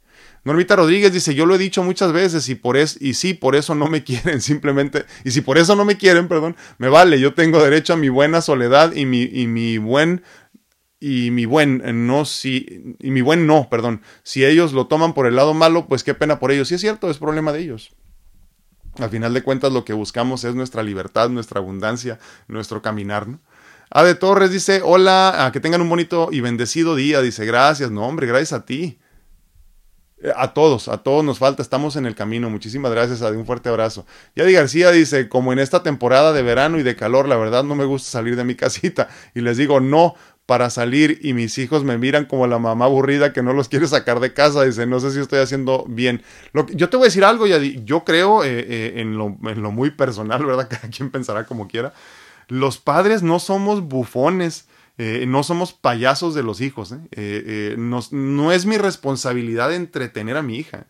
Normita 0.45 0.77
Rodríguez 0.77 1.13
dice, 1.13 1.35
yo 1.35 1.47
lo 1.47 1.57
he 1.57 1.59
dicho 1.59 1.83
muchas 1.83 2.13
veces 2.13 2.49
y 2.49 2.55
por 2.55 2.77
es, 2.77 2.97
y 3.01 3.15
sí, 3.15 3.35
por 3.35 3.57
eso 3.57 3.75
no 3.75 3.89
me 3.89 4.05
quieren, 4.05 4.41
simplemente, 4.41 5.05
y 5.25 5.31
si 5.31 5.41
por 5.41 5.59
eso 5.59 5.75
no 5.77 5.85
me 5.85 5.97
quieren, 5.97 6.29
perdón, 6.29 6.57
me 6.77 6.89
vale, 6.89 7.19
yo 7.19 7.35
tengo 7.35 7.63
derecho 7.63 7.95
a 7.95 7.97
mi 7.97 8.09
buena 8.09 8.41
soledad 8.41 8.93
y 8.95 9.07
mi, 9.07 9.23
y 9.23 9.47
mi 9.47 9.79
buen 9.79 10.23
y 11.01 11.31
mi 11.31 11.45
buen 11.45 11.83
eh, 11.85 11.93
no 11.93 12.25
si 12.25 12.97
y 12.99 13.11
mi 13.11 13.21
buen 13.21 13.47
no, 13.47 13.69
perdón. 13.71 14.03
Si 14.23 14.45
ellos 14.45 14.73
lo 14.73 14.87
toman 14.87 15.15
por 15.15 15.27
el 15.27 15.37
lado 15.37 15.55
malo, 15.55 15.87
pues 15.87 16.05
qué 16.05 16.15
pena 16.15 16.39
por 16.39 16.51
ellos. 16.51 16.69
Sí 16.69 16.75
es 16.75 16.81
cierto, 16.81 17.11
es 17.11 17.19
problema 17.19 17.53
de 17.53 17.61
ellos. 17.61 17.95
Al 18.99 19.11
final 19.11 19.33
de 19.33 19.43
cuentas 19.43 19.73
lo 19.73 19.85
que 19.85 19.93
buscamos 19.93 20.43
es 20.45 20.55
nuestra 20.55 20.83
libertad, 20.83 21.29
nuestra 21.29 21.61
abundancia, 21.61 22.19
nuestro 22.49 22.83
caminar, 22.83 23.29
¿no? 23.29 23.41
Ade 23.91 24.15
Torres 24.17 24.51
dice, 24.51 24.83
"Hola, 24.85 25.51
que 25.53 25.61
tengan 25.61 25.81
un 25.81 25.89
bonito 25.89 26.29
y 26.33 26.41
bendecido 26.41 26.95
día." 26.95 27.23
Dice, 27.23 27.47
"Gracias." 27.47 27.91
No, 27.91 28.07
hombre, 28.07 28.27
gracias 28.27 28.53
a 28.53 28.67
ti. 28.67 28.99
Eh, 30.21 30.33
a 30.35 30.53
todos, 30.53 30.89
a 30.89 30.99
todos 30.99 31.25
nos 31.25 31.39
falta, 31.39 31.63
estamos 31.63 31.95
en 31.97 32.05
el 32.07 32.15
camino. 32.15 32.51
Muchísimas 32.51 32.91
gracias, 32.91 33.23
Adi, 33.23 33.37
un 33.37 33.47
fuerte 33.47 33.69
abrazo. 33.69 34.05
Yadi 34.35 34.53
García 34.53 34.91
dice, 34.91 35.29
como 35.29 35.53
en 35.53 35.61
esta 35.61 35.83
temporada 35.83 36.33
de 36.33 36.43
verano 36.43 36.79
y 36.79 36.83
de 36.83 36.97
calor, 36.97 37.29
la 37.29 37.37
verdad 37.37 37.63
no 37.63 37.77
me 37.77 37.85
gusta 37.85 38.11
salir 38.11 38.35
de 38.35 38.45
mi 38.45 38.57
casita. 38.57 39.09
Y 39.35 39.43
les 39.43 39.57
digo, 39.57 39.81
no, 39.81 40.15
para 40.49 40.71
salir 40.71 41.19
y 41.21 41.35
mis 41.35 41.59
hijos 41.59 41.85
me 41.85 41.99
miran 41.99 42.25
como 42.25 42.47
la 42.47 42.59
mamá 42.59 42.87
aburrida 42.87 43.35
que 43.35 43.43
no 43.43 43.53
los 43.53 43.69
quiere 43.69 43.87
sacar 43.87 44.19
de 44.19 44.33
casa. 44.33 44.65
Dice, 44.65 44.87
no 44.87 44.99
sé 44.99 45.11
si 45.11 45.21
estoy 45.21 45.41
haciendo 45.41 45.85
bien. 45.87 46.23
Lo 46.55 46.67
yo 46.69 46.89
te 46.89 46.97
voy 46.97 47.05
a 47.05 47.09
decir 47.09 47.23
algo, 47.23 47.47
Yadi, 47.47 47.83
yo 47.85 48.03
creo 48.03 48.43
eh, 48.43 48.65
eh, 48.67 48.93
en, 48.97 49.19
lo, 49.19 49.29
muy 49.29 49.91
personal, 49.91 50.43
¿verdad? 50.47 50.67
Cada 50.71 50.89
quien 50.89 51.11
pensará 51.11 51.45
como 51.45 51.69
quiera. 51.69 51.93
Los 52.49 52.79
padres 52.79 53.23
no 53.23 53.41
somos 53.41 53.83
bufones 53.83 54.69
eh, 54.97 55.27
no 55.29 55.43
somos 55.43 55.75
payasos 55.75 56.35
de 56.35 56.43
los 56.43 56.63
hijos. 56.63 56.95
no 57.77 58.53
es 58.53 58.67
mi 58.67 58.79
responsabilidad 58.79 59.75
entretener 59.75 60.39
a 60.39 60.43
mi 60.43 60.57
hija. 60.57 60.87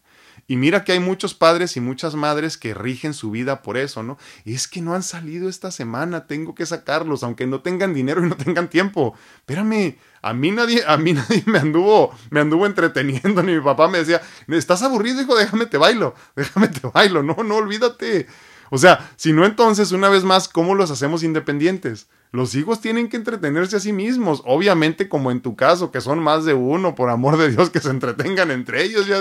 Y 0.51 0.57
mira 0.57 0.83
que 0.83 0.93
hay 0.93 0.99
muchos 0.99 1.35
padres 1.35 1.77
y 1.77 1.81
muchas 1.81 2.15
madres 2.15 2.57
que 2.57 2.73
rigen 2.73 3.13
su 3.13 3.31
vida 3.31 3.61
por 3.61 3.77
eso, 3.77 4.03
¿no? 4.03 4.17
Es 4.47 4.67
que 4.67 4.81
no 4.81 4.95
han 4.95 5.03
salido 5.03 5.47
esta 5.47 5.71
semana, 5.71 6.27
tengo 6.27 6.55
que 6.55 6.65
sacarlos, 6.65 7.23
aunque 7.23 7.47
no 7.47 7.61
tengan 7.61 7.93
dinero 7.93 8.25
y 8.25 8.31
no 8.31 8.35
tengan 8.35 8.71
tiempo. 8.71 9.15
Espérame, 9.41 9.99
a 10.23 10.33
mí 10.33 10.51
nadie, 10.51 10.83
a 10.87 10.97
mí 10.97 11.13
nadie 11.15 11.45
me 11.45 11.59
anduvo, 11.59 12.15
me 12.31 12.41
anduvo 12.41 12.65
entreteniendo, 12.65 13.43
ni 13.43 13.57
mi 13.57 13.61
papá 13.61 13.89
me 13.89 13.99
decía, 13.99 14.23
estás 14.49 14.83
aburrido, 14.83 15.21
hijo, 15.21 15.37
déjame 15.37 15.67
te 15.67 15.77
bailo, 15.77 16.15
déjame 16.35 16.69
te 16.69 16.89
bailo, 16.89 17.23
no, 17.23 17.37
no, 17.45 17.57
olvídate. 17.57 18.27
O 18.71 18.79
sea, 18.79 19.11
si 19.17 19.35
no 19.35 19.45
entonces, 19.45 19.93
una 19.93 20.09
vez 20.09 20.25
más, 20.25 20.49
¿cómo 20.49 20.75
los 20.75 20.91
hacemos 20.91 21.23
independientes? 21.23 22.09
Los 22.33 22.55
hijos 22.55 22.81
tienen 22.81 23.11
que 23.11 23.19
entretenerse 23.19 23.77
a 23.77 23.81
sí 23.81 23.93
mismos, 23.93 24.43
obviamente 24.47 25.11
como 25.11 25.31
en 25.31 25.43
tu 25.43 25.57
caso, 25.57 25.91
que 25.91 26.01
son 26.01 26.21
más 26.21 26.47
de 26.47 26.55
uno, 26.55 26.95
por 26.95 27.11
amor 27.11 27.37
de 27.37 27.51
Dios, 27.51 27.69
que 27.69 27.81
se 27.81 27.91
entretengan 27.91 28.51
entre 28.51 28.83
ellos, 28.83 29.07
ya 29.07 29.21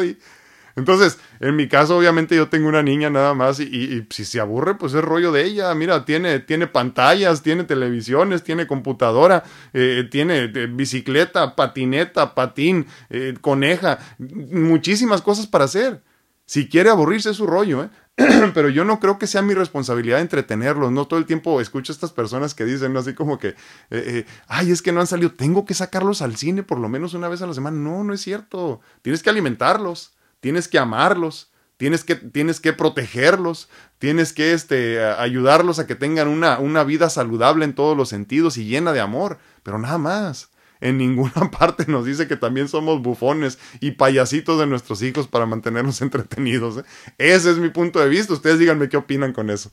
Entonces, 0.77 1.19
en 1.41 1.57
mi 1.57 1.67
caso, 1.67 1.97
obviamente 1.97 2.35
yo 2.35 2.47
tengo 2.47 2.69
una 2.69 2.81
niña 2.81 3.09
nada 3.09 3.33
más 3.33 3.59
y, 3.59 4.07
si 4.09 4.23
se 4.23 4.39
aburre, 4.39 4.75
pues 4.75 4.93
es 4.93 5.03
rollo 5.03 5.33
de 5.33 5.43
ella. 5.43 5.73
Mira, 5.75 6.05
tiene, 6.05 6.39
tiene 6.39 6.67
pantallas, 6.67 7.43
tiene 7.43 7.65
televisiones, 7.65 8.43
tiene 8.43 8.65
computadora, 8.65 9.43
eh, 9.73 10.07
tiene 10.09 10.45
eh, 10.45 10.67
bicicleta, 10.67 11.55
patineta, 11.55 12.33
patín, 12.33 12.85
eh, 13.09 13.33
coneja, 13.41 13.99
muchísimas 14.19 15.21
cosas 15.21 15.47
para 15.47 15.65
hacer. 15.65 16.01
Si 16.45 16.69
quiere 16.69 16.89
aburrirse 16.89 17.31
es 17.31 17.35
su 17.35 17.45
rollo, 17.45 17.83
¿eh? 17.83 17.89
pero 18.55 18.69
yo 18.69 18.83
no 18.83 18.99
creo 18.99 19.19
que 19.19 19.27
sea 19.27 19.43
mi 19.43 19.53
responsabilidad 19.53 20.21
entretenerlos. 20.21 20.91
No 20.91 21.05
todo 21.07 21.19
el 21.19 21.27
tiempo 21.27 21.61
escucho 21.61 21.91
a 21.91 21.95
estas 21.95 22.11
personas 22.11 22.55
que 22.55 22.65
dicen 22.65 22.97
así 22.97 23.13
como 23.13 23.37
que, 23.37 23.49
eh, 23.49 23.55
eh, 23.91 24.25
ay, 24.47 24.71
es 24.71 24.81
que 24.81 24.91
no 24.91 24.99
han 24.99 25.07
salido, 25.07 25.31
tengo 25.33 25.65
que 25.65 25.75
sacarlos 25.75 26.23
al 26.23 26.35
cine 26.35 26.63
por 26.63 26.79
lo 26.79 26.89
menos 26.89 27.13
una 27.13 27.27
vez 27.27 27.43
a 27.43 27.47
la 27.47 27.53
semana. 27.53 27.77
No, 27.77 28.03
no 28.03 28.13
es 28.13 28.21
cierto. 28.21 28.81
Tienes 29.03 29.21
que 29.21 29.29
alimentarlos, 29.29 30.16
tienes 30.47 30.69
que 30.69 30.79
amarlos, 30.79 31.51
tienes 31.75 32.05
que, 32.05 32.15
tienes 32.15 32.61
que 32.61 32.71
protegerlos, 32.71 33.67
tienes 33.99 34.31
que 34.31 34.53
este, 34.53 35.03
ayudarlos 35.03 35.77
a 35.77 35.85
que 35.85 35.95
tengan 35.95 36.29
una, 36.29 36.57
una 36.59 36.85
vida 36.85 37.09
saludable 37.09 37.65
en 37.65 37.73
todos 37.73 37.97
los 37.97 38.07
sentidos 38.07 38.55
y 38.55 38.63
llena 38.63 38.93
de 38.93 39.01
amor, 39.01 39.39
pero 39.63 39.77
nada 39.77 39.97
más. 39.97 40.49
En 40.79 40.97
ninguna 40.97 41.51
parte 41.59 41.83
nos 41.87 42.05
dice 42.05 42.29
que 42.29 42.37
también 42.37 42.69
somos 42.69 43.01
bufones 43.01 43.59
y 43.81 43.91
payasitos 43.91 44.57
de 44.57 44.67
nuestros 44.67 45.01
hijos 45.01 45.27
para 45.27 45.45
mantenernos 45.45 46.01
entretenidos. 46.01 46.77
¿eh? 46.77 46.83
Ese 47.17 47.51
es 47.51 47.57
mi 47.57 47.67
punto 47.67 47.99
de 47.99 48.07
vista. 48.07 48.31
Ustedes 48.31 48.57
díganme 48.57 48.87
qué 48.87 48.95
opinan 48.95 49.33
con 49.33 49.49
eso. 49.49 49.69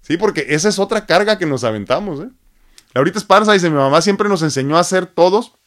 Sí, 0.00 0.16
porque 0.16 0.46
esa 0.48 0.70
es 0.70 0.78
otra 0.78 1.04
carga 1.04 1.36
que 1.36 1.44
nos 1.44 1.62
aventamos. 1.62 2.20
¿eh? 2.20 2.30
Laurita 2.94 3.18
Esparza 3.18 3.52
dice, 3.52 3.68
mi 3.68 3.76
mamá 3.76 4.00
siempre 4.00 4.30
nos 4.30 4.40
enseñó 4.40 4.78
a 4.78 4.80
hacer 4.80 5.04
todos 5.04 5.59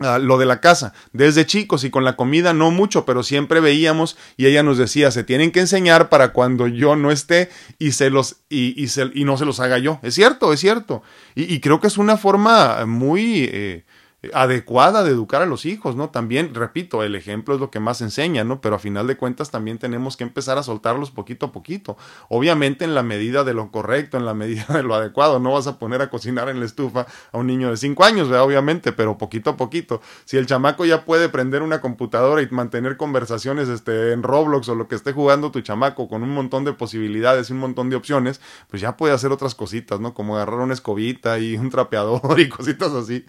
ah, 0.00 0.18
lo 0.18 0.38
de 0.38 0.46
la 0.46 0.60
casa, 0.60 0.92
desde 1.12 1.46
chicos 1.46 1.84
y 1.84 1.90
con 1.90 2.04
la 2.04 2.16
comida 2.16 2.52
no 2.52 2.70
mucho, 2.70 3.04
pero 3.04 3.22
siempre 3.22 3.60
veíamos 3.60 4.16
y 4.36 4.46
ella 4.46 4.62
nos 4.62 4.78
decía, 4.78 5.10
se 5.10 5.24
tienen 5.24 5.52
que 5.52 5.60
enseñar 5.60 6.08
para 6.08 6.32
cuando 6.32 6.66
yo 6.68 6.96
no 6.96 7.10
esté 7.10 7.50
y, 7.78 7.92
se 7.92 8.10
los, 8.10 8.36
y, 8.48 8.80
y, 8.82 8.88
se, 8.88 9.10
y 9.14 9.24
no 9.24 9.36
se 9.36 9.44
los 9.44 9.60
haga 9.60 9.78
yo. 9.78 9.98
Es 10.02 10.14
cierto, 10.14 10.52
es 10.52 10.60
cierto. 10.60 11.02
Y, 11.34 11.60
creo 11.60 11.80
que 11.80 11.88
es 11.88 11.98
una 11.98 12.16
forma 12.16 12.86
muy... 12.86 13.48
Eh, 13.52 13.84
adecuada 14.34 15.02
de 15.04 15.10
educar 15.10 15.42
a 15.42 15.46
los 15.46 15.64
hijos, 15.66 15.96
¿no? 15.96 16.10
También, 16.10 16.54
repito, 16.54 17.02
el 17.02 17.14
ejemplo 17.14 17.54
es 17.54 17.60
lo 17.60 17.70
que 17.70 17.80
más 17.80 18.00
enseña, 18.00 18.44
¿no? 18.44 18.60
Pero 18.60 18.76
a 18.76 18.78
final 18.78 19.06
de 19.06 19.16
cuentas 19.16 19.50
también 19.50 19.78
tenemos 19.78 20.16
que 20.16 20.24
empezar 20.24 20.58
a 20.58 20.62
soltarlos 20.62 21.10
poquito 21.10 21.46
a 21.46 21.52
poquito. 21.52 21.96
Obviamente 22.28 22.84
en 22.84 22.94
la 22.94 23.02
medida 23.02 23.44
de 23.44 23.54
lo 23.54 23.70
correcto, 23.70 24.16
en 24.16 24.24
la 24.24 24.34
medida 24.34 24.66
de 24.68 24.82
lo 24.82 24.94
adecuado. 24.94 25.38
No 25.38 25.52
vas 25.52 25.66
a 25.66 25.78
poner 25.78 26.02
a 26.02 26.10
cocinar 26.10 26.48
en 26.48 26.60
la 26.60 26.66
estufa 26.66 27.06
a 27.32 27.38
un 27.38 27.46
niño 27.46 27.70
de 27.70 27.76
5 27.76 28.04
años, 28.04 28.28
¿verdad? 28.28 28.44
Obviamente, 28.44 28.92
pero 28.92 29.18
poquito 29.18 29.50
a 29.50 29.56
poquito. 29.56 30.00
Si 30.24 30.36
el 30.36 30.46
chamaco 30.46 30.84
ya 30.84 31.04
puede 31.04 31.28
prender 31.28 31.62
una 31.62 31.80
computadora 31.80 32.42
y 32.42 32.48
mantener 32.50 32.96
conversaciones 32.96 33.68
este, 33.68 34.12
en 34.12 34.22
Roblox 34.22 34.68
o 34.68 34.74
lo 34.74 34.88
que 34.88 34.94
esté 34.94 35.12
jugando 35.12 35.50
tu 35.50 35.60
chamaco 35.60 36.08
con 36.08 36.22
un 36.22 36.30
montón 36.30 36.64
de 36.64 36.72
posibilidades 36.72 37.50
y 37.50 37.52
un 37.52 37.58
montón 37.60 37.90
de 37.90 37.96
opciones, 37.96 38.40
pues 38.68 38.82
ya 38.82 38.96
puede 38.96 39.14
hacer 39.14 39.32
otras 39.32 39.54
cositas, 39.54 40.00
¿no? 40.00 40.14
Como 40.14 40.36
agarrar 40.36 40.60
una 40.60 40.74
escobita 40.74 41.38
y 41.38 41.56
un 41.56 41.70
trapeador 41.70 42.40
y 42.40 42.48
cositas 42.48 42.92
así. 42.92 43.24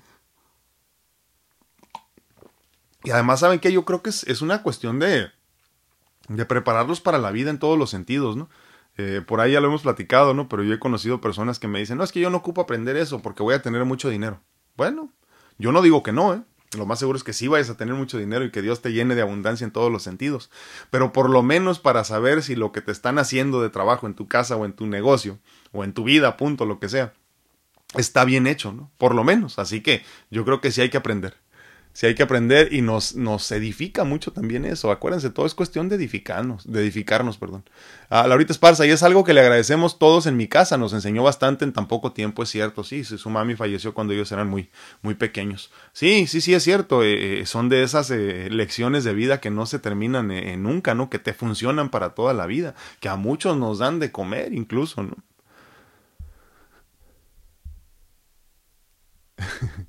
Y 3.08 3.12
además, 3.12 3.39
¿saben 3.39 3.60
que 3.60 3.72
Yo 3.72 3.86
creo 3.86 4.02
que 4.02 4.10
es, 4.10 4.41
una 4.41 4.63
cuestión 4.63 5.00
de, 5.00 5.30
de 6.28 6.46
prepararlos 6.46 7.00
para 7.00 7.17
la 7.17 7.32
vida 7.32 7.50
en 7.50 7.58
todos 7.58 7.80
los 7.80 7.89
sentidos, 7.89 8.36
¿no? 8.36 8.50
Eh, 8.98 9.22
por 9.26 9.39
ahí 9.39 9.54
ya 9.54 9.62
lo 9.62 9.67
hemos 9.67 9.84
platicado, 9.84 10.34
¿no? 10.34 10.50
Pero 10.50 10.62
yo 10.63 10.74
he 10.74 10.80
conocido 10.80 11.22
personas 11.22 11.58
que 11.58 11.70
me 11.70 11.80
dicen, 11.80 11.98
no, 11.98 12.04
es 12.04 12.12
que 12.12 12.20
yo 12.20 12.30
no 12.30 12.36
ocupo 12.36 12.60
aprender 12.60 12.98
eso 12.98 13.22
porque 13.22 13.43
voy 13.43 13.54
a 13.54 13.62
tener 13.62 13.86
mucho 13.86 14.10
dinero. 14.10 14.41
Bueno, 14.76 15.13
yo 15.58 15.72
no 15.72 15.82
digo 15.82 16.04
que 16.04 16.12
no, 16.12 16.34
¿eh? 16.34 16.41
Lo 16.78 16.86
más 16.86 17.00
seguro 17.00 17.15
es 17.15 17.24
que 17.24 17.32
sí 17.32 17.48
vayas 17.48 17.70
a 17.70 17.78
tener 17.78 17.96
mucho 17.96 18.17
dinero 18.17 18.43
y 18.43 18.52
que 18.52 18.62
Dios 18.62 18.82
te 18.82 18.91
llene 18.91 19.15
de 19.15 19.22
abundancia 19.22 19.63
en 19.63 19.72
todos 19.72 19.89
los 19.89 20.04
sentidos. 20.04 20.52
Pero 20.89 21.13
por 21.13 21.30
lo 21.30 21.41
menos 21.43 21.80
para 21.80 22.04
saber 22.04 22.43
si 22.43 22.58
lo 22.58 22.74
que 22.74 22.82
te 22.82 22.91
están 22.91 23.20
haciendo 23.20 23.62
de 23.62 23.70
trabajo 23.70 24.08
en 24.08 24.15
tu 24.15 24.28
casa 24.28 24.58
o 24.58 24.65
en 24.65 24.74
tu 24.74 24.86
negocio 24.86 25.39
o 25.72 25.86
en 25.86 25.93
tu 25.93 26.04
vida, 26.04 26.36
punto, 26.36 26.65
lo 26.65 26.82
que 26.82 26.89
sea, 26.89 27.13
está 27.96 28.26
bien 28.26 28.48
hecho, 28.48 28.74
¿no? 28.74 28.91
Por 28.98 29.15
lo 29.15 29.24
menos. 29.24 29.60
Así 29.60 29.80
que 29.80 30.04
yo 30.30 30.43
creo 30.43 30.60
que 30.60 30.72
sí 30.72 30.82
hay 30.82 30.89
que 30.89 30.98
aprender 30.98 31.38
si 31.97 32.05
hay 32.05 32.13
que 32.13 32.21
aprender 32.21 32.71
y 32.73 32.83
nos, 32.83 33.15
nos 33.15 33.51
edifica 33.51 34.03
mucho 34.03 34.31
también 34.31 34.65
eso. 34.65 34.91
Acuérdense, 34.91 35.31
todo 35.31 35.47
es 35.47 35.55
cuestión 35.55 35.89
de 35.89 35.95
edificarnos, 35.95 36.71
de 36.71 36.81
edificarnos, 36.81 37.39
perdón. 37.39 37.67
A 38.12 38.27
Laurita 38.27 38.53
Esparza, 38.53 38.86
y 38.86 38.91
es 38.91 39.01
algo 39.01 39.23
que 39.23 39.33
le 39.33 39.39
agradecemos 39.39 39.97
todos 39.97 40.27
en 40.27 40.38
mi 40.38 40.47
casa, 40.47 40.77
nos 40.77 40.93
enseñó 40.93 41.23
bastante 41.23 41.65
en 41.65 41.73
tan 41.73 41.88
poco 41.88 42.12
tiempo, 42.12 42.43
es 42.43 42.49
cierto, 42.49 42.83
sí, 42.83 43.03
su 43.03 43.29
mami 43.31 43.55
falleció 43.55 43.95
cuando 43.95 44.13
ellos 44.13 44.31
eran 44.31 44.47
muy, 44.47 44.69
muy 45.01 45.15
pequeños. 45.15 45.71
Sí, 45.91 46.27
sí, 46.27 46.39
sí, 46.39 46.53
es 46.53 46.62
cierto, 46.62 47.01
eh, 47.01 47.39
eh, 47.41 47.45
son 47.47 47.67
de 47.67 47.81
esas 47.81 48.12
eh, 48.12 48.47
lecciones 48.51 49.03
de 49.03 49.15
vida 49.15 49.41
que 49.41 49.49
no 49.49 49.65
se 49.65 49.79
terminan 49.79 50.27
nunca, 50.62 50.93
¿no? 50.93 51.10
Que 51.10 51.17
te 51.17 51.33
funcionan 51.33 51.89
para 51.89 52.13
toda 52.13 52.36
la 52.36 52.45
vida, 52.45 52.75
que 52.99 53.10
a 53.10 53.15
muchos 53.15 53.57
nos 53.57 53.79
dan 53.79 53.97
de 53.97 54.12
comer 54.12 54.53
incluso, 54.53 55.01
¿no? 55.01 55.15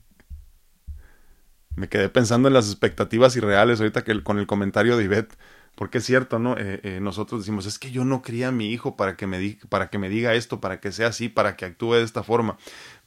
me 1.78 1.88
quedé 1.88 2.08
pensando 2.08 2.48
en 2.48 2.54
las 2.54 2.66
expectativas 2.66 3.36
irreales 3.36 3.80
ahorita 3.80 4.04
que 4.04 4.22
con 4.22 4.38
el 4.38 4.46
comentario 4.46 4.96
de 4.96 5.04
Ivette, 5.04 5.36
porque 5.74 5.98
es 5.98 6.04
cierto, 6.04 6.40
¿no? 6.40 6.56
Eh, 6.58 6.80
eh, 6.82 6.98
nosotros 7.00 7.42
decimos, 7.42 7.64
es 7.64 7.78
que 7.78 7.92
yo 7.92 8.04
no 8.04 8.20
cría 8.20 8.48
a 8.48 8.52
mi 8.52 8.66
hijo 8.72 8.96
para 8.96 9.16
que, 9.16 9.28
me 9.28 9.58
para 9.68 9.90
que 9.90 9.98
me 9.98 10.08
diga 10.08 10.34
esto, 10.34 10.60
para 10.60 10.80
que 10.80 10.90
sea 10.90 11.08
así, 11.08 11.28
para 11.28 11.56
que 11.56 11.64
actúe 11.64 11.94
de 11.94 12.02
esta 12.02 12.24
forma. 12.24 12.58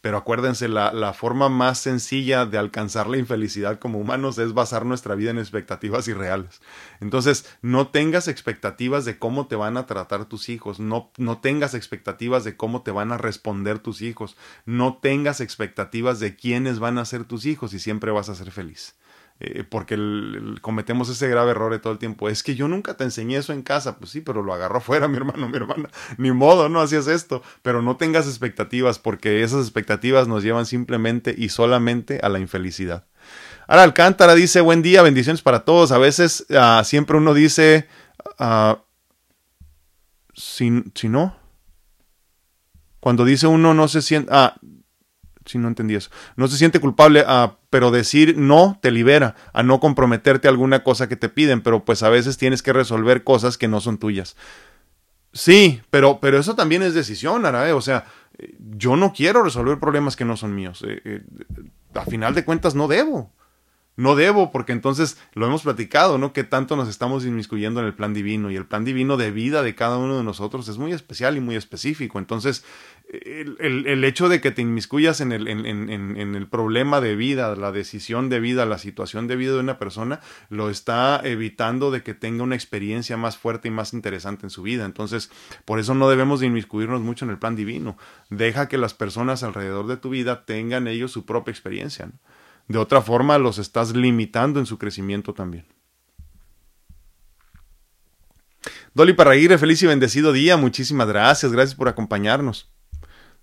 Pero 0.02 0.18
acuérdense, 0.18 0.68
la, 0.68 0.92
la, 0.92 1.14
forma 1.14 1.48
más 1.48 1.78
sencilla 1.78 2.48
de 2.48 2.58
alcanzar 2.58 3.08
la 3.08 3.18
infelicidad 3.18 3.78
como 3.78 4.00
humanos 4.00 4.40
es 4.40 4.54
basar 4.54 4.84
nuestra 4.84 5.14
vida 5.14 5.30
en 5.30 5.38
expectativas 5.38 6.08
irreales. 6.08 6.60
Entonces, 7.00 7.46
no 7.62 7.88
tengas 7.90 8.28
expectativas 8.28 9.06
de 9.06 9.20
cómo 9.20 9.46
te 9.48 9.56
van 9.56 9.78
a 9.78 9.86
tratar 9.86 10.26
tus 10.26 10.50
hijos, 10.50 10.80
no, 10.80 11.12
no 11.18 11.38
tengas 11.38 11.76
expectativas 11.76 12.44
de 12.44 12.58
cómo 12.58 12.82
te 12.82 12.90
van 12.90 13.12
a 13.12 13.18
responder 13.18 13.78
tus 13.78 14.02
hijos, 14.02 14.38
no 14.66 14.98
tengas 14.98 15.40
expectativas 15.40 16.20
de 16.20 16.36
quiénes 16.36 16.80
van 16.80 16.98
a 16.98 17.06
ser 17.06 17.24
tus 17.24 17.46
hijos 17.46 17.74
y 17.74 17.80
siempre 17.80 18.12
vas 18.12 18.30
a 18.30 18.36
ser 18.36 18.52
feliz. 18.52 18.96
Eh, 19.44 19.64
porque 19.68 19.98
cometemos 20.62 21.10
ese 21.10 21.28
grave 21.28 21.52
error 21.52 21.72
de 21.72 21.80
todo 21.80 21.94
el 21.94 22.00
tiempo. 22.00 22.30
Es 22.30 22.44
que 22.44 22.54
yo 22.54 22.68
nunca 22.68 22.96
te 22.96 23.04
enseñé 23.04 23.38
eso 23.38 23.54
en 23.54 23.64
casa. 23.64 23.98
Pues 23.98 24.12
sí, 24.12 24.22
pero 24.22 24.44
lo 24.44 24.54
agarró 24.54 24.78
afuera 24.78 25.08
mi 25.10 25.18
hermano, 25.18 25.50
mi 25.50 25.58
hermana. 25.58 25.90
Ni 26.18 26.32
modo, 26.32 26.70
no 26.70 26.80
hacías 26.80 27.08
esto. 27.08 27.42
Pero 27.64 27.82
no 27.82 27.98
tengas 27.98 28.28
expectativas, 28.28 29.00
porque 29.00 29.42
esas 29.42 29.62
expectativas 29.62 30.28
nos 30.28 30.44
llevan 30.44 30.68
simplemente 30.68 31.34
y 31.36 31.50
solamente 31.50 32.20
a 32.22 32.30
la 32.30 32.40
infelicidad. 32.40 33.08
Ahora 33.68 33.84
Alcántara 33.84 34.36
dice, 34.36 34.62
buen 34.62 34.84
día, 34.84 35.02
bendiciones 35.02 35.42
para 35.42 35.66
todos. 35.66 35.92
A 35.92 35.98
veces 35.98 36.46
uh, 36.50 36.84
siempre 36.84 37.18
uno 37.18 37.34
dice, 37.34 37.88
uh, 38.40 38.76
si, 40.36 40.84
si 40.94 41.10
no, 41.10 41.36
cuando 43.00 43.26
dice 43.26 43.48
uno 43.48 43.74
no 43.74 43.88
se 43.88 44.02
siente, 44.02 44.30
ah, 44.32 44.56
si 45.46 45.58
no 45.58 45.68
entendí 45.68 45.96
eso. 45.96 46.10
No 46.36 46.48
se 46.48 46.58
siente 46.58 46.80
culpable, 46.80 47.24
ah, 47.28 47.58
pero 47.70 47.92
decir 47.92 48.38
no 48.38 48.78
te 48.82 48.92
libera 48.92 49.36
a 49.54 49.64
no 49.64 49.80
comprometerte 49.80 50.48
a 50.48 50.52
alguna 50.52 50.84
cosa 50.84 51.08
que 51.08 51.16
te 51.16 51.30
piden, 51.30 51.62
pero 51.62 51.86
pues 51.86 52.04
a 52.04 52.10
veces 52.10 52.38
tienes 52.38 52.62
que 52.62 52.74
resolver 52.74 53.24
cosas 53.24 53.58
que 53.58 53.68
no 53.68 53.82
son 53.82 53.98
tuyas. 53.98 54.36
Sí, 55.34 55.82
pero, 55.90 56.20
pero 56.20 56.38
eso 56.38 56.56
también 56.56 56.84
es 56.84 56.94
decisión, 56.94 57.46
Arae. 57.46 57.72
O 57.72 57.82
sea, 57.82 58.06
yo 58.76 58.96
no 58.96 59.14
quiero 59.14 59.44
resolver 59.44 59.80
problemas 59.80 60.16
que 60.16 60.26
no 60.26 60.36
son 60.36 60.54
míos. 60.56 60.84
Eh, 60.88 61.02
eh, 61.06 61.24
a 61.94 62.06
final 62.06 62.36
de 62.36 62.46
cuentas 62.46 62.76
no 62.76 62.88
debo. 62.88 63.32
No 63.98 64.16
debo, 64.16 64.52
porque 64.52 64.72
entonces 64.72 65.18
lo 65.34 65.46
hemos 65.46 65.64
platicado, 65.64 66.18
¿no? 66.18 66.32
Que 66.32 66.44
tanto 66.44 66.76
nos 66.76 66.88
estamos 66.88 67.26
inmiscuyendo 67.26 67.82
en 67.82 67.88
el 67.88 67.94
plan 67.94 68.14
divino 68.14 68.50
y 68.50 68.56
el 68.56 68.66
plan 68.66 68.86
divino 68.86 69.18
de 69.18 69.32
vida 69.32 69.64
de 69.64 69.76
cada 69.76 69.98
uno 69.98 70.18
de 70.18 70.24
nosotros 70.24 70.68
es 70.70 70.78
muy 70.78 70.94
especial 70.94 71.36
y 71.36 71.42
muy 71.42 71.56
específico. 71.56 72.18
Entonces, 72.18 72.64
el, 73.12 74.04
hecho 74.06 74.30
de 74.30 74.40
que 74.40 74.52
te 74.52 74.62
inmiscuyas 74.62 75.20
en 75.20 75.34
el, 75.34 76.48
problema 76.50 77.02
de 77.02 77.16
vida, 77.16 77.54
la 77.58 77.74
decisión 77.74 78.30
de 78.30 78.40
vida, 78.40 78.66
la 78.66 78.78
situación 78.78 79.28
de 79.28 79.36
vida 79.36 79.54
de 79.54 79.60
una 79.60 79.78
persona, 79.78 80.22
lo 80.50 80.70
está 80.70 81.20
evitando 81.24 81.92
de 81.92 82.02
que 82.02 82.14
tenga 82.14 82.44
una 82.44 82.56
experiencia 82.56 83.18
más 83.18 83.38
fuerte 83.38 83.68
y 83.68 83.72
más 83.72 83.94
interesante 83.94 84.46
en 84.46 84.50
su 84.52 84.62
vida. 84.62 84.86
Entonces, 84.86 85.30
por 85.66 85.80
eso 85.80 85.94
no 85.96 86.10
debemos 86.10 86.40
de 86.40 86.48
inmiscuirnos 86.48 87.02
mucho 87.02 87.26
en 87.26 87.32
el 87.32 87.40
plan 87.40 87.58
divino. 87.58 87.98
Deja 88.30 88.70
que 88.70 88.78
las 88.78 88.94
personas 88.94 89.44
alrededor 89.44 89.88
de 89.88 89.98
tu 89.98 90.10
vida 90.10 90.46
tengan 90.46 90.88
ellos 90.88 91.12
su 91.12 91.26
propia 91.26 91.52
experiencia. 91.52 92.10
De 92.68 92.78
otra 92.78 93.02
forma, 93.02 93.38
los 93.38 93.58
estás 93.58 93.96
limitando 93.96 94.60
en 94.60 94.66
su 94.66 94.78
crecimiento 94.78 95.34
también. 95.34 95.66
Dolly 98.94 99.14
Parraguirre, 99.14 99.58
feliz 99.58 99.82
y 99.84 99.88
bendecido 99.88 100.34
día. 100.34 100.58
Muchísimas 100.58 101.08
gracias. 101.08 101.52
Gracias 101.52 101.76
por 101.76 101.88
acompañarnos. 101.88 102.70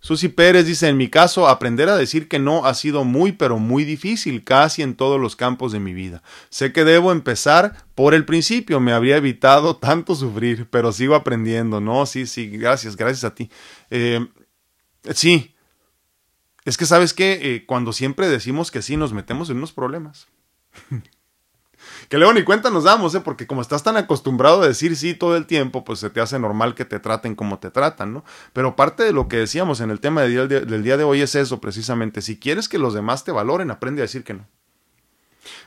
Susi 0.00 0.28
Pérez 0.28 0.64
dice, 0.64 0.88
en 0.88 0.96
mi 0.96 1.08
caso, 1.08 1.48
aprender 1.48 1.88
a 1.88 1.96
decir 1.96 2.28
que 2.28 2.38
no 2.38 2.66
ha 2.66 2.74
sido 2.74 3.02
muy, 3.02 3.32
pero 3.32 3.58
muy 3.58 3.84
difícil 3.84 4.44
casi 4.44 4.82
en 4.82 4.94
todos 4.94 5.20
los 5.20 5.34
campos 5.34 5.72
de 5.72 5.80
mi 5.80 5.92
vida. 5.92 6.22
Sé 6.50 6.72
que 6.72 6.84
debo 6.84 7.10
empezar 7.10 7.84
por 7.96 8.14
el 8.14 8.24
principio, 8.24 8.78
me 8.78 8.92
habría 8.92 9.16
evitado 9.16 9.76
tanto 9.80 10.14
sufrir, 10.14 10.68
pero 10.70 10.92
sigo 10.92 11.14
aprendiendo. 11.14 11.80
No, 11.80 12.06
sí, 12.06 12.26
sí, 12.26 12.48
gracias, 12.48 12.96
gracias 12.96 13.24
a 13.24 13.34
ti. 13.34 13.50
Eh, 13.90 14.24
sí, 15.14 15.54
es 16.68 16.76
que 16.76 16.84
sabes 16.84 17.14
que 17.14 17.54
eh, 17.54 17.64
cuando 17.64 17.94
siempre 17.94 18.28
decimos 18.28 18.70
que 18.70 18.82
sí, 18.82 18.98
nos 18.98 19.14
metemos 19.14 19.48
en 19.48 19.56
unos 19.56 19.72
problemas. 19.72 20.28
Que 22.08 22.18
luego 22.18 22.32
ni 22.32 22.42
cuenta 22.42 22.70
nos 22.70 22.84
damos, 22.84 23.14
¿eh? 23.14 23.20
Porque 23.20 23.46
como 23.46 23.62
estás 23.62 23.82
tan 23.82 23.96
acostumbrado 23.96 24.62
a 24.62 24.68
decir 24.68 24.96
sí 24.96 25.14
todo 25.14 25.36
el 25.36 25.46
tiempo, 25.46 25.84
pues 25.84 26.00
se 26.00 26.10
te 26.10 26.20
hace 26.20 26.38
normal 26.38 26.74
que 26.74 26.84
te 26.84 26.98
traten 26.98 27.34
como 27.34 27.58
te 27.58 27.70
tratan, 27.70 28.12
¿no? 28.12 28.24
Pero 28.52 28.76
parte 28.76 29.04
de 29.04 29.12
lo 29.12 29.28
que 29.28 29.36
decíamos 29.36 29.80
en 29.80 29.90
el 29.90 30.00
tema 30.00 30.22
del 30.22 30.48
día, 30.48 30.60
del 30.60 30.82
día 30.82 30.96
de 30.96 31.04
hoy 31.04 31.20
es 31.20 31.34
eso, 31.34 31.60
precisamente. 31.60 32.20
Si 32.20 32.38
quieres 32.38 32.68
que 32.68 32.78
los 32.78 32.94
demás 32.94 33.24
te 33.24 33.32
valoren, 33.32 33.70
aprende 33.70 34.02
a 34.02 34.06
decir 34.06 34.24
que 34.24 34.34
no. 34.34 34.46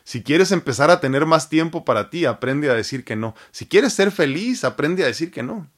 Si 0.03 0.21
quieres 0.21 0.51
empezar 0.51 0.91
a 0.91 0.99
tener 0.99 1.25
más 1.25 1.47
tiempo 1.47 1.85
para 1.85 2.09
ti, 2.09 2.25
aprende 2.25 2.69
a 2.69 2.73
decir 2.73 3.05
que 3.05 3.15
no. 3.15 3.33
Si 3.51 3.65
quieres 3.65 3.93
ser 3.93 4.11
feliz, 4.11 4.63
aprende 4.63 5.03
a 5.03 5.07
decir 5.07 5.31
que 5.31 5.43
no. 5.43 5.69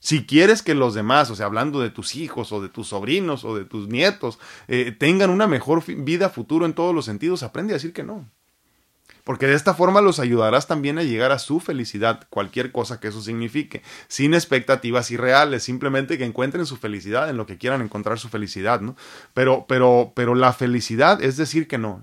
Si 0.00 0.26
quieres 0.26 0.62
que 0.62 0.74
los 0.74 0.94
demás, 0.94 1.30
o 1.30 1.36
sea, 1.36 1.46
hablando 1.46 1.80
de 1.80 1.90
tus 1.90 2.16
hijos 2.16 2.52
o 2.52 2.60
de 2.60 2.68
tus 2.68 2.88
sobrinos 2.88 3.44
o 3.44 3.56
de 3.56 3.64
tus 3.64 3.86
nietos, 3.86 4.38
eh, 4.66 4.94
tengan 4.98 5.30
una 5.30 5.46
mejor 5.46 5.84
vida 5.86 6.30
futuro 6.30 6.66
en 6.66 6.72
todos 6.72 6.94
los 6.94 7.04
sentidos, 7.04 7.42
aprende 7.42 7.74
a 7.74 7.76
decir 7.76 7.92
que 7.92 8.02
no 8.02 8.26
porque 9.24 9.46
de 9.46 9.54
esta 9.54 9.74
forma 9.74 10.00
los 10.00 10.18
ayudarás 10.18 10.66
también 10.66 10.98
a 10.98 11.02
llegar 11.02 11.32
a 11.32 11.38
su 11.38 11.60
felicidad, 11.60 12.26
cualquier 12.30 12.72
cosa 12.72 13.00
que 13.00 13.08
eso 13.08 13.20
signifique, 13.20 13.82
sin 14.08 14.34
expectativas 14.34 15.10
irreales, 15.10 15.62
simplemente 15.62 16.18
que 16.18 16.24
encuentren 16.24 16.66
su 16.66 16.76
felicidad 16.76 17.30
en 17.30 17.36
lo 17.36 17.46
que 17.46 17.58
quieran 17.58 17.82
encontrar 17.82 18.18
su 18.18 18.28
felicidad, 18.28 18.80
¿no? 18.80 18.96
Pero, 19.34 19.66
pero, 19.68 20.12
pero 20.16 20.34
la 20.34 20.52
felicidad 20.52 21.22
es 21.22 21.36
decir 21.36 21.68
que 21.68 21.78
no. 21.78 22.02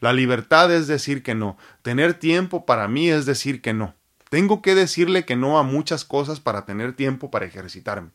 La 0.00 0.12
libertad 0.12 0.72
es 0.72 0.86
decir 0.86 1.22
que 1.22 1.34
no. 1.34 1.56
Tener 1.82 2.14
tiempo 2.14 2.64
para 2.64 2.88
mí 2.88 3.10
es 3.10 3.26
decir 3.26 3.60
que 3.60 3.72
no. 3.72 3.94
Tengo 4.32 4.62
que 4.62 4.74
decirle 4.74 5.26
que 5.26 5.36
no 5.36 5.58
a 5.58 5.62
muchas 5.62 6.06
cosas 6.06 6.40
para 6.40 6.64
tener 6.64 6.94
tiempo 6.94 7.30
para 7.30 7.44
ejercitarme. 7.44 8.12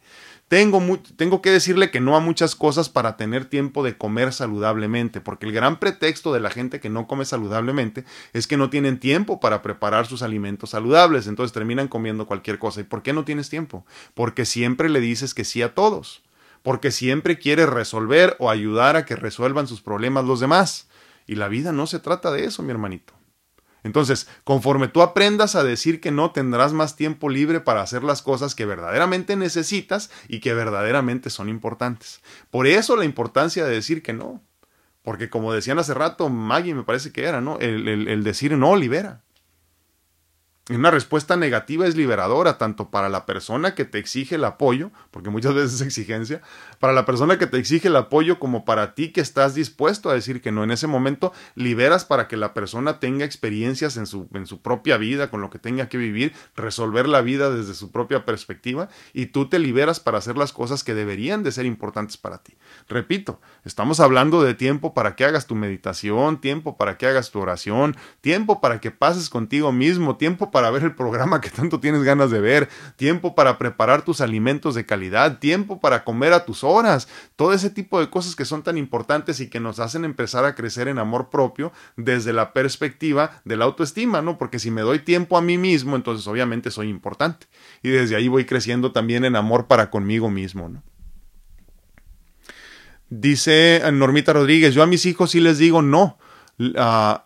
Tengo, 0.48 0.82
tengo 1.16 1.44
que 1.44 1.52
decirle 1.52 1.92
que 1.92 2.00
no 2.00 2.16
a 2.16 2.20
muchas 2.20 2.56
cosas 2.56 2.90
para 2.90 3.18
tener 3.18 3.46
tiempo 3.46 3.84
de 3.84 4.00
comer 4.00 4.34
saludablemente, 4.34 5.22
porque 5.22 5.46
el 5.46 5.52
gran 5.52 5.78
pretexto 5.78 6.34
de 6.34 6.40
la 6.40 6.50
gente 6.50 6.80
que 6.80 6.90
no 6.90 7.06
come 7.06 7.24
saludablemente 7.24 8.04
es 8.34 8.48
que 8.48 8.58
no 8.58 8.72
tienen 8.72 9.00
tiempo 9.00 9.40
para 9.40 9.62
preparar 9.62 10.08
sus 10.08 10.24
alimentos 10.24 10.72
saludables, 10.72 11.28
entonces 11.28 11.54
terminan 11.54 11.88
comiendo 11.88 12.26
cualquier 12.26 12.58
cosa. 12.58 12.82
¿Y 12.82 12.86
por 12.86 13.04
qué 13.04 13.14
no 13.14 13.24
tienes 13.24 13.52
tiempo? 13.52 13.86
Porque 14.16 14.46
siempre 14.46 14.90
le 14.90 15.02
dices 15.02 15.36
que 15.36 15.46
sí 15.46 15.62
a 15.62 15.76
todos, 15.76 16.24
porque 16.64 16.90
siempre 16.90 17.38
quieres 17.38 17.70
resolver 17.70 18.36
o 18.40 18.50
ayudar 18.50 18.96
a 18.96 19.06
que 19.06 19.16
resuelvan 19.16 19.68
sus 19.68 19.82
problemas 19.82 20.26
los 20.26 20.40
demás. 20.40 20.88
Y 21.28 21.36
la 21.36 21.48
vida 21.48 21.72
no 21.74 21.86
se 21.86 22.00
trata 22.00 22.32
de 22.32 22.46
eso, 22.46 22.64
mi 22.64 22.72
hermanito. 22.72 23.17
Entonces, 23.88 24.28
conforme 24.44 24.88
tú 24.88 25.02
aprendas 25.02 25.56
a 25.56 25.64
decir 25.64 26.00
que 26.00 26.12
no, 26.12 26.32
tendrás 26.32 26.74
más 26.74 26.96
tiempo 26.96 27.30
libre 27.30 27.60
para 27.60 27.82
hacer 27.82 28.04
las 28.04 28.22
cosas 28.22 28.54
que 28.54 28.66
verdaderamente 28.66 29.36
necesitas 29.36 30.12
y 30.28 30.40
que 30.40 30.54
verdaderamente 30.54 31.32
son 31.32 31.50
importantes. 31.50 32.22
Por 32.52 32.68
eso 32.68 32.96
la 32.96 33.06
importancia 33.06 33.66
de 33.66 33.72
decir 33.72 34.04
que 34.04 34.14
no. 34.14 34.44
Porque 35.02 35.30
como 35.30 35.54
decían 35.54 35.80
hace 35.80 35.94
rato, 35.94 36.30
Maggie 36.30 36.76
me 36.76 36.84
parece 36.84 37.12
que 37.12 37.24
era, 37.24 37.42
¿no? 37.42 37.58
El, 37.60 37.88
el 37.88 38.24
decir 38.24 38.56
no 38.58 38.76
libera. 38.76 39.24
Una 40.70 40.92
respuesta 40.92 41.38
negativa 41.38 41.88
es 41.88 41.96
liberadora 41.96 42.58
tanto 42.58 42.90
para 42.90 43.08
la 43.08 43.26
persona 43.26 43.74
que 43.74 43.86
te 43.86 44.00
exige 44.00 44.36
el 44.36 44.44
apoyo, 44.44 44.92
porque 45.12 45.30
muchas 45.30 45.54
veces 45.56 45.76
es 45.76 45.82
exigencia, 45.82 46.42
para 46.80 46.92
la 46.92 47.06
persona 47.06 47.40
que 47.40 47.48
te 47.48 47.58
exige 47.58 47.88
el 47.88 47.96
apoyo 47.96 48.38
como 48.38 48.66
para 48.66 48.94
ti 48.94 49.14
que 49.14 49.22
estás 49.22 49.56
dispuesto 49.56 50.10
a 50.10 50.14
decir 50.14 50.42
que 50.42 50.52
no. 50.52 50.66
En 50.66 50.72
ese 50.72 50.88
momento 50.88 51.32
liberas 51.56 52.04
para 52.04 52.28
que 52.28 52.36
la 52.36 52.54
persona 52.54 53.00
tenga 53.00 53.24
experiencias 53.24 53.96
en 53.96 54.08
su, 54.08 54.28
en 54.34 54.46
su 54.46 54.62
propia 54.62 54.98
vida, 54.98 55.30
con 55.30 55.40
lo 55.40 55.50
que 55.50 55.58
tenga 55.58 55.88
que 55.88 55.98
vivir, 55.98 56.34
resolver 56.58 57.08
la 57.08 57.22
vida 57.22 57.50
desde 57.50 57.74
su 57.74 57.90
propia 57.90 58.26
perspectiva 58.26 58.90
y 59.14 59.28
tú 59.28 59.48
te 59.48 59.60
liberas 59.60 60.02
para 60.02 60.18
hacer 60.18 60.38
las 60.38 60.52
cosas 60.52 60.84
que 60.84 60.94
deberían 60.94 61.44
de 61.44 61.54
ser 61.54 61.66
importantes 61.66 62.18
para 62.18 62.40
ti. 62.40 62.58
Repito, 62.90 63.40
estamos 63.64 64.02
hablando 64.02 64.44
de 64.44 64.54
tiempo 64.54 64.94
para 64.94 65.16
que 65.16 65.24
hagas 65.24 65.48
tu 65.48 65.56
meditación, 65.56 66.42
tiempo 66.42 66.76
para 66.76 66.98
que 66.98 67.08
hagas 67.08 67.32
tu 67.32 67.40
oración, 67.40 67.96
tiempo 68.20 68.60
para 68.60 68.82
que 68.82 68.92
pases 68.92 69.30
contigo 69.30 69.72
mismo, 69.72 70.18
tiempo 70.18 70.52
para 70.52 70.57
para 70.58 70.72
ver 70.72 70.82
el 70.82 70.96
programa 70.96 71.40
que 71.40 71.52
tanto 71.52 71.80
tienes 71.80 72.02
ganas 72.02 72.32
de 72.32 72.42
ver, 72.42 72.68
tiempo 72.96 73.36
para 73.36 73.60
preparar 73.60 74.02
tus 74.02 74.22
alimentos 74.22 74.74
de 74.74 74.88
calidad, 74.88 75.38
tiempo 75.38 75.80
para 75.80 76.04
comer 76.04 76.34
a 76.34 76.46
tus 76.46 76.64
horas, 76.64 77.08
todo 77.36 77.54
ese 77.54 77.70
tipo 77.70 78.00
de 78.00 78.10
cosas 78.10 78.36
que 78.36 78.44
son 78.44 78.64
tan 78.64 78.76
importantes 78.76 79.40
y 79.40 79.52
que 79.52 79.60
nos 79.60 79.80
hacen 79.80 80.04
empezar 80.04 80.46
a 80.46 80.56
crecer 80.56 80.88
en 80.88 80.98
amor 80.98 81.30
propio 81.30 81.72
desde 81.96 82.34
la 82.34 82.54
perspectiva 82.54 83.40
de 83.46 83.56
la 83.56 83.66
autoestima, 83.66 84.24
¿no? 84.24 84.40
Porque 84.40 84.58
si 84.58 84.72
me 84.72 84.82
doy 84.82 84.98
tiempo 84.98 85.38
a 85.38 85.44
mí 85.44 85.60
mismo, 85.60 85.96
entonces 85.96 86.26
obviamente 86.26 86.72
soy 86.72 86.90
importante. 86.90 87.46
Y 87.84 87.90
desde 87.90 88.16
ahí 88.16 88.28
voy 88.28 88.46
creciendo 88.46 88.92
también 88.92 89.26
en 89.26 89.36
amor 89.36 89.68
para 89.68 89.92
conmigo 89.92 90.32
mismo, 90.32 90.70
¿no? 90.70 90.82
Dice 93.12 93.84
Normita 93.94 94.34
Rodríguez, 94.34 94.74
yo 94.74 94.82
a 94.82 94.88
mis 94.88 95.06
hijos 95.06 95.30
sí 95.30 95.40
les 95.40 95.60
digo 95.60 95.84
no. 95.84 96.18
Uh, 96.60 97.20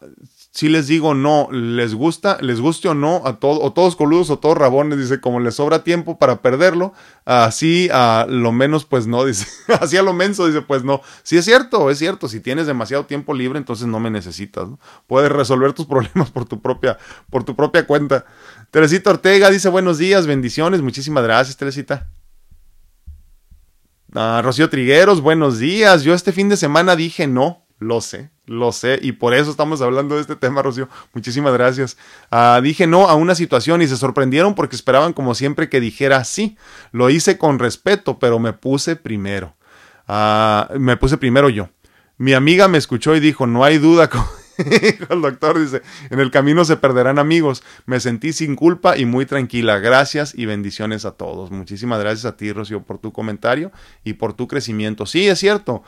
si 0.53 0.67
les 0.67 0.85
digo 0.87 1.13
no, 1.13 1.47
les 1.49 1.95
gusta, 1.95 2.37
les 2.41 2.59
guste 2.59 2.89
o 2.89 2.93
no, 2.93 3.21
a 3.25 3.39
todos, 3.39 3.59
o 3.61 3.71
todos 3.71 3.95
coludos 3.95 4.29
o 4.29 4.37
todos 4.37 4.57
rabones, 4.57 4.99
dice, 4.99 5.21
como 5.21 5.39
les 5.39 5.55
sobra 5.55 5.85
tiempo 5.85 6.19
para 6.19 6.41
perderlo, 6.41 6.93
así 7.23 7.87
a 7.89 8.25
lo 8.27 8.51
menos 8.51 8.83
pues 8.83 9.07
no, 9.07 9.23
dice, 9.25 9.47
así 9.79 9.95
a 9.95 10.03
lo 10.03 10.11
menso, 10.11 10.45
dice, 10.47 10.61
pues 10.61 10.83
no. 10.83 11.01
Sí 11.23 11.37
es 11.37 11.45
cierto, 11.45 11.89
es 11.89 11.99
cierto, 11.99 12.27
si 12.27 12.41
tienes 12.41 12.67
demasiado 12.67 13.05
tiempo 13.05 13.33
libre, 13.33 13.59
entonces 13.59 13.87
no 13.87 14.01
me 14.01 14.11
necesitas, 14.11 14.67
¿no? 14.67 14.79
Puedes 15.07 15.31
resolver 15.31 15.71
tus 15.71 15.85
problemas 15.87 16.31
por 16.31 16.43
tu 16.43 16.61
propia, 16.61 16.97
por 17.29 17.45
tu 17.45 17.55
propia 17.55 17.87
cuenta. 17.87 18.25
Teresita 18.71 19.11
Ortega 19.11 19.49
dice, 19.49 19.69
buenos 19.69 19.99
días, 19.99 20.27
bendiciones, 20.27 20.81
muchísimas 20.81 21.23
gracias, 21.23 21.55
Teresita. 21.55 22.09
Ah, 24.13 24.41
Rocío 24.43 24.69
Trigueros, 24.69 25.21
buenos 25.21 25.59
días. 25.59 26.03
Yo 26.03 26.13
este 26.13 26.33
fin 26.33 26.49
de 26.49 26.57
semana 26.57 26.97
dije 26.97 27.27
no, 27.27 27.60
lo 27.81 27.99
sé, 27.99 28.29
lo 28.45 28.71
sé, 28.71 28.99
y 29.01 29.13
por 29.13 29.33
eso 29.33 29.49
estamos 29.49 29.81
hablando 29.81 30.13
de 30.13 30.21
este 30.21 30.35
tema, 30.35 30.61
Rocío. 30.61 30.87
Muchísimas 31.15 31.51
gracias. 31.51 31.97
Ah, 32.29 32.61
dije 32.61 32.85
no 32.85 33.09
a 33.09 33.15
una 33.15 33.33
situación 33.33 33.81
y 33.81 33.87
se 33.87 33.97
sorprendieron 33.97 34.53
porque 34.53 34.75
esperaban 34.75 35.13
como 35.13 35.33
siempre 35.33 35.67
que 35.67 35.81
dijera 35.81 36.23
sí. 36.23 36.57
Lo 36.91 37.09
hice 37.09 37.39
con 37.39 37.57
respeto, 37.57 38.19
pero 38.19 38.37
me 38.37 38.53
puse 38.53 38.95
primero. 38.95 39.55
Ah, 40.07 40.69
me 40.77 40.95
puse 40.95 41.17
primero 41.17 41.49
yo. 41.49 41.69
Mi 42.19 42.33
amiga 42.33 42.67
me 42.67 42.77
escuchó 42.77 43.15
y 43.15 43.19
dijo, 43.19 43.47
no 43.47 43.63
hay 43.63 43.79
duda. 43.79 44.11
el 45.09 45.21
doctor 45.21 45.59
dice, 45.59 45.81
en 46.11 46.19
el 46.19 46.29
camino 46.29 46.63
se 46.63 46.77
perderán 46.77 47.17
amigos. 47.17 47.63
Me 47.87 47.99
sentí 47.99 48.31
sin 48.31 48.55
culpa 48.55 48.95
y 48.95 49.05
muy 49.05 49.25
tranquila. 49.25 49.79
Gracias 49.79 50.35
y 50.37 50.45
bendiciones 50.45 51.03
a 51.05 51.13
todos. 51.13 51.49
Muchísimas 51.49 51.99
gracias 51.99 52.25
a 52.25 52.37
ti, 52.37 52.53
Rocío, 52.53 52.83
por 52.83 52.99
tu 52.99 53.11
comentario 53.11 53.71
y 54.03 54.13
por 54.13 54.33
tu 54.33 54.47
crecimiento. 54.47 55.07
Sí, 55.07 55.27
es 55.27 55.39
cierto 55.39 55.81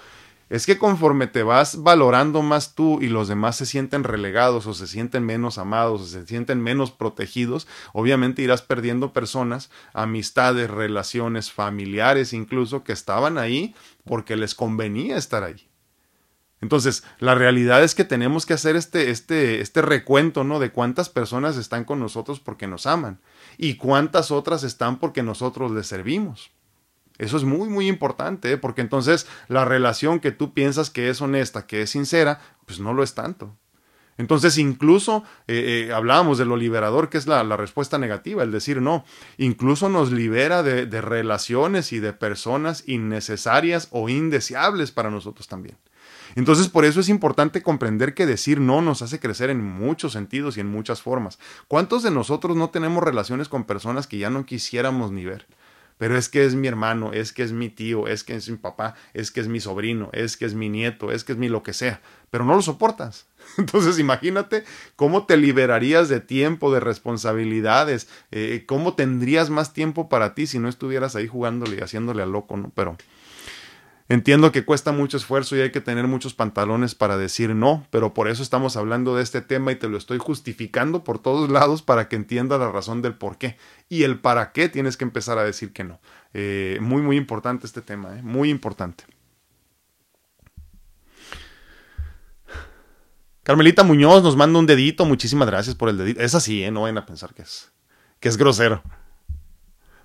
es 0.49 0.65
que 0.65 0.77
conforme 0.77 1.27
te 1.27 1.43
vas 1.43 1.81
valorando 1.81 2.41
más 2.41 2.75
tú 2.75 2.99
y 3.01 3.07
los 3.07 3.27
demás 3.27 3.55
se 3.55 3.65
sienten 3.65 4.03
relegados 4.03 4.67
o 4.67 4.73
se 4.73 4.87
sienten 4.87 5.25
menos 5.25 5.57
amados 5.57 6.01
o 6.01 6.05
se 6.05 6.25
sienten 6.27 6.61
menos 6.61 6.91
protegidos, 6.91 7.67
obviamente 7.93 8.41
irás 8.41 8.61
perdiendo 8.61 9.13
personas, 9.13 9.71
amistades, 9.93 10.69
relaciones 10.69 11.51
familiares 11.51 12.33
incluso 12.33 12.83
que 12.83 12.93
estaban 12.93 13.37
ahí 13.37 13.75
porque 14.05 14.35
les 14.35 14.55
convenía 14.55 15.17
estar 15.17 15.43
ahí. 15.43 15.67
Entonces, 16.63 17.03
la 17.19 17.35
realidad 17.35 17.83
es 17.83 17.93
que 17.93 18.05
tenemos 18.05 18.45
que 18.45 18.53
hacer 18.53 18.77
este, 18.77 19.09
este, 19.09 19.59
este 19.59 19.81
recuento, 19.81 20.45
¿no? 20.45 20.59
De 20.59 20.71
cuántas 20.71 21.09
personas 21.09 21.57
están 21.57 21.83
con 21.83 21.99
nosotros 21.99 22.39
porque 22.39 22.67
nos 22.67 22.85
aman 22.85 23.19
y 23.57 23.75
cuántas 23.75 24.31
otras 24.31 24.63
están 24.63 24.97
porque 24.97 25.23
nosotros 25.23 25.71
les 25.71 25.87
servimos. 25.87 26.51
Eso 27.17 27.37
es 27.37 27.43
muy, 27.43 27.69
muy 27.69 27.87
importante, 27.87 28.53
¿eh? 28.53 28.57
porque 28.57 28.81
entonces 28.81 29.27
la 29.47 29.65
relación 29.65 30.19
que 30.19 30.31
tú 30.31 30.53
piensas 30.53 30.89
que 30.89 31.09
es 31.09 31.21
honesta, 31.21 31.67
que 31.67 31.83
es 31.83 31.91
sincera, 31.91 32.39
pues 32.65 32.79
no 32.79 32.93
lo 32.93 33.03
es 33.03 33.13
tanto. 33.13 33.55
Entonces, 34.17 34.57
incluso 34.57 35.23
eh, 35.47 35.87
eh, 35.87 35.93
hablábamos 35.93 36.37
de 36.37 36.45
lo 36.45 36.55
liberador, 36.55 37.09
que 37.09 37.17
es 37.17 37.25
la, 37.25 37.43
respuesta 37.57 37.97
negativa, 37.97 38.43
el 38.43 38.51
decir 38.51 38.81
no. 38.81 39.05
Incluso 39.37 39.89
nos 39.89 40.11
libera 40.11 40.61
de, 40.61 40.85
de 40.85 41.01
relaciones 41.01 41.91
y 41.93 41.99
de 41.99 42.13
personas 42.13 42.83
innecesarias 42.87 43.87
o 43.91 44.09
indeseables 44.09 44.91
para 44.91 45.09
nosotros 45.09 45.47
también. 45.47 45.77
Entonces, 46.35 46.67
por 46.67 46.85
eso 46.85 46.99
es 46.99 47.09
importante 47.09 47.61
comprender 47.61 48.13
que 48.13 48.25
decir 48.25 48.59
no 48.59 48.81
nos 48.81 49.01
hace 49.01 49.19
crecer 49.19 49.49
en 49.49 49.63
muchos 49.63 50.13
sentidos 50.13 50.57
y 50.57 50.61
en 50.61 50.67
muchas 50.67 51.01
formas. 51.01 51.39
¿Cuántos 51.67 52.01
de 52.03 52.11
nosotros 52.11 52.55
no 52.55 52.69
tenemos 52.69 53.03
relaciones 53.03 53.49
con 53.49 53.65
personas 53.65 54.07
que 54.07 54.17
ya 54.17 54.29
no 54.29 54.45
quisiéramos 54.45 55.11
ni 55.11 55.25
ver? 55.25 55.45
Pero 55.97 56.17
es 56.17 56.29
que 56.29 56.45
es 56.45 56.55
mi 56.55 56.67
hermano, 56.67 57.13
es 57.13 57.31
que 57.31 57.43
es 57.43 57.51
mi 57.51 57.69
tío, 57.69 58.07
es 58.07 58.23
que 58.23 58.35
es 58.35 58.49
mi 58.49 58.57
papá, 58.57 58.95
es 59.13 59.31
que 59.31 59.39
es 59.39 59.47
mi 59.47 59.59
sobrino, 59.59 60.09
es 60.13 60.37
que 60.37 60.45
es 60.45 60.53
mi 60.53 60.69
nieto, 60.69 61.11
es 61.11 61.23
que 61.23 61.33
es 61.33 61.37
mi 61.37 61.49
lo 61.49 61.63
que 61.63 61.73
sea. 61.73 62.01
Pero 62.29 62.45
no 62.45 62.55
lo 62.55 62.61
soportas. 62.61 63.27
Entonces 63.57 63.99
imagínate 63.99 64.63
cómo 64.95 65.25
te 65.25 65.37
liberarías 65.37 66.09
de 66.09 66.19
tiempo, 66.19 66.73
de 66.73 66.79
responsabilidades, 66.79 68.07
eh, 68.31 68.63
cómo 68.67 68.95
tendrías 68.95 69.49
más 69.49 69.73
tiempo 69.73 70.09
para 70.09 70.33
ti 70.33 70.47
si 70.47 70.59
no 70.59 70.69
estuvieras 70.69 71.15
ahí 71.15 71.27
jugándole 71.27 71.77
y 71.77 71.81
haciéndole 71.81 72.23
al 72.23 72.31
loco, 72.31 72.57
¿no? 72.57 72.71
Pero 72.75 72.97
Entiendo 74.09 74.51
que 74.51 74.65
cuesta 74.65 74.91
mucho 74.91 75.15
esfuerzo 75.15 75.55
y 75.55 75.61
hay 75.61 75.71
que 75.71 75.79
tener 75.79 76.07
muchos 76.07 76.33
pantalones 76.33 76.93
para 76.93 77.17
decir 77.17 77.55
no, 77.55 77.87
pero 77.89 78.13
por 78.13 78.27
eso 78.27 78.43
estamos 78.43 78.75
hablando 78.75 79.15
de 79.15 79.23
este 79.23 79.41
tema 79.41 79.71
y 79.71 79.75
te 79.75 79.87
lo 79.87 79.97
estoy 79.97 80.17
justificando 80.17 81.05
por 81.05 81.19
todos 81.19 81.49
lados 81.49 81.81
para 81.81 82.09
que 82.09 82.17
entiendas 82.17 82.59
la 82.59 82.69
razón 82.69 83.01
del 83.01 83.15
por 83.15 83.37
qué 83.37 83.57
y 83.87 84.03
el 84.03 84.19
para 84.19 84.51
qué 84.51 84.67
tienes 84.67 84.97
que 84.97 85.05
empezar 85.05 85.37
a 85.37 85.43
decir 85.43 85.71
que 85.71 85.85
no. 85.85 86.01
Eh, 86.33 86.79
muy, 86.81 87.01
muy 87.01 87.15
importante 87.15 87.65
este 87.65 87.81
tema, 87.81 88.17
¿eh? 88.17 88.21
muy 88.21 88.49
importante. 88.49 89.05
Carmelita 93.43 93.83
Muñoz 93.83 94.21
nos 94.23 94.35
manda 94.35 94.59
un 94.59 94.65
dedito, 94.65 95.05
muchísimas 95.05 95.47
gracias 95.47 95.75
por 95.75 95.87
el 95.89 95.97
dedito. 95.97 96.21
Es 96.21 96.35
así, 96.35 96.63
¿eh? 96.63 96.71
no 96.71 96.81
vayan 96.81 96.97
a 96.97 97.05
pensar 97.05 97.33
que 97.33 97.43
es, 97.43 97.71
que 98.19 98.27
es 98.27 98.35
grosero. 98.35 98.83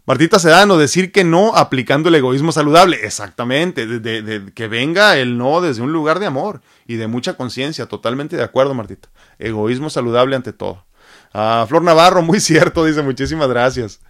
Martita 0.09 0.39
Sedano, 0.39 0.79
decir 0.79 1.13
que 1.13 1.23
no 1.23 1.55
aplicando 1.55 2.09
el 2.09 2.15
egoísmo 2.15 2.51
saludable. 2.51 2.99
Exactamente, 3.05 3.87
de, 3.87 4.53
que 4.55 4.67
venga 4.67 5.19
el 5.19 5.37
no 5.37 5.61
desde 5.61 5.83
un 5.83 5.93
lugar 5.93 6.19
de 6.19 6.25
amor 6.25 6.63
y 6.87 6.97
de 6.97 7.09
mucha 7.09 7.35
conciencia. 7.35 7.85
Totalmente 7.85 8.35
de 8.35 8.43
acuerdo, 8.43 8.73
Martita. 8.73 9.11
Egoísmo 9.39 9.91
saludable 9.91 10.35
ante 10.35 10.55
todo. 10.55 10.87
Ah, 11.35 11.67
Flor 11.69 11.83
Navarro, 11.83 12.23
muy 12.23 12.41
cierto, 12.51 12.87
dice, 12.87 13.03
muchísimas 13.03 13.51
gracias. 13.51 14.01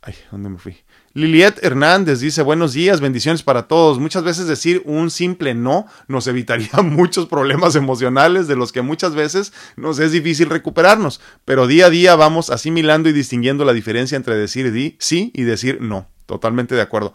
Ay, 0.00 0.14
¿dónde 0.30 0.48
me 0.48 0.56
fui? 0.56 0.78
Liliet 1.14 1.58
Hernández 1.62 2.20
dice 2.20 2.42
buenos 2.42 2.72
días, 2.74 3.00
bendiciones 3.00 3.42
para 3.42 3.66
todos. 3.66 3.98
Muchas 3.98 4.22
veces 4.22 4.46
decir 4.46 4.82
un 4.84 5.10
simple 5.10 5.54
no 5.54 5.86
nos 6.06 6.26
evitaría 6.26 6.70
muchos 6.82 7.26
problemas 7.26 7.74
emocionales 7.76 8.46
de 8.46 8.56
los 8.56 8.72
que 8.72 8.82
muchas 8.82 9.14
veces 9.14 9.52
nos 9.76 9.98
es 9.98 10.12
difícil 10.12 10.48
recuperarnos, 10.50 11.20
pero 11.44 11.66
día 11.66 11.86
a 11.86 11.90
día 11.90 12.14
vamos 12.14 12.50
asimilando 12.50 13.08
y 13.08 13.12
distinguiendo 13.12 13.64
la 13.64 13.72
diferencia 13.72 14.16
entre 14.16 14.36
decir 14.36 14.96
sí 14.98 15.30
y 15.34 15.42
decir 15.42 15.78
no. 15.80 16.08
Totalmente 16.26 16.74
de 16.74 16.82
acuerdo. 16.82 17.14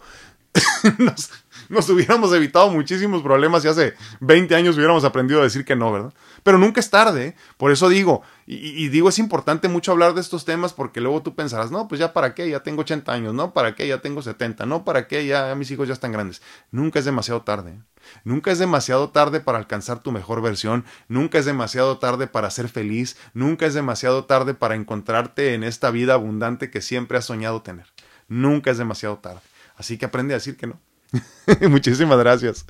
nos 1.68 1.88
hubiéramos 1.88 2.32
evitado 2.32 2.70
muchísimos 2.70 3.22
problemas 3.22 3.62
si 3.62 3.68
hace 3.68 3.94
20 4.20 4.54
años 4.54 4.76
hubiéramos 4.76 5.04
aprendido 5.04 5.40
a 5.40 5.44
decir 5.44 5.64
que 5.64 5.76
no, 5.76 5.92
¿verdad? 5.92 6.12
Pero 6.42 6.58
nunca 6.58 6.80
es 6.80 6.90
tarde, 6.90 7.26
¿eh? 7.28 7.36
por 7.56 7.70
eso 7.70 7.88
digo, 7.88 8.22
y, 8.46 8.88
digo, 8.88 9.08
es 9.08 9.18
importante 9.18 9.68
mucho 9.68 9.92
hablar 9.92 10.12
de 10.12 10.20
estos 10.20 10.44
temas 10.44 10.74
porque 10.74 11.00
luego 11.00 11.22
tú 11.22 11.34
pensarás, 11.34 11.70
no, 11.70 11.88
pues 11.88 11.98
ya 11.98 12.12
para 12.12 12.34
qué, 12.34 12.48
ya 12.50 12.60
tengo 12.60 12.82
80 12.82 13.10
años, 13.10 13.32
no, 13.32 13.54
para 13.54 13.74
qué, 13.74 13.88
ya 13.88 14.02
tengo 14.02 14.20
70, 14.20 14.66
no, 14.66 14.84
para 14.84 15.08
qué, 15.08 15.26
ya 15.26 15.54
mis 15.54 15.70
hijos 15.70 15.88
ya 15.88 15.94
están 15.94 16.12
grandes. 16.12 16.42
Nunca 16.70 16.98
es 16.98 17.06
demasiado 17.06 17.42
tarde. 17.42 17.70
¿eh? 17.70 17.78
Nunca 18.24 18.52
es 18.52 18.58
demasiado 18.58 19.10
tarde 19.10 19.40
para 19.40 19.56
alcanzar 19.56 20.02
tu 20.02 20.12
mejor 20.12 20.42
versión, 20.42 20.84
nunca 21.08 21.38
es 21.38 21.46
demasiado 21.46 21.98
tarde 21.98 22.26
para 22.26 22.50
ser 22.50 22.68
feliz, 22.68 23.16
nunca 23.32 23.64
es 23.64 23.72
demasiado 23.72 24.26
tarde 24.26 24.52
para 24.52 24.74
encontrarte 24.74 25.54
en 25.54 25.64
esta 25.64 25.90
vida 25.90 26.14
abundante 26.14 26.70
que 26.70 26.82
siempre 26.82 27.16
has 27.16 27.24
soñado 27.24 27.62
tener. 27.62 27.86
Nunca 28.28 28.70
es 28.70 28.78
demasiado 28.78 29.18
tarde. 29.18 29.40
Así 29.76 29.98
que 29.98 30.06
aprende 30.06 30.34
a 30.34 30.36
decir 30.36 30.56
que 30.56 30.66
no. 30.66 30.78
Muchísimas 31.68 32.18
gracias. 32.18 32.66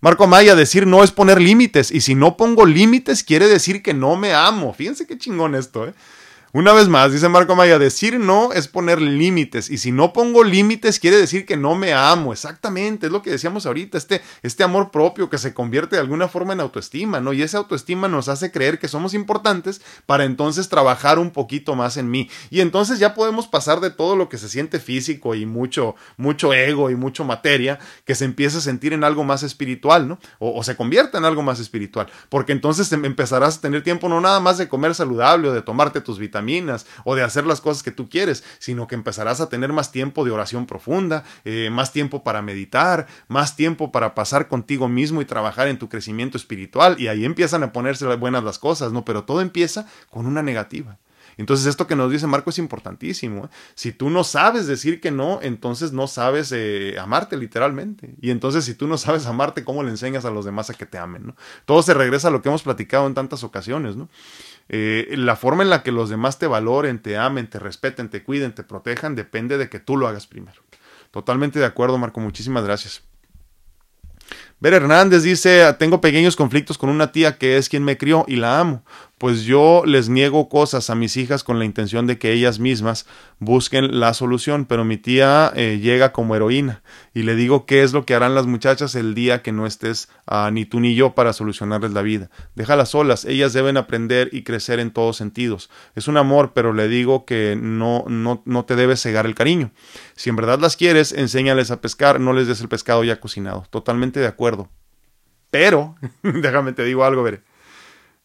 Marco 0.00 0.26
Maya, 0.26 0.54
decir 0.54 0.86
no 0.86 1.04
es 1.04 1.10
poner 1.10 1.40
límites. 1.40 1.90
Y 1.90 2.00
si 2.00 2.14
no 2.14 2.36
pongo 2.36 2.64
límites, 2.64 3.22
quiere 3.22 3.48
decir 3.48 3.82
que 3.82 3.92
no 3.92 4.16
me 4.16 4.32
amo. 4.32 4.72
Fíjense 4.72 5.06
qué 5.06 5.18
chingón 5.18 5.54
esto, 5.54 5.86
¿eh? 5.86 5.94
Una 6.52 6.72
vez 6.72 6.88
más, 6.88 7.12
dice 7.12 7.28
Marco 7.28 7.54
Maya, 7.54 7.78
decir 7.78 8.18
no 8.18 8.52
es 8.52 8.66
poner 8.66 9.00
límites. 9.00 9.70
Y 9.70 9.78
si 9.78 9.92
no 9.92 10.12
pongo 10.12 10.42
límites, 10.42 10.98
quiere 10.98 11.16
decir 11.16 11.46
que 11.46 11.56
no 11.56 11.76
me 11.76 11.92
amo. 11.92 12.32
Exactamente, 12.32 13.06
es 13.06 13.12
lo 13.12 13.22
que 13.22 13.30
decíamos 13.30 13.66
ahorita, 13.66 13.96
este, 13.96 14.20
este 14.42 14.64
amor 14.64 14.90
propio 14.90 15.30
que 15.30 15.38
se 15.38 15.54
convierte 15.54 15.94
de 15.94 16.02
alguna 16.02 16.26
forma 16.26 16.52
en 16.52 16.58
autoestima, 16.58 17.20
¿no? 17.20 17.32
Y 17.32 17.42
esa 17.42 17.58
autoestima 17.58 18.08
nos 18.08 18.28
hace 18.28 18.50
creer 18.50 18.80
que 18.80 18.88
somos 18.88 19.14
importantes 19.14 19.80
para 20.06 20.24
entonces 20.24 20.68
trabajar 20.68 21.20
un 21.20 21.30
poquito 21.30 21.76
más 21.76 21.96
en 21.96 22.10
mí. 22.10 22.28
Y 22.50 22.62
entonces 22.62 22.98
ya 22.98 23.14
podemos 23.14 23.46
pasar 23.46 23.78
de 23.78 23.90
todo 23.90 24.16
lo 24.16 24.28
que 24.28 24.36
se 24.36 24.48
siente 24.48 24.80
físico 24.80 25.36
y 25.36 25.46
mucho, 25.46 25.94
mucho 26.16 26.52
ego 26.52 26.90
y 26.90 26.96
mucho 26.96 27.22
materia, 27.22 27.78
que 28.04 28.16
se 28.16 28.24
empiece 28.24 28.58
a 28.58 28.60
sentir 28.60 28.92
en 28.92 29.04
algo 29.04 29.22
más 29.22 29.44
espiritual, 29.44 30.08
¿no? 30.08 30.18
O, 30.40 30.58
o 30.58 30.64
se 30.64 30.74
convierta 30.74 31.16
en 31.18 31.26
algo 31.26 31.44
más 31.44 31.60
espiritual. 31.60 32.08
Porque 32.28 32.50
entonces 32.50 32.90
empezarás 32.90 33.58
a 33.58 33.60
tener 33.60 33.84
tiempo 33.84 34.08
no 34.08 34.20
nada 34.20 34.40
más 34.40 34.58
de 34.58 34.68
comer 34.68 34.96
saludable 34.96 35.48
o 35.48 35.52
de 35.52 35.62
tomarte 35.62 36.00
tus 36.00 36.18
vitaminas 36.18 36.39
o 37.04 37.14
de 37.14 37.22
hacer 37.22 37.46
las 37.46 37.60
cosas 37.60 37.82
que 37.82 37.90
tú 37.90 38.08
quieres, 38.08 38.44
sino 38.58 38.86
que 38.86 38.94
empezarás 38.94 39.40
a 39.40 39.48
tener 39.48 39.72
más 39.72 39.92
tiempo 39.92 40.24
de 40.24 40.30
oración 40.30 40.66
profunda, 40.66 41.24
eh, 41.44 41.70
más 41.70 41.92
tiempo 41.92 42.22
para 42.22 42.42
meditar, 42.42 43.06
más 43.28 43.56
tiempo 43.56 43.92
para 43.92 44.14
pasar 44.14 44.48
contigo 44.48 44.88
mismo 44.88 45.20
y 45.22 45.24
trabajar 45.24 45.68
en 45.68 45.78
tu 45.78 45.88
crecimiento 45.88 46.36
espiritual 46.36 46.96
y 46.98 47.08
ahí 47.08 47.24
empiezan 47.24 47.62
a 47.62 47.72
ponerse 47.72 48.06
buenas 48.16 48.44
las 48.44 48.58
cosas, 48.58 48.92
¿no? 48.92 49.04
Pero 49.04 49.24
todo 49.24 49.40
empieza 49.40 49.86
con 50.10 50.26
una 50.26 50.42
negativa. 50.42 50.98
Entonces 51.40 51.66
esto 51.66 51.86
que 51.86 51.96
nos 51.96 52.10
dice 52.10 52.26
Marco 52.26 52.50
es 52.50 52.58
importantísimo. 52.58 53.46
¿eh? 53.46 53.48
Si 53.74 53.92
tú 53.92 54.10
no 54.10 54.24
sabes 54.24 54.66
decir 54.66 55.00
que 55.00 55.10
no, 55.10 55.38
entonces 55.40 55.90
no 55.90 56.06
sabes 56.06 56.52
eh, 56.52 56.96
amarte 57.00 57.36
literalmente. 57.38 58.14
Y 58.20 58.30
entonces 58.30 58.66
si 58.66 58.74
tú 58.74 58.86
no 58.86 58.98
sabes 58.98 59.24
amarte, 59.24 59.64
¿cómo 59.64 59.82
le 59.82 59.88
enseñas 59.88 60.26
a 60.26 60.30
los 60.30 60.44
demás 60.44 60.68
a 60.68 60.74
que 60.74 60.84
te 60.84 60.98
amen? 60.98 61.34
Todo 61.64 61.82
se 61.82 61.94
regresa 61.94 62.28
a 62.28 62.30
lo 62.30 62.42
que 62.42 62.50
hemos 62.50 62.62
platicado 62.62 63.06
en 63.06 63.14
tantas 63.14 63.42
ocasiones. 63.42 63.96
¿no? 63.96 64.10
Eh, 64.72 65.14
la 65.16 65.34
forma 65.34 65.64
en 65.64 65.68
la 65.68 65.82
que 65.82 65.90
los 65.90 66.10
demás 66.10 66.38
te 66.38 66.46
valoren, 66.46 67.02
te 67.02 67.18
amen, 67.18 67.50
te 67.50 67.58
respeten, 67.58 68.08
te 68.08 68.22
cuiden, 68.22 68.54
te 68.54 68.62
protejan, 68.62 69.16
depende 69.16 69.58
de 69.58 69.68
que 69.68 69.80
tú 69.80 69.96
lo 69.96 70.06
hagas 70.06 70.28
primero. 70.28 70.62
Totalmente 71.10 71.58
de 71.58 71.64
acuerdo, 71.64 71.98
Marco. 71.98 72.20
Muchísimas 72.20 72.62
gracias. 72.62 73.02
Ver 74.60 74.74
Hernández 74.74 75.24
dice, 75.24 75.74
tengo 75.78 76.00
pequeños 76.00 76.36
conflictos 76.36 76.78
con 76.78 76.88
una 76.88 77.10
tía 77.10 77.36
que 77.36 77.56
es 77.56 77.68
quien 77.68 77.82
me 77.82 77.98
crió 77.98 78.24
y 78.28 78.36
la 78.36 78.60
amo 78.60 78.84
pues 79.20 79.42
yo 79.42 79.82
les 79.84 80.08
niego 80.08 80.48
cosas 80.48 80.88
a 80.88 80.94
mis 80.94 81.18
hijas 81.18 81.44
con 81.44 81.58
la 81.58 81.66
intención 81.66 82.06
de 82.06 82.18
que 82.18 82.32
ellas 82.32 82.58
mismas 82.58 83.04
busquen 83.38 84.00
la 84.00 84.14
solución, 84.14 84.64
pero 84.64 84.82
mi 84.86 84.96
tía 84.96 85.52
eh, 85.54 85.78
llega 85.78 86.12
como 86.12 86.36
heroína 86.36 86.82
y 87.12 87.24
le 87.24 87.34
digo 87.34 87.66
qué 87.66 87.82
es 87.82 87.92
lo 87.92 88.06
que 88.06 88.14
harán 88.14 88.34
las 88.34 88.46
muchachas 88.46 88.94
el 88.94 89.14
día 89.14 89.42
que 89.42 89.52
no 89.52 89.66
estés 89.66 90.08
ah, 90.26 90.48
ni 90.50 90.64
tú 90.64 90.80
ni 90.80 90.94
yo 90.94 91.14
para 91.14 91.34
solucionarles 91.34 91.90
la 91.90 92.00
vida. 92.00 92.30
Déjalas 92.54 92.88
solas, 92.88 93.26
ellas 93.26 93.52
deben 93.52 93.76
aprender 93.76 94.30
y 94.32 94.42
crecer 94.42 94.80
en 94.80 94.90
todos 94.90 95.18
sentidos. 95.18 95.68
Es 95.94 96.08
un 96.08 96.16
amor, 96.16 96.52
pero 96.54 96.72
le 96.72 96.88
digo 96.88 97.26
que 97.26 97.58
no, 97.60 98.06
no, 98.08 98.40
no 98.46 98.64
te 98.64 98.74
debes 98.74 99.02
cegar 99.02 99.26
el 99.26 99.34
cariño. 99.34 99.70
Si 100.16 100.30
en 100.30 100.36
verdad 100.36 100.60
las 100.60 100.78
quieres, 100.78 101.12
enséñales 101.12 101.70
a 101.70 101.82
pescar, 101.82 102.20
no 102.20 102.32
les 102.32 102.46
des 102.46 102.62
el 102.62 102.70
pescado 102.70 103.04
ya 103.04 103.20
cocinado. 103.20 103.66
Totalmente 103.68 104.18
de 104.18 104.28
acuerdo. 104.28 104.70
Pero, 105.50 105.96
déjame 106.22 106.72
te 106.72 106.84
digo 106.84 107.04
algo, 107.04 107.22
veré 107.22 107.49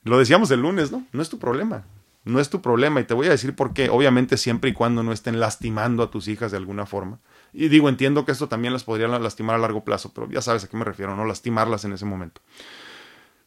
lo 0.05 0.17
decíamos 0.17 0.49
el 0.51 0.61
lunes, 0.61 0.91
¿no? 0.91 1.05
No 1.11 1.21
es 1.21 1.29
tu 1.29 1.39
problema. 1.39 1.83
No 2.23 2.39
es 2.39 2.49
tu 2.49 2.61
problema. 2.61 3.01
Y 3.01 3.03
te 3.03 3.13
voy 3.13 3.27
a 3.27 3.31
decir 3.31 3.55
por 3.55 3.73
qué. 3.73 3.89
Obviamente 3.89 4.37
siempre 4.37 4.69
y 4.69 4.73
cuando 4.73 5.03
no 5.03 5.11
estén 5.11 5.39
lastimando 5.39 6.03
a 6.03 6.11
tus 6.11 6.27
hijas 6.27 6.51
de 6.51 6.57
alguna 6.57 6.85
forma. 6.85 7.19
Y 7.53 7.69
digo, 7.69 7.89
entiendo 7.89 8.25
que 8.25 8.31
esto 8.31 8.47
también 8.47 8.73
las 8.73 8.83
podría 8.83 9.07
lastimar 9.07 9.55
a 9.55 9.59
largo 9.59 9.83
plazo, 9.83 10.11
pero 10.13 10.29
ya 10.29 10.41
sabes 10.41 10.63
a 10.63 10.67
qué 10.67 10.75
me 10.75 10.83
refiero, 10.83 11.15
no 11.15 11.25
lastimarlas 11.25 11.85
en 11.85 11.93
ese 11.93 12.05
momento. 12.05 12.41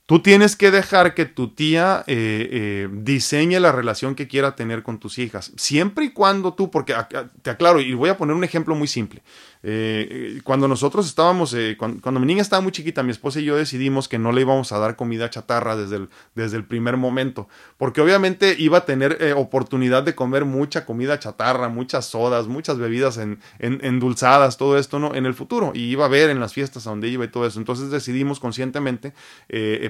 Tú 0.06 0.20
tienes 0.20 0.56
que 0.56 0.70
dejar 0.70 1.12
que 1.12 1.26
tu 1.26 1.48
tía 1.48 2.02
eh, 2.06 2.48
eh, 2.50 2.88
diseñe 2.90 3.60
la 3.60 3.72
relación 3.72 4.14
que 4.14 4.26
quiera 4.26 4.56
tener 4.56 4.82
con 4.82 4.98
tus 4.98 5.18
hijas, 5.18 5.52
siempre 5.56 6.06
y 6.06 6.10
cuando 6.12 6.54
tú, 6.54 6.70
porque 6.70 6.94
te 7.42 7.50
aclaro, 7.50 7.82
y 7.82 7.92
voy 7.92 8.08
a 8.08 8.16
poner 8.16 8.34
un 8.34 8.42
ejemplo 8.42 8.74
muy 8.74 8.88
simple. 8.88 9.22
Eh, 9.62 10.40
cuando 10.44 10.68
nosotros 10.68 11.06
estábamos, 11.06 11.52
eh, 11.54 11.76
cuando, 11.76 12.20
mi 12.20 12.26
niña 12.26 12.42
estaba 12.42 12.62
muy 12.62 12.72
chiquita, 12.72 13.02
mi 13.02 13.10
esposa 13.10 13.40
y 13.40 13.44
yo 13.44 13.56
decidimos 13.56 14.08
que 14.08 14.18
no 14.18 14.32
le 14.32 14.42
íbamos 14.42 14.72
a 14.72 14.78
dar 14.78 14.96
comida 14.96 15.30
chatarra 15.30 15.76
desde 15.76 15.96
el, 15.96 16.08
desde 16.34 16.56
el 16.56 16.64
primer 16.64 16.96
momento, 16.96 17.48
porque 17.76 18.00
obviamente 18.00 18.54
iba 18.58 18.78
a 18.78 18.84
tener 18.84 19.18
eh, 19.20 19.32
oportunidad 19.32 20.02
de 20.02 20.14
comer 20.14 20.44
mucha 20.44 20.86
comida 20.86 21.18
chatarra, 21.18 21.68
muchas 21.68 22.06
sodas, 22.06 22.46
muchas 22.46 22.78
bebidas 22.78 23.18
en, 23.18 23.40
endulzadas, 23.58 24.56
todo 24.56 24.78
esto 24.78 24.98
¿no? 24.98 25.14
en 25.14 25.26
el 25.26 25.34
futuro, 25.34 25.72
y 25.74 25.84
iba 25.84 26.04
a 26.04 26.08
ver 26.08 26.30
en 26.30 26.40
las 26.40 26.52
fiestas 26.52 26.86
a 26.86 26.90
donde 26.90 27.08
iba 27.08 27.24
y 27.24 27.28
todo 27.28 27.46
eso. 27.46 27.58
Entonces 27.58 27.90
decidimos 27.90 28.40
conscientemente 28.40 29.12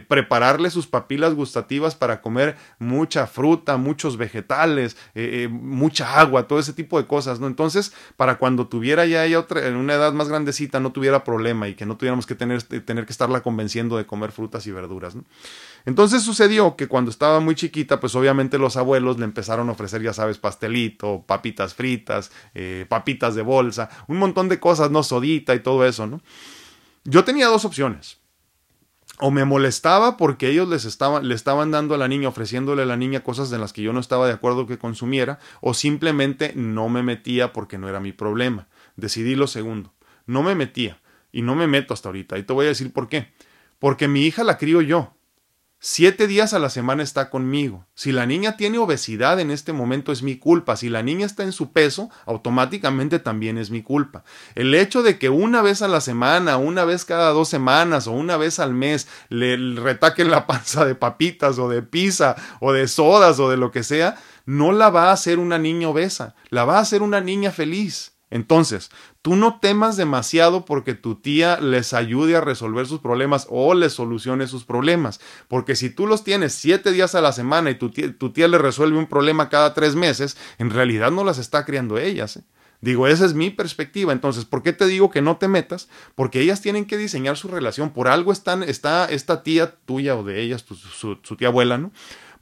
prepararle 0.08 0.70
sus 0.70 0.86
papilas 0.86 1.34
gustativas 1.34 1.94
para 1.94 2.20
comer 2.20 2.56
mucha 2.78 3.26
fruta, 3.26 3.76
muchos 3.76 4.16
vegetales, 4.16 4.96
mucha 5.50 6.18
agua, 6.18 6.46
todo 6.46 6.58
ese 6.58 6.72
tipo 6.72 7.00
de 7.00 7.06
cosas, 7.06 7.40
¿no? 7.40 7.46
Entonces, 7.46 7.92
para 8.16 8.38
cuando 8.38 8.66
tuviera 8.66 9.04
ya 9.06 9.24
ella 9.24 9.38
otra 9.40 9.57
en 9.58 9.76
una 9.76 9.94
edad 9.94 10.12
más 10.12 10.28
grandecita 10.28 10.80
no 10.80 10.92
tuviera 10.92 11.24
problema 11.24 11.68
y 11.68 11.74
que 11.74 11.86
no 11.86 11.96
tuviéramos 11.96 12.26
que 12.26 12.34
tener, 12.34 12.62
tener 12.62 13.06
que 13.06 13.12
estarla 13.12 13.42
convenciendo 13.42 13.96
de 13.96 14.06
comer 14.06 14.32
frutas 14.32 14.66
y 14.66 14.70
verduras. 14.70 15.14
Entonces 15.84 16.22
sucedió 16.22 16.76
que 16.76 16.88
cuando 16.88 17.10
estaba 17.10 17.40
muy 17.40 17.54
chiquita, 17.54 18.00
pues 18.00 18.14
obviamente 18.14 18.58
los 18.58 18.76
abuelos 18.76 19.18
le 19.18 19.24
empezaron 19.24 19.68
a 19.68 19.72
ofrecer, 19.72 20.02
ya 20.02 20.12
sabes, 20.12 20.38
pastelito, 20.38 21.24
papitas 21.26 21.74
fritas, 21.74 22.30
eh, 22.54 22.86
papitas 22.88 23.34
de 23.34 23.42
bolsa, 23.42 23.88
un 24.06 24.18
montón 24.18 24.48
de 24.48 24.60
cosas, 24.60 24.90
no 24.90 25.02
sodita 25.02 25.54
y 25.54 25.60
todo 25.60 25.86
eso, 25.86 26.06
¿no? 26.06 26.20
Yo 27.04 27.24
tenía 27.24 27.46
dos 27.46 27.64
opciones 27.64 28.18
o 29.20 29.30
me 29.30 29.44
molestaba 29.44 30.16
porque 30.16 30.48
ellos 30.48 30.68
les 30.68 30.98
le 31.22 31.34
estaban 31.34 31.70
dando 31.70 31.94
a 31.94 31.98
la 31.98 32.08
niña, 32.08 32.28
ofreciéndole 32.28 32.82
a 32.82 32.86
la 32.86 32.96
niña 32.96 33.22
cosas 33.22 33.52
en 33.52 33.60
las 33.60 33.72
que 33.72 33.82
yo 33.82 33.92
no 33.92 34.00
estaba 34.00 34.26
de 34.26 34.32
acuerdo 34.32 34.66
que 34.66 34.78
consumiera, 34.78 35.38
o 35.60 35.74
simplemente 35.74 36.52
no 36.54 36.88
me 36.88 37.02
metía 37.02 37.52
porque 37.52 37.78
no 37.78 37.88
era 37.88 38.00
mi 38.00 38.12
problema. 38.12 38.68
Decidí 38.98 39.36
lo 39.36 39.46
segundo. 39.46 39.94
No 40.26 40.42
me 40.42 40.56
metía. 40.56 41.00
Y 41.30 41.42
no 41.42 41.54
me 41.54 41.68
meto 41.68 41.94
hasta 41.94 42.08
ahorita. 42.08 42.36
Y 42.36 42.42
te 42.42 42.52
voy 42.52 42.66
a 42.66 42.70
decir 42.70 42.92
por 42.92 43.08
qué. 43.08 43.32
Porque 43.78 44.08
mi 44.08 44.22
hija 44.22 44.42
la 44.42 44.58
crío 44.58 44.82
yo. 44.82 45.14
Siete 45.78 46.26
días 46.26 46.54
a 46.54 46.58
la 46.58 46.68
semana 46.68 47.04
está 47.04 47.30
conmigo. 47.30 47.86
Si 47.94 48.10
la 48.10 48.26
niña 48.26 48.56
tiene 48.56 48.78
obesidad 48.78 49.38
en 49.38 49.52
este 49.52 49.72
momento 49.72 50.10
es 50.10 50.24
mi 50.24 50.36
culpa. 50.36 50.76
Si 50.76 50.88
la 50.88 51.04
niña 51.04 51.26
está 51.26 51.44
en 51.44 51.52
su 51.52 51.70
peso, 51.72 52.10
automáticamente 52.26 53.20
también 53.20 53.56
es 53.56 53.70
mi 53.70 53.84
culpa. 53.84 54.24
El 54.56 54.74
hecho 54.74 55.04
de 55.04 55.20
que 55.20 55.28
una 55.28 55.62
vez 55.62 55.80
a 55.80 55.86
la 55.86 56.00
semana, 56.00 56.56
una 56.56 56.84
vez 56.84 57.04
cada 57.04 57.30
dos 57.30 57.48
semanas 57.48 58.08
o 58.08 58.12
una 58.12 58.36
vez 58.36 58.58
al 58.58 58.74
mes 58.74 59.06
le 59.28 59.56
retaquen 59.80 60.32
la 60.32 60.48
panza 60.48 60.84
de 60.84 60.96
papitas 60.96 61.60
o 61.60 61.68
de 61.68 61.82
pizza 61.82 62.34
o 62.58 62.72
de 62.72 62.88
sodas 62.88 63.38
o 63.38 63.48
de 63.48 63.56
lo 63.56 63.70
que 63.70 63.84
sea, 63.84 64.16
no 64.44 64.72
la 64.72 64.90
va 64.90 65.10
a 65.10 65.12
hacer 65.12 65.38
una 65.38 65.58
niña 65.58 65.90
obesa, 65.90 66.34
la 66.50 66.64
va 66.64 66.78
a 66.78 66.80
hacer 66.80 67.02
una 67.02 67.20
niña 67.20 67.52
feliz. 67.52 68.17
Entonces, 68.30 68.90
tú 69.22 69.36
no 69.36 69.58
temas 69.58 69.96
demasiado 69.96 70.64
porque 70.64 70.94
tu 70.94 71.16
tía 71.16 71.58
les 71.60 71.94
ayude 71.94 72.36
a 72.36 72.40
resolver 72.40 72.86
sus 72.86 73.00
problemas 73.00 73.46
o 73.48 73.74
les 73.74 73.94
solucione 73.94 74.46
sus 74.46 74.64
problemas. 74.64 75.20
Porque 75.48 75.76
si 75.76 75.90
tú 75.90 76.06
los 76.06 76.24
tienes 76.24 76.52
siete 76.52 76.92
días 76.92 77.14
a 77.14 77.20
la 77.20 77.32
semana 77.32 77.70
y 77.70 77.76
tu 77.76 77.90
tía, 77.90 78.48
le 78.48 78.58
resuelve 78.58 78.98
un 78.98 79.06
problema 79.06 79.48
cada 79.48 79.72
tres 79.72 79.94
meses, 79.94 80.36
en 80.58 80.70
realidad 80.70 81.10
no 81.10 81.24
las 81.24 81.38
está 81.38 81.64
criando 81.64 81.98
ellas. 81.98 82.36
¿eh? 82.36 82.44
Digo, 82.80 83.08
esa 83.08 83.24
es 83.24 83.34
mi 83.34 83.50
perspectiva. 83.50 84.12
Entonces, 84.12 84.44
¿por 84.44 84.62
qué 84.62 84.72
te 84.72 84.86
digo 84.86 85.10
que 85.10 85.22
no 85.22 85.38
te 85.38 85.48
metas? 85.48 85.88
Porque 86.14 86.40
ellas 86.40 86.60
tienen 86.60 86.84
que 86.84 86.98
diseñar 86.98 87.36
su 87.36 87.48
relación. 87.48 87.90
Por 87.90 88.08
algo 88.08 88.30
están, 88.30 88.62
está 88.62 89.06
esta 89.06 89.42
tía 89.42 89.74
tuya 89.86 90.16
o 90.16 90.22
de 90.22 90.42
ellas, 90.42 90.64
su 90.92 91.36
tía 91.36 91.48
abuela, 91.48 91.78
¿no? 91.78 91.92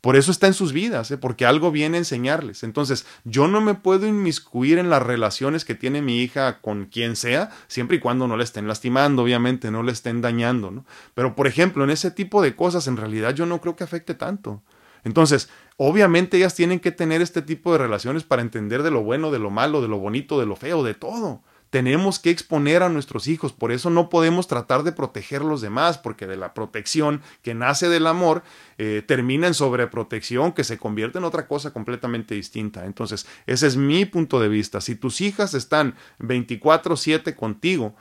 Por 0.00 0.16
eso 0.16 0.30
está 0.30 0.46
en 0.46 0.54
sus 0.54 0.72
vidas, 0.72 1.10
¿eh? 1.10 1.18
porque 1.18 1.46
algo 1.46 1.70
viene 1.70 1.96
a 1.96 2.00
enseñarles. 2.00 2.62
Entonces, 2.62 3.06
yo 3.24 3.48
no 3.48 3.60
me 3.60 3.74
puedo 3.74 4.06
inmiscuir 4.06 4.78
en 4.78 4.90
las 4.90 5.02
relaciones 5.02 5.64
que 5.64 5.74
tiene 5.74 6.02
mi 6.02 6.20
hija 6.20 6.60
con 6.60 6.86
quien 6.86 7.16
sea, 7.16 7.50
siempre 7.66 7.96
y 7.96 8.00
cuando 8.00 8.28
no 8.28 8.36
le 8.36 8.44
estén 8.44 8.68
lastimando, 8.68 9.22
obviamente, 9.22 9.70
no 9.70 9.82
le 9.82 9.92
estén 9.92 10.20
dañando, 10.20 10.70
¿no? 10.70 10.84
Pero, 11.14 11.34
por 11.34 11.46
ejemplo, 11.46 11.84
en 11.84 11.90
ese 11.90 12.10
tipo 12.10 12.42
de 12.42 12.54
cosas, 12.54 12.86
en 12.86 12.96
realidad 12.96 13.34
yo 13.34 13.46
no 13.46 13.60
creo 13.60 13.76
que 13.76 13.84
afecte 13.84 14.14
tanto. 14.14 14.62
Entonces, 15.04 15.48
obviamente 15.76 16.36
ellas 16.36 16.54
tienen 16.54 16.80
que 16.80 16.92
tener 16.92 17.22
este 17.22 17.42
tipo 17.42 17.72
de 17.72 17.78
relaciones 17.78 18.24
para 18.24 18.42
entender 18.42 18.82
de 18.82 18.90
lo 18.90 19.02
bueno, 19.02 19.30
de 19.30 19.38
lo 19.38 19.50
malo, 19.50 19.80
de 19.80 19.88
lo 19.88 19.98
bonito, 19.98 20.38
de 20.40 20.46
lo 20.46 20.56
feo, 20.56 20.82
de 20.82 20.94
todo 20.94 21.42
tenemos 21.70 22.18
que 22.18 22.30
exponer 22.30 22.82
a 22.82 22.88
nuestros 22.88 23.28
hijos, 23.28 23.52
por 23.52 23.72
eso 23.72 23.90
no 23.90 24.08
podemos 24.08 24.46
tratar 24.46 24.82
de 24.82 24.92
proteger 24.92 25.42
a 25.42 25.46
los 25.46 25.60
demás, 25.60 25.98
porque 25.98 26.26
de 26.26 26.36
la 26.36 26.54
protección 26.54 27.22
que 27.42 27.54
nace 27.54 27.88
del 27.88 28.06
amor 28.06 28.42
eh, 28.78 29.02
termina 29.06 29.46
en 29.46 29.54
sobreprotección 29.54 30.52
que 30.52 30.64
se 30.64 30.78
convierte 30.78 31.18
en 31.18 31.24
otra 31.24 31.46
cosa 31.46 31.72
completamente 31.72 32.34
distinta. 32.34 32.86
Entonces, 32.86 33.26
ese 33.46 33.66
es 33.66 33.76
mi 33.76 34.04
punto 34.04 34.40
de 34.40 34.48
vista. 34.48 34.80
Si 34.80 34.94
tus 34.94 35.20
hijas 35.20 35.54
están 35.54 35.96
24/7 36.18 37.34
contigo, 37.34 37.94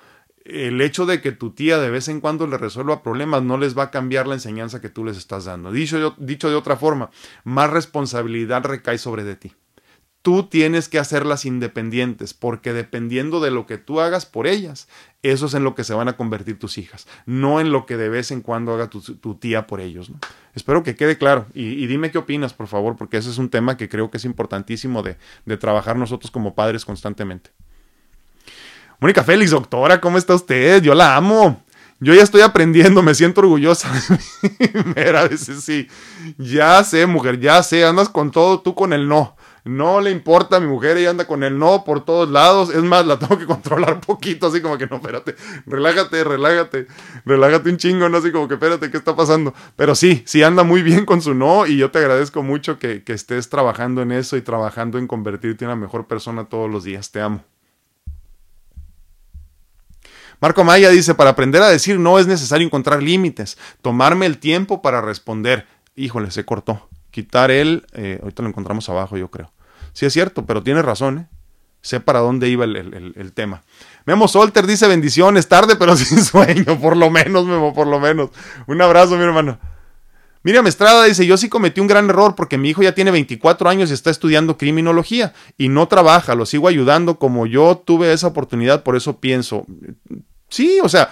el 0.45 0.79
hecho 0.81 1.07
de 1.07 1.21
que 1.21 1.31
tu 1.31 1.51
tía 1.51 1.79
de 1.79 1.89
vez 1.89 2.07
en 2.07 2.21
cuando 2.21 2.45
le 2.45 2.59
resuelva 2.59 3.01
problemas 3.01 3.41
no 3.41 3.57
les 3.57 3.75
va 3.75 3.83
a 3.83 3.91
cambiar 3.91 4.27
la 4.27 4.35
enseñanza 4.35 4.79
que 4.79 4.89
tú 4.89 5.03
les 5.03 5.17
estás 5.17 5.45
dando. 5.45 5.71
Dicho, 5.71 6.15
dicho 6.19 6.49
de 6.49 6.55
otra 6.55 6.77
forma, 6.77 7.09
más 7.43 7.71
responsabilidad 7.71 8.63
recae 8.63 8.99
sobre 8.99 9.23
de 9.23 9.35
ti 9.35 9.53
tú 10.25 10.41
tienes 10.41 10.89
que 10.89 10.97
hacerlas 10.97 11.45
independientes, 11.45 12.33
porque 12.33 12.73
dependiendo 12.73 13.39
de 13.41 13.51
lo 13.51 13.67
que 13.67 13.77
tú 13.77 14.01
hagas 14.01 14.25
por 14.25 14.47
ellas, 14.47 14.87
eso 15.21 15.45
es 15.45 15.53
en 15.53 15.63
lo 15.63 15.75
que 15.75 15.83
se 15.83 15.93
van 15.93 16.07
a 16.07 16.17
convertir 16.17 16.57
tus 16.57 16.79
hijas, 16.79 17.05
no 17.27 17.59
en 17.59 17.71
lo 17.71 17.85
que 17.85 17.95
de 17.95 18.09
vez 18.09 18.31
en 18.31 18.41
cuando 18.41 18.73
haga 18.73 18.89
tu, 18.89 19.35
tía 19.35 19.67
por 19.67 19.81
ellos. 19.81 20.11
Espero 20.55 20.81
que 20.81 20.95
quede 20.95 21.19
claro 21.19 21.45
y, 21.53 21.85
dime 21.85 22.09
qué 22.09 22.17
opinas, 22.17 22.55
por 22.55 22.65
favor, 22.65 22.95
porque 22.95 23.17
ese 23.17 23.29
es 23.29 23.37
un 23.37 23.49
tema 23.49 23.77
que 23.77 23.87
creo 23.87 24.09
que 24.09 24.17
es 24.17 24.25
importantísimo 24.25 25.03
de, 25.03 25.15
de 25.45 25.57
trabajar 25.57 25.95
nosotros 25.95 26.31
como 26.31 26.55
padres 26.55 26.85
constantemente. 26.85 27.51
Mónica 28.99 29.23
Félix, 29.23 29.51
doctora, 29.51 30.01
¿cómo 30.01 30.17
está 30.17 30.33
usted? 30.33 30.81
Yo 30.81 30.95
la 30.95 31.15
amo. 31.15 31.63
Yo 31.99 32.15
ya 32.15 32.23
estoy 32.23 32.41
aprendiendo, 32.41 33.03
me 33.03 33.13
siento 33.13 33.41
orgullosa 33.41 33.89
Mira, 34.95 35.21
a 35.21 35.27
veces 35.27 35.63
sí. 35.63 35.87
Ya 36.39 36.83
sé, 36.83 37.05
mujer, 37.05 37.39
ya 37.39 37.61
sé, 37.61 37.85
andas 37.85 38.09
con 38.09 38.31
todo, 38.31 38.61
tú 38.61 38.73
con 38.73 38.91
el 38.91 39.07
no 39.07 39.35
no 39.65 39.99
le 39.99 40.11
importa 40.11 40.57
a 40.57 40.59
mi 40.59 40.67
mujer, 40.67 40.95
ella 40.95 41.09
anda 41.09 41.25
con 41.25 41.43
el 41.43 41.57
no 41.57 41.83
por 41.83 42.05
todos 42.05 42.29
lados. 42.29 42.69
Es 42.69 42.83
más, 42.83 43.05
la 43.05 43.17
tengo 43.17 43.37
que 43.37 43.45
controlar 43.47 43.99
poquito, 43.99 44.47
así 44.47 44.61
como 44.61 44.77
que 44.77 44.85
no, 44.85 44.97
espérate, 44.97 45.35
relájate, 45.65 46.23
relájate, 46.23 46.87
relájate 47.25 47.69
un 47.71 47.77
chingo, 47.77 48.07
no 48.07 48.17
así 48.17 48.31
como 48.31 48.47
que 48.47 48.53
espérate, 48.53 48.91
¿qué 48.91 48.97
está 48.97 49.15
pasando? 49.15 49.55
Pero 49.75 49.95
sí, 49.95 50.21
sí 50.25 50.43
anda 50.43 50.63
muy 50.63 50.83
bien 50.83 51.05
con 51.05 51.21
su 51.21 51.33
no 51.33 51.65
y 51.65 51.77
yo 51.77 51.89
te 51.89 51.97
agradezco 51.97 52.43
mucho 52.43 52.77
que, 52.77 53.03
que 53.03 53.13
estés 53.13 53.49
trabajando 53.49 54.03
en 54.03 54.11
eso 54.11 54.37
y 54.37 54.41
trabajando 54.41 54.99
en 54.99 55.07
convertirte 55.07 55.65
en 55.65 55.71
una 55.71 55.75
mejor 55.75 56.05
persona 56.05 56.45
todos 56.45 56.69
los 56.69 56.83
días. 56.83 57.11
Te 57.11 57.21
amo. 57.21 57.43
Marco 60.39 60.63
Maya 60.63 60.91
dice, 60.91 61.15
para 61.15 61.31
aprender 61.31 61.63
a 61.63 61.69
decir 61.69 61.97
no 61.99 62.19
es 62.19 62.27
necesario 62.27 62.67
encontrar 62.67 63.01
límites, 63.01 63.57
tomarme 63.81 64.27
el 64.27 64.37
tiempo 64.37 64.83
para 64.83 65.01
responder. 65.01 65.65
Híjole, 65.95 66.29
se 66.29 66.45
cortó. 66.45 66.87
Quitar 67.09 67.49
el, 67.49 67.87
eh, 67.93 68.19
ahorita 68.21 68.43
lo 68.43 68.49
encontramos 68.49 68.87
abajo 68.89 69.17
yo 69.17 69.31
creo. 69.31 69.54
Sí 69.95 70.05
es 70.05 70.11
cierto, 70.11 70.45
pero 70.45 70.61
tiene 70.61 70.81
razón, 70.81 71.19
¿eh? 71.19 71.27
Sé 71.79 72.01
para 72.01 72.19
dónde 72.19 72.49
iba 72.49 72.65
el, 72.65 73.31
tema. 73.33 73.63
Memo 74.05 74.27
Solter 74.27 74.67
dice 74.67 74.87
bendiciones, 74.87 75.47
tarde 75.47 75.75
pero 75.77 75.95
sin 75.95 76.21
sueño, 76.21 76.79
por 76.81 76.97
lo 76.97 77.09
menos, 77.09 77.45
Memo, 77.45 77.73
por 77.73 77.87
lo 77.87 77.99
menos. 77.99 78.29
Un 78.67 78.81
abrazo, 78.81 79.15
mi 79.15 79.23
hermano. 79.23 79.57
Miriam 80.43 80.67
Estrada 80.67 81.05
dice, 81.05 81.25
yo 81.25 81.37
sí 81.37 81.47
cometí 81.47 81.79
un 81.79 81.87
gran 81.87 82.09
error 82.09 82.35
porque 82.35 82.57
mi 82.57 82.69
hijo 82.69 82.83
ya 82.83 82.93
tiene 82.93 83.09
24 83.11 83.69
años 83.69 83.89
y 83.89 83.93
está 83.93 84.09
estudiando 84.09 84.57
criminología 84.57 85.33
y 85.57 85.69
no 85.69 85.87
trabaja, 85.87 86.35
lo 86.35 86.45
sigo 86.45 86.67
ayudando 86.67 87.17
como 87.17 87.47
yo 87.47 87.81
tuve 87.83 88.11
esa 88.11 88.27
oportunidad, 88.27 88.83
por 88.83 88.95
eso 88.95 89.19
pienso. 89.19 89.65
Sí, 90.49 90.79
o 90.83 90.89
sea, 90.89 91.11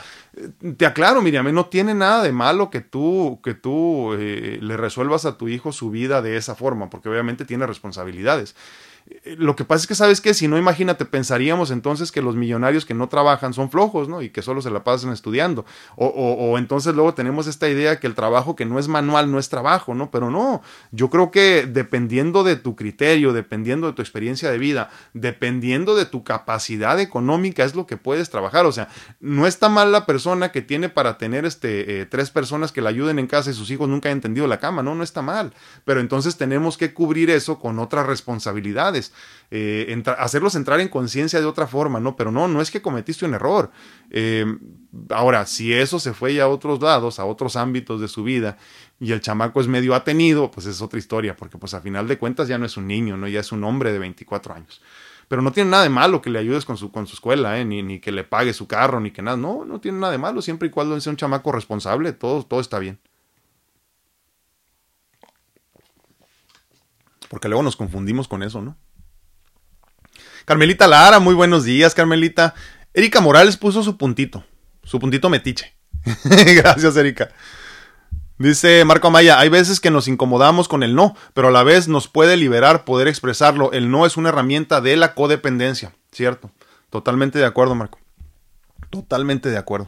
te 0.77 0.85
aclaro, 0.85 1.21
Miriam, 1.21 1.51
no 1.53 1.67
tiene 1.67 1.93
nada 1.93 2.23
de 2.23 2.31
malo 2.31 2.69
que 2.69 2.81
tú, 2.81 3.39
que 3.43 3.53
tú 3.53 4.13
eh, 4.13 4.57
le 4.61 4.77
resuelvas 4.77 5.25
a 5.25 5.37
tu 5.37 5.47
hijo 5.47 5.71
su 5.71 5.91
vida 5.91 6.21
de 6.21 6.37
esa 6.37 6.55
forma, 6.55 6.89
porque 6.89 7.09
obviamente 7.09 7.45
tiene 7.45 7.67
responsabilidades. 7.67 8.55
Eh, 9.07 9.35
lo 9.37 9.55
que 9.55 9.65
pasa 9.65 9.81
es 9.81 9.87
que, 9.87 9.95
¿sabes 9.95 10.21
qué? 10.21 10.33
Si 10.33 10.47
no, 10.47 10.57
imagínate, 10.57 11.05
pensaríamos 11.05 11.71
entonces 11.71 12.11
que 12.11 12.21
los 12.21 12.35
millonarios 12.35 12.85
que 12.85 12.93
no 12.93 13.09
trabajan 13.09 13.53
son 13.53 13.69
flojos, 13.69 14.07
¿no? 14.07 14.21
Y 14.21 14.29
que 14.29 14.41
solo 14.41 14.61
se 14.61 14.71
la 14.71 14.83
pasan 14.83 15.11
estudiando. 15.11 15.65
O, 15.95 16.07
o, 16.07 16.57
entonces 16.57 16.95
luego 16.95 17.13
tenemos 17.13 17.47
esta 17.47 17.69
idea 17.69 17.99
que 17.99 18.07
el 18.07 18.15
trabajo 18.15 18.55
que 18.55 18.65
no 18.65 18.79
es 18.79 18.87
manual 18.87 19.31
no 19.31 19.39
es 19.39 19.49
trabajo, 19.49 19.93
¿no? 19.93 20.11
Pero 20.11 20.31
no, 20.31 20.61
yo 20.91 21.09
creo 21.09 21.31
que 21.31 21.65
dependiendo 21.65 22.43
de 22.43 22.55
tu 22.55 22.75
criterio, 22.75 23.33
dependiendo 23.33 23.87
de 23.87 23.93
tu 23.93 24.01
experiencia 24.01 24.49
de 24.49 24.57
vida, 24.57 24.89
dependiendo 25.13 25.95
de 25.95 26.05
tu 26.05 26.23
capacidad 26.23 26.99
económica, 26.99 27.63
es 27.63 27.75
lo 27.75 27.85
que 27.85 27.97
puedes 27.97 28.29
trabajar. 28.29 28.65
O 28.65 28.71
sea, 28.71 28.87
no 29.19 29.47
está 29.47 29.69
mal 29.69 29.91
la 29.91 30.05
persona 30.05 30.51
que 30.51 30.61
tiene 30.61 30.89
para 30.89 31.17
tener 31.17 31.45
este, 31.45 32.01
eh, 32.01 32.05
tres 32.05 32.29
personas 32.29 32.71
que 32.71 32.81
la 32.81 32.89
ayuden 32.89 33.19
en 33.19 33.27
casa 33.27 33.49
y 33.49 33.53
sus 33.53 33.69
hijos 33.71 33.89
nunca 33.89 34.09
han 34.09 34.13
entendido 34.17 34.47
la 34.47 34.59
cama, 34.59 34.83
no, 34.83 34.95
no 34.95 35.03
está 35.03 35.21
mal. 35.21 35.53
Pero 35.85 35.99
entonces 35.99 36.37
tenemos 36.37 36.77
que 36.77 36.93
cubrir 36.93 37.29
eso 37.29 37.59
con 37.59 37.79
otras 37.79 38.05
responsabilidades 38.05 38.92
eh, 39.51 40.03
hacerlos 40.17 40.55
entrar 40.55 40.79
en 40.79 40.87
conciencia 40.87 41.39
de 41.39 41.45
otra 41.45 41.67
forma, 41.67 41.99
¿no? 41.99 42.15
Pero 42.15 42.31
no, 42.31 42.47
no 42.47 42.61
es 42.61 42.71
que 42.71 42.81
cometiste 42.81 43.25
un 43.25 43.33
error. 43.33 43.71
Eh, 44.09 44.45
ahora, 45.09 45.45
si 45.45 45.73
eso 45.73 45.99
se 45.99 46.13
fue 46.13 46.33
ya 46.33 46.43
a 46.43 46.47
otros 46.47 46.81
lados, 46.81 47.19
a 47.19 47.25
otros 47.25 47.55
ámbitos 47.55 48.01
de 48.01 48.07
su 48.07 48.23
vida, 48.23 48.57
y 48.99 49.11
el 49.11 49.21
chamaco 49.21 49.61
es 49.61 49.67
medio 49.67 49.95
atenido, 49.95 50.49
pues 50.49 50.65
es 50.65 50.81
otra 50.81 50.97
historia, 50.97 51.35
porque 51.35 51.57
pues 51.57 51.73
a 51.73 51.81
final 51.81 52.07
de 52.07 52.17
cuentas 52.17 52.47
ya 52.47 52.57
no 52.57 52.65
es 52.65 52.77
un 52.77 52.87
niño, 52.87 53.17
¿no? 53.17 53.27
Ya 53.27 53.41
es 53.41 53.51
un 53.51 53.63
hombre 53.63 53.91
de 53.91 53.99
24 53.99 54.55
años. 54.55 54.81
Pero 55.27 55.41
no 55.41 55.51
tiene 55.51 55.69
nada 55.69 55.83
de 55.83 55.89
malo 55.89 56.21
que 56.21 56.29
le 56.29 56.39
ayudes 56.39 56.65
con 56.65 56.77
su, 56.77 56.91
con 56.91 57.07
su 57.07 57.15
escuela, 57.15 57.59
¿eh? 57.59 57.65
ni, 57.65 57.81
ni 57.81 57.99
que 57.99 58.11
le 58.11 58.23
pague 58.23 58.53
su 58.53 58.67
carro, 58.67 58.99
ni 58.99 59.11
que 59.11 59.21
nada. 59.21 59.37
No, 59.37 59.65
no 59.65 59.79
tiene 59.79 59.99
nada 59.99 60.11
de 60.11 60.17
malo, 60.17 60.41
siempre 60.41 60.67
y 60.67 60.71
cuando 60.71 60.99
sea 60.99 61.11
un 61.11 61.17
chamaco 61.17 61.51
responsable, 61.51 62.13
todo, 62.13 62.43
todo 62.43 62.59
está 62.59 62.79
bien. 62.79 62.99
Porque 67.33 67.47
luego 67.47 67.63
nos 67.63 67.75
confundimos 67.75 68.27
con 68.27 68.43
eso, 68.43 68.61
¿no? 68.61 68.77
Carmelita 70.45 70.85
Lara, 70.85 71.17
muy 71.17 71.33
buenos 71.33 71.63
días, 71.63 71.95
Carmelita. 71.95 72.53
Erika 72.93 73.21
Morales 73.21 73.57
puso 73.57 73.81
su 73.81 73.97
puntito, 73.97 74.45
su 74.83 74.99
puntito 74.99 75.31
metiche. 75.31 75.75
Gracias, 76.25 76.95
Erika. 76.95 77.31
Dice 78.37 78.85
Marco 78.85 79.07
Amaya, 79.07 79.39
hay 79.39 79.49
veces 79.49 79.79
que 79.79 79.89
nos 79.89 80.07
incomodamos 80.07 80.67
con 80.67 80.83
el 80.83 80.93
no, 80.93 81.15
pero 81.33 81.47
a 81.47 81.51
la 81.51 81.63
vez 81.63 81.87
nos 81.87 82.07
puede 82.07 82.37
liberar 82.37 82.85
poder 82.85 83.07
expresarlo. 83.07 83.71
El 83.71 83.89
no 83.89 84.05
es 84.05 84.15
una 84.15 84.29
herramienta 84.29 84.79
de 84.79 84.95
la 84.95 85.15
codependencia, 85.15 85.91
¿cierto? 86.11 86.51
Totalmente 86.91 87.39
de 87.39 87.45
acuerdo, 87.45 87.73
Marco. 87.73 87.97
Totalmente 88.91 89.49
de 89.49 89.57
acuerdo. 89.57 89.87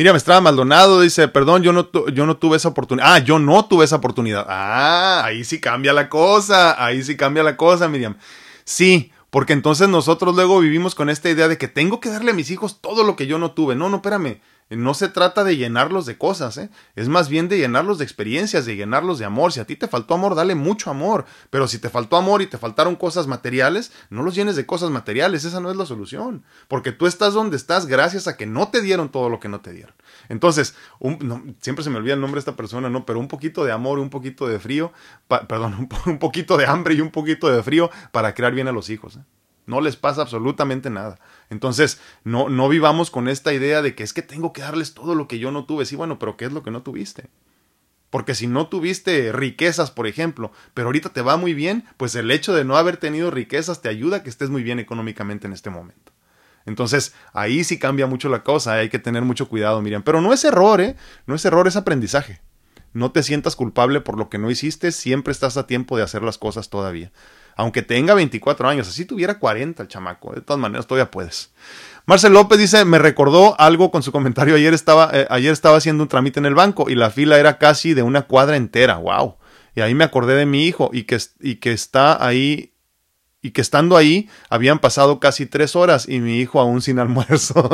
Miriam 0.00 0.16
Estrada 0.16 0.40
Maldonado 0.40 1.02
dice, 1.02 1.28
perdón, 1.28 1.62
yo 1.62 1.74
no, 1.74 1.90
yo 2.06 2.24
no 2.24 2.38
tuve 2.38 2.56
esa 2.56 2.68
oportunidad. 2.68 3.06
Ah, 3.06 3.18
yo 3.18 3.38
no 3.38 3.66
tuve 3.66 3.84
esa 3.84 3.96
oportunidad. 3.96 4.46
Ah, 4.48 5.20
ahí 5.26 5.44
sí 5.44 5.60
cambia 5.60 5.92
la 5.92 6.08
cosa, 6.08 6.82
ahí 6.82 7.02
sí 7.02 7.18
cambia 7.18 7.42
la 7.42 7.58
cosa, 7.58 7.86
Miriam. 7.86 8.16
Sí, 8.64 9.12
porque 9.28 9.52
entonces 9.52 9.90
nosotros 9.90 10.34
luego 10.34 10.58
vivimos 10.60 10.94
con 10.94 11.10
esta 11.10 11.28
idea 11.28 11.48
de 11.48 11.58
que 11.58 11.68
tengo 11.68 12.00
que 12.00 12.08
darle 12.08 12.30
a 12.30 12.34
mis 12.34 12.50
hijos 12.50 12.80
todo 12.80 13.04
lo 13.04 13.14
que 13.14 13.26
yo 13.26 13.38
no 13.38 13.50
tuve. 13.50 13.74
No, 13.74 13.90
no, 13.90 13.96
espérame. 13.96 14.40
No 14.70 14.94
se 14.94 15.08
trata 15.08 15.42
de 15.42 15.56
llenarlos 15.56 16.06
de 16.06 16.16
cosas, 16.16 16.56
¿eh? 16.56 16.70
es 16.94 17.08
más 17.08 17.28
bien 17.28 17.48
de 17.48 17.58
llenarlos 17.58 17.98
de 17.98 18.04
experiencias, 18.04 18.66
de 18.66 18.76
llenarlos 18.76 19.18
de 19.18 19.24
amor. 19.24 19.52
Si 19.52 19.58
a 19.58 19.64
ti 19.64 19.74
te 19.74 19.88
faltó 19.88 20.14
amor, 20.14 20.36
dale 20.36 20.54
mucho 20.54 20.90
amor. 20.90 21.24
Pero 21.50 21.66
si 21.66 21.80
te 21.80 21.90
faltó 21.90 22.16
amor 22.16 22.40
y 22.40 22.46
te 22.46 22.56
faltaron 22.56 22.94
cosas 22.94 23.26
materiales, 23.26 23.90
no 24.10 24.22
los 24.22 24.36
llenes 24.36 24.54
de 24.54 24.66
cosas 24.66 24.90
materiales. 24.90 25.44
Esa 25.44 25.58
no 25.58 25.72
es 25.72 25.76
la 25.76 25.86
solución. 25.86 26.44
Porque 26.68 26.92
tú 26.92 27.08
estás 27.08 27.34
donde 27.34 27.56
estás 27.56 27.86
gracias 27.86 28.28
a 28.28 28.36
que 28.36 28.46
no 28.46 28.68
te 28.68 28.80
dieron 28.80 29.08
todo 29.08 29.28
lo 29.28 29.40
que 29.40 29.48
no 29.48 29.60
te 29.60 29.72
dieron. 29.72 29.94
Entonces, 30.28 30.76
siempre 31.60 31.82
se 31.82 31.90
me 31.90 31.96
olvida 31.96 32.14
el 32.14 32.20
nombre 32.20 32.38
de 32.38 32.42
esta 32.42 32.54
persona, 32.56 32.88
¿no? 32.88 33.04
Pero 33.04 33.18
un 33.18 33.26
poquito 33.26 33.64
de 33.64 33.72
amor, 33.72 33.98
un 33.98 34.10
poquito 34.10 34.46
de 34.46 34.60
frío, 34.60 34.92
perdón, 35.26 35.74
un, 36.06 36.12
un, 36.12 36.18
poquito 36.20 36.56
de 36.56 36.66
hambre 36.66 36.94
y 36.94 37.00
un 37.00 37.10
poquito 37.10 37.50
de 37.50 37.60
frío 37.64 37.90
para 38.12 38.34
crear 38.34 38.54
bien 38.54 38.68
a 38.68 38.72
los 38.72 38.88
hijos. 38.88 39.16
¿eh? 39.16 39.24
No 39.66 39.80
les 39.80 39.96
pasa 39.96 40.22
absolutamente 40.22 40.90
nada. 40.90 41.18
Entonces, 41.50 42.00
no, 42.22 42.48
no 42.48 42.68
vivamos 42.68 43.10
con 43.10 43.28
esta 43.28 43.52
idea 43.52 43.82
de 43.82 43.94
que 43.96 44.04
es 44.04 44.12
que 44.12 44.22
tengo 44.22 44.52
que 44.52 44.62
darles 44.62 44.94
todo 44.94 45.16
lo 45.16 45.26
que 45.26 45.40
yo 45.40 45.50
no 45.50 45.64
tuve. 45.64 45.84
Sí, 45.84 45.96
bueno, 45.96 46.18
pero 46.18 46.36
¿qué 46.36 46.44
es 46.46 46.52
lo 46.52 46.62
que 46.62 46.70
no 46.70 46.82
tuviste? 46.82 47.28
Porque 48.08 48.34
si 48.34 48.46
no 48.46 48.68
tuviste 48.68 49.32
riquezas, 49.32 49.90
por 49.90 50.06
ejemplo, 50.06 50.52
pero 50.74 50.88
ahorita 50.88 51.12
te 51.12 51.22
va 51.22 51.36
muy 51.36 51.52
bien, 51.52 51.84
pues 51.96 52.14
el 52.14 52.30
hecho 52.30 52.54
de 52.54 52.64
no 52.64 52.76
haber 52.76 52.96
tenido 52.96 53.30
riquezas 53.30 53.82
te 53.82 53.88
ayuda 53.88 54.18
a 54.18 54.22
que 54.22 54.30
estés 54.30 54.48
muy 54.48 54.62
bien 54.62 54.78
económicamente 54.78 55.46
en 55.46 55.52
este 55.52 55.70
momento. 55.70 56.12
Entonces, 56.66 57.14
ahí 57.32 57.64
sí 57.64 57.78
cambia 57.78 58.06
mucho 58.06 58.28
la 58.28 58.44
cosa, 58.44 58.74
hay 58.74 58.88
que 58.88 58.98
tener 58.98 59.22
mucho 59.22 59.48
cuidado, 59.48 59.82
Miriam. 59.82 60.02
Pero 60.02 60.20
no 60.20 60.32
es 60.32 60.44
error, 60.44 60.80
¿eh? 60.80 60.96
No 61.26 61.34
es 61.34 61.44
error, 61.44 61.66
es 61.66 61.76
aprendizaje. 61.76 62.40
No 62.92 63.12
te 63.12 63.22
sientas 63.22 63.56
culpable 63.56 64.00
por 64.00 64.18
lo 64.18 64.28
que 64.28 64.38
no 64.38 64.50
hiciste, 64.50 64.92
siempre 64.92 65.32
estás 65.32 65.56
a 65.56 65.66
tiempo 65.66 65.96
de 65.96 66.02
hacer 66.02 66.22
las 66.22 66.38
cosas 66.38 66.70
todavía 66.70 67.12
aunque 67.56 67.82
tenga 67.82 68.14
24 68.14 68.68
años, 68.68 68.88
así 68.88 69.04
tuviera 69.04 69.38
40 69.38 69.82
el 69.82 69.88
chamaco, 69.88 70.32
de 70.32 70.40
todas 70.40 70.60
maneras 70.60 70.86
todavía 70.86 71.10
puedes. 71.10 71.52
Marcel 72.06 72.32
López 72.32 72.58
dice, 72.58 72.84
me 72.84 72.98
recordó 72.98 73.58
algo 73.60 73.90
con 73.90 74.02
su 74.02 74.12
comentario, 74.12 74.54
ayer 74.54 74.74
estaba, 74.74 75.10
eh, 75.12 75.26
ayer 75.30 75.52
estaba 75.52 75.76
haciendo 75.76 76.02
un 76.02 76.08
trámite 76.08 76.40
en 76.40 76.46
el 76.46 76.54
banco 76.54 76.88
y 76.88 76.94
la 76.94 77.10
fila 77.10 77.38
era 77.38 77.58
casi 77.58 77.94
de 77.94 78.02
una 78.02 78.22
cuadra 78.22 78.56
entera, 78.56 78.96
wow. 78.96 79.36
Y 79.74 79.82
ahí 79.82 79.94
me 79.94 80.04
acordé 80.04 80.34
de 80.34 80.46
mi 80.46 80.66
hijo 80.66 80.90
y 80.92 81.04
que, 81.04 81.18
y 81.40 81.56
que 81.56 81.72
está 81.72 82.24
ahí 82.24 82.69
y 83.42 83.52
que 83.52 83.60
estando 83.60 83.96
ahí 83.96 84.28
habían 84.50 84.80
pasado 84.80 85.18
casi 85.18 85.46
tres 85.46 85.74
horas 85.74 86.08
y 86.08 86.20
mi 86.20 86.38
hijo 86.40 86.60
aún 86.60 86.82
sin 86.82 86.98
almuerzo. 87.00 87.68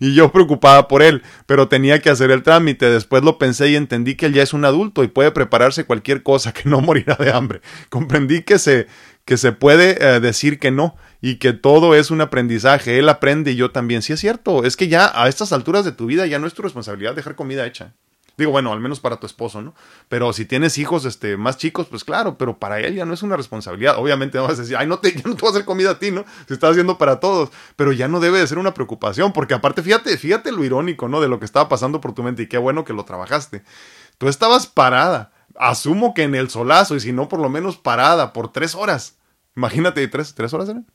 y 0.00 0.14
yo 0.14 0.32
preocupada 0.32 0.88
por 0.88 1.02
él, 1.02 1.22
pero 1.46 1.68
tenía 1.68 2.00
que 2.00 2.10
hacer 2.10 2.30
el 2.30 2.42
trámite. 2.42 2.90
Después 2.90 3.22
lo 3.22 3.38
pensé 3.38 3.68
y 3.70 3.76
entendí 3.76 4.16
que 4.16 4.26
él 4.26 4.34
ya 4.34 4.42
es 4.42 4.52
un 4.52 4.64
adulto 4.64 5.04
y 5.04 5.08
puede 5.08 5.30
prepararse 5.30 5.84
cualquier 5.84 6.22
cosa, 6.22 6.52
que 6.52 6.68
no 6.68 6.80
morirá 6.82 7.14
de 7.16 7.32
hambre. 7.32 7.60
Comprendí 7.88 8.42
que 8.42 8.58
se, 8.58 8.86
que 9.24 9.36
se 9.36 9.52
puede 9.52 9.96
eh, 10.00 10.20
decir 10.20 10.58
que 10.58 10.70
no 10.70 10.96
y 11.20 11.36
que 11.36 11.52
todo 11.52 11.94
es 11.94 12.10
un 12.10 12.20
aprendizaje. 12.20 12.98
Él 12.98 13.08
aprende 13.08 13.52
y 13.52 13.56
yo 13.56 13.70
también. 13.70 14.02
Sí 14.02 14.12
es 14.12 14.20
cierto, 14.20 14.64
es 14.64 14.76
que 14.76 14.88
ya 14.88 15.10
a 15.14 15.28
estas 15.28 15.52
alturas 15.52 15.84
de 15.84 15.92
tu 15.92 16.06
vida 16.06 16.26
ya 16.26 16.38
no 16.38 16.46
es 16.46 16.54
tu 16.54 16.62
responsabilidad 16.62 17.14
dejar 17.14 17.36
comida 17.36 17.66
hecha. 17.66 17.94
Digo, 18.38 18.52
bueno, 18.52 18.72
al 18.72 18.78
menos 18.78 19.00
para 19.00 19.16
tu 19.16 19.26
esposo, 19.26 19.60
¿no? 19.62 19.74
Pero 20.08 20.32
si 20.32 20.44
tienes 20.44 20.78
hijos 20.78 21.04
este, 21.04 21.36
más 21.36 21.58
chicos, 21.58 21.88
pues 21.90 22.04
claro, 22.04 22.38
pero 22.38 22.56
para 22.56 22.78
él 22.78 22.94
ya 22.94 23.04
no 23.04 23.12
es 23.12 23.24
una 23.24 23.36
responsabilidad. 23.36 23.98
Obviamente 23.98 24.38
no 24.38 24.44
vas 24.44 24.60
a 24.60 24.62
decir, 24.62 24.76
ay, 24.76 24.86
no 24.86 25.00
te, 25.00 25.12
ya 25.16 25.22
no 25.24 25.34
te 25.34 25.40
voy 25.40 25.48
a 25.48 25.50
hacer 25.50 25.64
comida 25.64 25.90
a 25.90 25.98
ti, 25.98 26.12
¿no? 26.12 26.24
Se 26.46 26.54
está 26.54 26.68
haciendo 26.68 26.98
para 26.98 27.18
todos. 27.18 27.50
Pero 27.74 27.90
ya 27.90 28.06
no 28.06 28.20
debe 28.20 28.38
de 28.38 28.46
ser 28.46 28.58
una 28.58 28.74
preocupación, 28.74 29.32
porque 29.32 29.54
aparte, 29.54 29.82
fíjate, 29.82 30.16
fíjate 30.16 30.52
lo 30.52 30.62
irónico, 30.62 31.08
¿no? 31.08 31.20
De 31.20 31.26
lo 31.26 31.40
que 31.40 31.46
estaba 31.46 31.68
pasando 31.68 32.00
por 32.00 32.14
tu 32.14 32.22
mente 32.22 32.44
y 32.44 32.46
qué 32.46 32.58
bueno 32.58 32.84
que 32.84 32.92
lo 32.92 33.04
trabajaste. 33.04 33.64
Tú 34.18 34.28
estabas 34.28 34.68
parada, 34.68 35.32
asumo 35.56 36.14
que 36.14 36.22
en 36.22 36.36
el 36.36 36.48
solazo, 36.48 36.94
y 36.94 37.00
si 37.00 37.12
no, 37.12 37.28
por 37.28 37.40
lo 37.40 37.48
menos 37.48 37.76
parada 37.76 38.32
por 38.32 38.52
tres 38.52 38.76
horas. 38.76 39.18
Imagínate, 39.56 40.06
¿tres, 40.06 40.36
tres 40.36 40.54
horas 40.54 40.68
eran? 40.68 40.86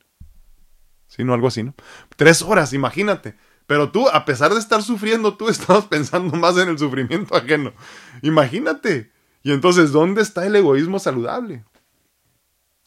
Sí, 1.07 1.25
no, 1.25 1.33
algo 1.33 1.47
así, 1.47 1.61
¿no? 1.61 1.73
Tres 2.15 2.41
horas, 2.41 2.71
imagínate 2.71 3.35
pero 3.67 3.91
tú, 3.91 4.07
a 4.09 4.25
pesar 4.25 4.53
de 4.53 4.59
estar 4.59 4.83
sufriendo, 4.83 5.35
tú 5.35 5.47
estabas 5.49 5.85
pensando 5.85 6.35
más 6.37 6.57
en 6.57 6.69
el 6.69 6.77
sufrimiento 6.77 7.35
ajeno. 7.35 7.73
Imagínate. 8.21 9.11
Y 9.43 9.51
entonces, 9.51 9.91
¿dónde 9.91 10.21
está 10.21 10.45
el 10.45 10.55
egoísmo 10.55 10.99
saludable? 10.99 11.65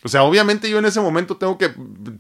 O 0.05 0.09
sea, 0.09 0.23
obviamente 0.23 0.71
yo 0.71 0.79
en 0.79 0.85
ese 0.85 1.01
momento 1.01 1.37
tengo 1.37 1.59
que, 1.59 1.75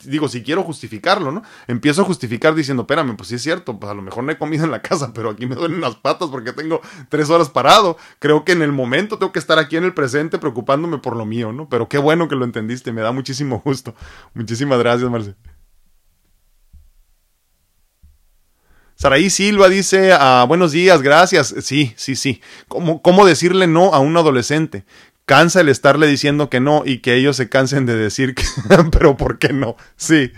digo, 0.05 0.29
si 0.29 0.43
quiero 0.43 0.63
justificarlo, 0.63 1.31
¿no? 1.31 1.43
Empiezo 1.69 2.03
a 2.03 2.05
justificar 2.05 2.55
diciendo, 2.55 2.83
espérame, 2.83 3.17
pues 3.17 3.29
sí 3.29 3.37
es 3.37 3.43
cierto, 3.43 3.79
pues 3.79 3.93
a 3.93 3.95
lo 3.95 4.03
mejor 4.03 4.25
no 4.25 4.33
he 4.33 4.39
comido 4.39 4.65
en 4.65 4.71
la 4.71 4.83
casa, 4.83 5.13
pero 5.15 5.31
aquí 5.31 5.47
me 5.47 5.55
duelen 5.55 5.81
las 5.81 5.95
patas 5.95 6.29
porque 6.31 6.53
tengo 6.53 6.81
tres 7.11 7.31
horas 7.31 7.51
parado. 7.51 7.97
Creo 8.19 8.45
que 8.45 8.53
en 8.53 8.63
el 8.63 8.73
momento 8.73 9.19
tengo 9.19 9.31
que 9.31 9.39
estar 9.39 9.59
aquí 9.59 9.77
en 9.77 9.85
el 9.85 9.95
presente 9.95 10.39
preocupándome 10.39 10.99
por 10.99 11.17
lo 11.17 11.27
mío, 11.27 11.53
¿no? 11.53 11.69
Pero 11.69 11.89
qué 11.89 11.99
bueno 11.99 12.29
que 12.29 12.35
lo 12.35 12.45
entendiste, 12.45 12.93
me 12.93 13.03
da 13.03 13.13
muchísimo 13.13 13.63
gusto. 13.65 13.95
Muchísimas 14.35 14.79
gracias, 14.79 15.11
Marce. 15.11 15.37
Saraí 18.97 19.29
Silva 19.29 19.69
dice, 19.69 20.13
ah, 20.15 20.47
buenos 20.49 20.73
días, 20.73 21.03
gracias. 21.03 21.55
Sí, 21.61 21.93
sí, 21.97 22.17
sí. 22.17 22.41
¿Cómo, 22.67 23.03
¿Cómo 23.03 23.27
decirle 23.27 23.67
no 23.67 23.93
a 23.93 23.99
un 23.99 24.17
adolescente? 24.17 24.87
Cansa 25.27 25.61
el 25.61 25.69
estarle 25.69 26.07
diciendo 26.07 26.49
que 26.49 26.61
no 26.61 26.83
y 26.87 27.01
que 27.01 27.15
ellos 27.15 27.37
se 27.37 27.51
cansen 27.51 27.85
de 27.85 27.95
decir 27.95 28.35
que, 28.35 28.45
pero 28.91 29.19
¿por 29.19 29.39
qué 29.39 29.53
no? 29.53 29.77
Sí. 29.97 30.33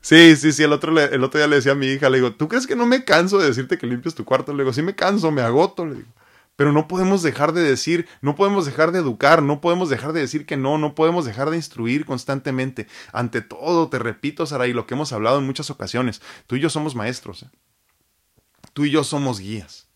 Sí, 0.00 0.36
sí, 0.36 0.52
sí, 0.52 0.62
el 0.62 0.72
otro, 0.72 0.96
el 0.96 1.24
otro 1.24 1.40
día 1.40 1.48
le 1.48 1.56
decía 1.56 1.72
a 1.72 1.74
mi 1.74 1.88
hija, 1.88 2.08
le 2.08 2.18
digo, 2.18 2.32
¿tú 2.32 2.46
crees 2.46 2.68
que 2.68 2.76
no 2.76 2.86
me 2.86 3.04
canso 3.04 3.38
de 3.38 3.48
decirte 3.48 3.78
que 3.78 3.88
limpies 3.88 4.14
tu 4.14 4.24
cuarto? 4.24 4.52
Le 4.52 4.62
digo, 4.62 4.72
sí 4.72 4.80
me 4.80 4.94
canso, 4.94 5.32
me 5.32 5.42
agoto, 5.42 5.84
le 5.84 5.96
digo. 5.96 6.08
Pero 6.54 6.72
no 6.72 6.86
podemos 6.86 7.24
dejar 7.24 7.52
de 7.52 7.62
decir, 7.62 8.06
no 8.20 8.36
podemos 8.36 8.64
dejar 8.64 8.92
de 8.92 9.00
educar, 9.00 9.42
no 9.42 9.60
podemos 9.60 9.88
dejar 9.88 10.12
de 10.12 10.20
decir 10.20 10.46
que 10.46 10.56
no, 10.56 10.78
no 10.78 10.94
podemos 10.94 11.24
dejar 11.24 11.50
de 11.50 11.56
instruir 11.56 12.04
constantemente. 12.04 12.86
Ante 13.12 13.40
todo, 13.40 13.88
te 13.88 13.98
repito, 13.98 14.46
Saraí, 14.46 14.72
lo 14.72 14.86
que 14.86 14.94
hemos 14.94 15.12
hablado 15.12 15.40
en 15.40 15.46
muchas 15.46 15.68
ocasiones, 15.70 16.22
tú 16.46 16.54
y 16.54 16.60
yo 16.60 16.70
somos 16.70 16.94
maestros. 16.94 17.42
¿eh? 17.42 17.50
Tú 18.78 18.84
y 18.84 18.92
yo 18.92 19.02
somos 19.02 19.40
guías. 19.40 19.88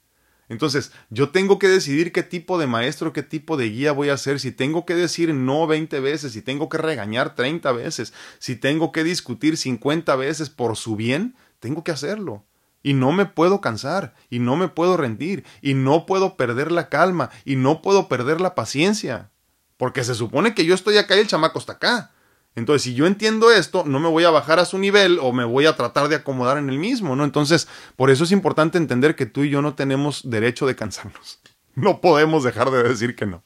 Entonces, 0.49 0.91
yo 1.09 1.29
tengo 1.29 1.61
que 1.61 1.69
decidir 1.69 2.11
qué 2.11 2.25
tipo 2.25 2.59
de 2.59 2.67
maestro, 2.67 3.13
qué 3.13 3.23
tipo 3.23 3.57
de 3.57 3.71
guía 3.71 3.93
voy 3.93 4.09
a 4.09 4.17
ser, 4.17 4.41
si 4.41 4.51
tengo 4.51 4.85
que 4.85 4.97
decir 4.97 5.33
no 5.33 5.69
20 5.69 6.01
veces, 6.01 6.33
si 6.33 6.43
tengo 6.43 6.69
que 6.69 6.79
regañar 6.79 7.37
30 7.37 7.71
veces, 7.71 8.13
si 8.41 8.57
tengo 8.57 8.91
que 8.91 9.05
discutir 9.05 9.57
50 9.57 10.17
veces 10.17 10.51
por 10.51 10.77
su 10.77 10.97
bien, 10.97 11.37
tengo 11.61 11.85
que 11.85 11.93
hacerlo. 11.93 12.45
Y 12.83 12.95
no 12.95 13.13
me 13.13 13.25
puedo 13.25 13.61
cansar, 13.61 14.17
y 14.31 14.41
no 14.41 14.57
me 14.57 14.67
puedo 14.67 14.97
rendir, 14.97 15.45
y 15.61 15.75
no 15.75 16.05
puedo 16.05 16.37
perder 16.37 16.73
la 16.73 16.89
calma, 16.89 17.31
y 17.45 17.55
no 17.55 17.83
puedo 17.83 18.09
perder 18.09 18.41
la 18.41 18.57
paciencia. 18.57 19.31
Porque 19.77 20.03
se 20.03 20.17
supone 20.17 20.57
que 20.57 20.65
yo 20.65 20.75
estoy 20.75 20.97
acá 20.97 21.15
y 21.15 21.21
el 21.21 21.29
chamaco 21.29 21.61
está 21.61 21.75
acá. 21.75 22.11
Entonces, 22.55 22.83
si 22.83 22.95
yo 22.95 23.07
entiendo 23.07 23.51
esto, 23.51 23.85
no 23.87 23.99
me 23.99 24.09
voy 24.09 24.25
a 24.25 24.31
bajar 24.31 24.59
a 24.59 24.65
su 24.65 24.79
nivel 24.79 25.19
o 25.21 25.33
me 25.33 25.45
voy 25.45 25.67
a 25.67 25.77
tratar 25.77 26.09
de 26.09 26.17
acomodar 26.17 26.59
en 26.59 26.69
el 26.69 26.79
mismo, 26.79 27.17
¿no? 27.17 27.25
Entonces, 27.25 27.67
por 27.97 28.11
eso 28.11 28.25
es 28.25 28.33
importante 28.33 28.77
entender 28.77 29.17
que 29.17 29.27
tú 29.27 29.43
y 29.45 29.51
yo 29.51 29.63
no 29.63 29.75
tenemos 29.75 30.29
derecho 30.29 30.67
de 30.67 30.77
cansarnos. 30.77 31.41
No 31.75 32.03
podemos 32.03 32.45
dejar 32.45 32.71
de 32.71 32.83
decir 32.83 33.17
que 33.17 33.25
no. 33.25 33.45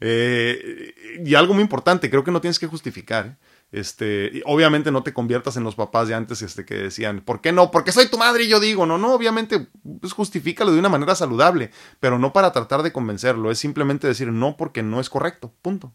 Eh, 0.00 0.94
y 1.22 1.34
algo 1.34 1.52
muy 1.52 1.62
importante, 1.62 2.08
creo 2.08 2.24
que 2.24 2.30
no 2.30 2.40
tienes 2.40 2.58
que 2.58 2.66
justificar. 2.66 3.26
¿eh? 3.26 3.36
Este, 3.72 4.42
obviamente 4.46 4.92
no 4.92 5.02
te 5.02 5.12
conviertas 5.12 5.56
en 5.56 5.64
los 5.64 5.74
papás 5.74 6.08
de 6.08 6.14
antes 6.14 6.40
este, 6.40 6.64
que 6.64 6.74
decían, 6.74 7.20
¿por 7.20 7.40
qué 7.40 7.52
no? 7.52 7.70
Porque 7.70 7.92
soy 7.92 8.08
tu 8.08 8.16
madre 8.16 8.44
y 8.44 8.48
yo 8.48 8.60
digo, 8.60 8.86
no, 8.86 8.96
no, 8.96 9.12
obviamente, 9.12 9.68
pues 10.00 10.12
justifícalo 10.12 10.72
de 10.72 10.78
una 10.78 10.88
manera 10.88 11.14
saludable, 11.14 11.70
pero 11.98 12.18
no 12.18 12.32
para 12.32 12.52
tratar 12.52 12.82
de 12.82 12.92
convencerlo, 12.92 13.50
es 13.50 13.58
simplemente 13.58 14.06
decir 14.06 14.28
no 14.28 14.56
porque 14.56 14.82
no 14.82 15.00
es 15.00 15.10
correcto, 15.10 15.52
punto. 15.62 15.92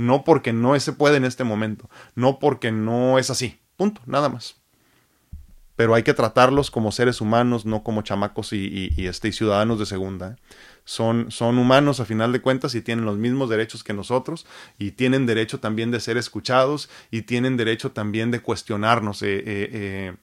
No 0.00 0.24
porque 0.24 0.54
no 0.54 0.80
se 0.80 0.94
puede 0.94 1.18
en 1.18 1.26
este 1.26 1.44
momento, 1.44 1.90
no 2.14 2.38
porque 2.38 2.72
no 2.72 3.18
es 3.18 3.28
así, 3.28 3.60
punto, 3.76 4.00
nada 4.06 4.30
más. 4.30 4.56
Pero 5.76 5.94
hay 5.94 6.02
que 6.02 6.14
tratarlos 6.14 6.70
como 6.70 6.90
seres 6.90 7.20
humanos, 7.20 7.66
no 7.66 7.82
como 7.82 8.00
chamacos 8.00 8.54
y, 8.54 8.94
este, 8.96 9.30
ciudadanos 9.30 9.78
de 9.78 9.84
segunda. 9.84 10.36
son, 10.86 11.30
son 11.30 11.58
humanos 11.58 12.00
a 12.00 12.06
final 12.06 12.32
de 12.32 12.40
cuentas 12.40 12.74
y 12.74 12.80
tienen 12.80 13.04
los 13.04 13.18
mismos 13.18 13.50
derechos 13.50 13.84
que 13.84 13.92
nosotros 13.92 14.46
y 14.78 14.92
tienen 14.92 15.26
derecho 15.26 15.60
también 15.60 15.90
de 15.90 16.00
ser 16.00 16.16
escuchados 16.16 16.88
y 17.10 17.22
tienen 17.22 17.58
derecho 17.58 17.92
también 17.92 18.30
de 18.30 18.40
cuestionarnos. 18.40 19.20
Eh, 19.20 19.36
eh, 19.36 19.70
eh, 19.72 20.14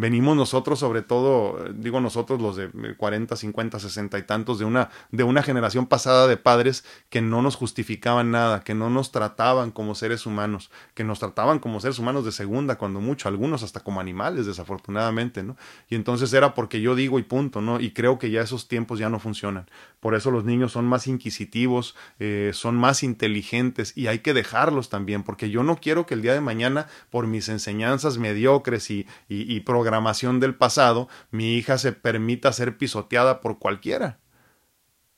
Venimos 0.00 0.36
nosotros, 0.36 0.78
sobre 0.78 1.02
todo, 1.02 1.58
digo 1.74 2.00
nosotros 2.00 2.40
los 2.40 2.54
de 2.54 2.70
40, 2.96 3.34
50, 3.34 3.80
60 3.80 4.16
y 4.16 4.22
tantos, 4.22 4.60
de 4.60 4.64
una, 4.64 4.90
de 5.10 5.24
una 5.24 5.42
generación 5.42 5.86
pasada 5.86 6.28
de 6.28 6.36
padres 6.36 6.84
que 7.10 7.20
no 7.20 7.42
nos 7.42 7.56
justificaban 7.56 8.30
nada, 8.30 8.60
que 8.60 8.74
no 8.74 8.90
nos 8.90 9.10
trataban 9.10 9.72
como 9.72 9.96
seres 9.96 10.24
humanos, 10.24 10.70
que 10.94 11.02
nos 11.02 11.18
trataban 11.18 11.58
como 11.58 11.80
seres 11.80 11.98
humanos 11.98 12.24
de 12.24 12.30
segunda, 12.30 12.78
cuando 12.78 13.00
mucho, 13.00 13.26
algunos 13.26 13.64
hasta 13.64 13.80
como 13.80 13.98
animales, 13.98 14.46
desafortunadamente, 14.46 15.42
¿no? 15.42 15.56
Y 15.90 15.96
entonces 15.96 16.32
era 16.32 16.54
porque 16.54 16.80
yo 16.80 16.94
digo 16.94 17.18
y 17.18 17.24
punto, 17.24 17.60
¿no? 17.60 17.80
Y 17.80 17.90
creo 17.90 18.20
que 18.20 18.30
ya 18.30 18.40
esos 18.40 18.68
tiempos 18.68 19.00
ya 19.00 19.10
no 19.10 19.18
funcionan. 19.18 19.68
Por 19.98 20.14
eso 20.14 20.30
los 20.30 20.44
niños 20.44 20.70
son 20.70 20.86
más 20.86 21.08
inquisitivos, 21.08 21.96
eh, 22.20 22.52
son 22.54 22.76
más 22.76 23.02
inteligentes 23.02 23.96
y 23.96 24.06
hay 24.06 24.20
que 24.20 24.32
dejarlos 24.32 24.90
también, 24.90 25.24
porque 25.24 25.50
yo 25.50 25.64
no 25.64 25.78
quiero 25.78 26.06
que 26.06 26.14
el 26.14 26.22
día 26.22 26.34
de 26.34 26.40
mañana, 26.40 26.86
por 27.10 27.26
mis 27.26 27.48
enseñanzas 27.48 28.16
mediocres 28.18 28.92
y, 28.92 29.08
y 29.28 29.58
programación 29.88 30.38
del 30.38 30.54
pasado, 30.54 31.08
mi 31.30 31.54
hija 31.54 31.78
se 31.78 31.92
permita 31.92 32.52
ser 32.52 32.76
pisoteada 32.76 33.40
por 33.40 33.58
cualquiera. 33.58 34.18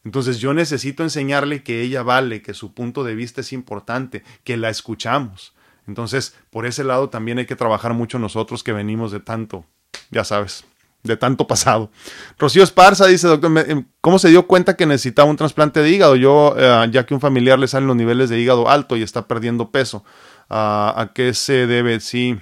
Entonces 0.05 0.39
yo 0.39 0.55
necesito 0.55 1.03
enseñarle 1.03 1.65
que 1.65 1.83
ella 1.83 2.05
vale, 2.05 2.41
que 2.41 2.55
su 2.55 2.73
punto 2.73 3.03
de 3.03 3.17
vista 3.17 3.41
es 3.41 3.53
importante, 3.53 4.23
que 4.45 4.57
la 4.57 4.71
escuchamos. 4.71 5.55
Entonces, 5.89 6.37
por 6.51 6.67
ese 6.67 6.85
lado 6.85 7.09
también 7.09 7.39
hay 7.39 7.47
que 7.47 7.57
trabajar 7.57 7.95
mucho 7.95 8.21
nosotros 8.21 8.63
que 8.63 8.73
venimos 8.73 9.11
de 9.11 9.19
tanto, 9.19 9.65
ya 10.13 10.23
sabes, 10.23 10.65
de 11.03 11.17
tanto 11.17 11.49
pasado. 11.49 11.91
Rocío 12.39 12.63
Esparza 12.63 13.09
dice, 13.09 13.27
doctor, 13.27 13.51
em, 13.69 13.87
¿cómo 14.01 14.21
se 14.21 14.29
dio 14.29 14.47
cuenta 14.47 14.77
que 14.77 14.87
necesitaba 14.87 15.29
un 15.29 15.37
trasplante 15.37 15.81
de 15.81 15.91
hígado? 15.91 16.15
Yo, 16.15 16.55
eh, 16.57 16.89
ya 16.93 17.05
que 17.05 17.15
un 17.15 17.21
familiar 17.21 17.59
le 17.59 17.67
salen 17.67 17.89
los 17.89 17.97
niveles 17.97 18.31
de 18.31 18.39
hígado 18.39 18.69
alto 18.71 18.97
y 18.97 19.03
está 19.03 19.27
perdiendo 19.27 19.73
peso, 19.73 20.05
ah, 20.49 20.95
¿a 20.97 21.13
qué 21.13 21.35
se 21.35 21.67
debe? 21.67 21.99
Sí. 21.99 22.39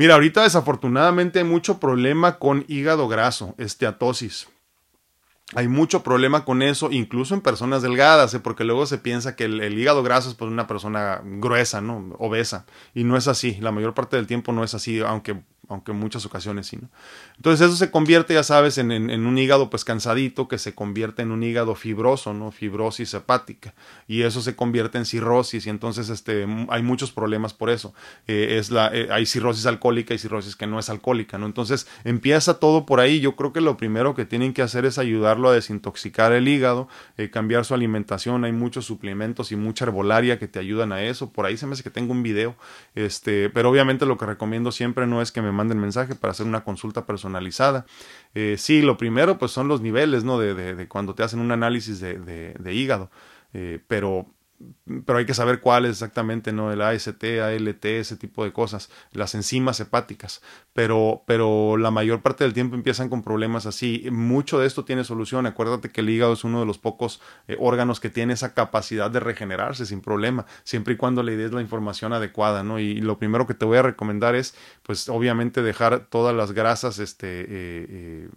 Mira, 0.00 0.14
ahorita 0.14 0.44
desafortunadamente 0.44 1.40
hay 1.40 1.44
mucho 1.44 1.78
problema 1.78 2.38
con 2.38 2.64
hígado 2.68 3.06
graso, 3.06 3.54
esteatosis. 3.58 4.48
Hay 5.54 5.68
mucho 5.68 6.02
problema 6.02 6.46
con 6.46 6.62
eso, 6.62 6.90
incluso 6.90 7.34
en 7.34 7.42
personas 7.42 7.82
delgadas, 7.82 8.32
¿eh? 8.32 8.40
porque 8.40 8.64
luego 8.64 8.86
se 8.86 8.96
piensa 8.96 9.36
que 9.36 9.44
el, 9.44 9.78
hígado 9.78 10.02
graso 10.02 10.30
es 10.30 10.36
pues 10.36 10.50
una 10.50 10.66
persona 10.66 11.20
gruesa, 11.22 11.82
¿no? 11.82 12.16
Obesa. 12.18 12.64
Y 12.94 13.04
no 13.04 13.18
es 13.18 13.28
así. 13.28 13.58
La 13.60 13.72
mayor 13.72 13.92
parte 13.92 14.16
del 14.16 14.26
tiempo 14.26 14.52
no 14.54 14.64
es 14.64 14.72
así, 14.72 15.00
aunque 15.00 15.42
aunque 15.70 15.92
en 15.92 15.98
muchas 15.98 16.26
ocasiones 16.26 16.66
sí, 16.66 16.76
¿no? 16.76 16.88
Entonces 17.36 17.66
eso 17.66 17.76
se 17.76 17.90
convierte, 17.90 18.34
ya 18.34 18.42
sabes, 18.42 18.76
en, 18.76 18.90
en, 18.90 19.26
un 19.26 19.38
hígado 19.38 19.70
pues 19.70 19.84
cansadito 19.84 20.48
que 20.48 20.58
se 20.58 20.74
convierte 20.74 21.22
en 21.22 21.30
un 21.30 21.42
hígado 21.42 21.74
fibroso, 21.74 22.34
¿no? 22.34 22.50
Fibrosis 22.50 23.14
hepática 23.14 23.74
y 24.06 24.22
eso 24.22 24.42
se 24.42 24.56
convierte 24.56 24.98
en 24.98 25.06
cirrosis 25.06 25.66
y 25.66 25.70
entonces 25.70 26.08
este, 26.08 26.46
hay 26.68 26.82
muchos 26.82 27.12
problemas 27.12 27.54
por 27.54 27.70
eso. 27.70 27.94
Eh, 28.26 28.58
es 28.58 28.70
la, 28.70 28.90
eh, 28.92 29.08
hay 29.10 29.26
cirrosis 29.26 29.66
alcohólica 29.66 30.12
y 30.12 30.18
cirrosis 30.18 30.56
que 30.56 30.66
no 30.66 30.78
es 30.78 30.90
alcohólica, 30.90 31.38
¿no? 31.38 31.46
Entonces 31.46 31.86
empieza 32.04 32.58
todo 32.58 32.86
por 32.86 33.00
ahí. 33.00 33.20
Yo 33.20 33.36
creo 33.36 33.52
que 33.52 33.60
lo 33.60 33.76
primero 33.76 34.14
que 34.14 34.24
tienen 34.24 34.52
que 34.52 34.62
hacer 34.62 34.84
es 34.84 34.98
ayudarlo 34.98 35.48
a 35.48 35.54
desintoxicar 35.54 36.32
el 36.32 36.48
hígado, 36.48 36.88
eh, 37.16 37.30
cambiar 37.30 37.64
su 37.64 37.74
alimentación. 37.74 38.44
Hay 38.44 38.52
muchos 38.52 38.84
suplementos 38.84 39.52
y 39.52 39.56
mucha 39.56 39.84
herbolaria 39.84 40.38
que 40.38 40.48
te 40.48 40.58
ayudan 40.58 40.92
a 40.92 41.02
eso. 41.02 41.30
Por 41.30 41.46
ahí 41.46 41.56
se 41.56 41.66
me 41.66 41.74
hace 41.74 41.82
que 41.82 41.90
tengo 41.90 42.12
un 42.12 42.22
video, 42.22 42.56
este, 42.94 43.50
pero 43.50 43.70
obviamente 43.70 44.06
lo 44.06 44.18
que 44.18 44.26
recomiendo 44.26 44.72
siempre 44.72 45.06
no 45.06 45.22
es 45.22 45.32
que 45.32 45.42
me 45.42 45.52
manden 45.60 45.78
mensaje 45.78 46.14
para 46.14 46.32
hacer 46.32 46.46
una 46.46 46.64
consulta 46.64 47.04
personalizada. 47.04 47.84
Eh, 48.34 48.56
sí, 48.58 48.82
lo 48.82 48.96
primero 48.96 49.38
pues 49.38 49.52
son 49.52 49.68
los 49.68 49.80
niveles, 49.80 50.24
¿no? 50.24 50.38
De, 50.38 50.54
de, 50.54 50.88
cuando 50.88 51.14
te 51.14 51.22
hacen 51.22 51.40
un 51.40 51.52
análisis 51.52 52.00
de, 52.00 52.18
de 52.58 52.74
hígado. 52.74 53.10
Eh, 53.52 53.80
pero 53.86 54.26
pero 55.06 55.18
hay 55.18 55.26
que 55.26 55.34
saber 55.34 55.60
cuál 55.60 55.84
es 55.86 55.92
exactamente, 55.92 56.52
¿no? 56.52 56.72
El 56.72 56.82
AST, 56.82 57.24
ALT, 57.42 57.84
ese 57.84 58.16
tipo 58.16 58.44
de 58.44 58.52
cosas, 58.52 58.90
las 59.12 59.34
enzimas 59.34 59.80
hepáticas, 59.80 60.42
pero, 60.72 61.22
pero 61.26 61.76
la 61.76 61.90
mayor 61.90 62.20
parte 62.20 62.44
del 62.44 62.52
tiempo 62.52 62.74
empiezan 62.74 63.08
con 63.08 63.22
problemas 63.22 63.66
así. 63.66 64.06
Mucho 64.10 64.58
de 64.58 64.66
esto 64.66 64.84
tiene 64.84 65.04
solución. 65.04 65.46
Acuérdate 65.46 65.90
que 65.90 66.02
el 66.02 66.10
hígado 66.10 66.34
es 66.34 66.44
uno 66.44 66.60
de 66.60 66.66
los 66.66 66.78
pocos 66.78 67.20
eh, 67.48 67.56
órganos 67.58 68.00
que 68.00 68.10
tiene 68.10 68.34
esa 68.34 68.52
capacidad 68.52 69.10
de 69.10 69.20
regenerarse 69.20 69.86
sin 69.86 70.00
problema, 70.00 70.46
siempre 70.64 70.94
y 70.94 70.96
cuando 70.96 71.22
le 71.22 71.36
des 71.36 71.52
la 71.52 71.62
información 71.62 72.12
adecuada, 72.12 72.62
¿no? 72.62 72.78
Y 72.78 73.00
lo 73.00 73.18
primero 73.18 73.46
que 73.46 73.54
te 73.54 73.64
voy 73.64 73.78
a 73.78 73.82
recomendar 73.82 74.34
es, 74.34 74.54
pues, 74.82 75.08
obviamente 75.08 75.62
dejar 75.62 76.06
todas 76.06 76.34
las 76.34 76.52
grasas, 76.52 76.98
este, 76.98 77.40
eh, 77.42 77.46
eh, 77.48 78.28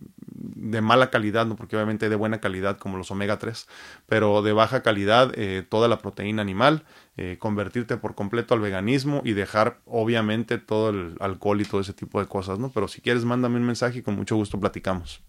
de 0.43 0.81
mala 0.81 1.09
calidad, 1.09 1.45
¿no? 1.45 1.55
Porque 1.55 1.75
obviamente 1.75 2.09
de 2.09 2.15
buena 2.15 2.39
calidad, 2.39 2.77
como 2.77 2.97
los 2.97 3.09
omega 3.09 3.39
3, 3.39 3.67
pero 4.05 4.41
de 4.41 4.53
baja 4.53 4.83
calidad, 4.83 5.33
toda 5.69 5.87
la 5.87 5.97
proteína 5.97 6.41
animal, 6.41 6.83
eh, 7.15 7.37
convertirte 7.39 7.97
por 7.97 8.15
completo 8.15 8.55
al 8.55 8.59
veganismo 8.59 9.21
y 9.23 9.33
dejar 9.33 9.79
obviamente 9.85 10.57
todo 10.57 10.89
el 10.89 11.15
alcohol 11.19 11.61
y 11.61 11.65
todo 11.65 11.79
ese 11.81 11.93
tipo 11.93 12.19
de 12.19 12.25
cosas, 12.27 12.57
¿no? 12.57 12.71
Pero 12.71 12.87
si 12.87 13.01
quieres, 13.01 13.23
mándame 13.23 13.57
un 13.57 13.65
mensaje 13.65 13.99
y 13.99 14.01
con 14.01 14.15
mucho 14.15 14.35
gusto 14.35 14.59
platicamos. 14.59 15.21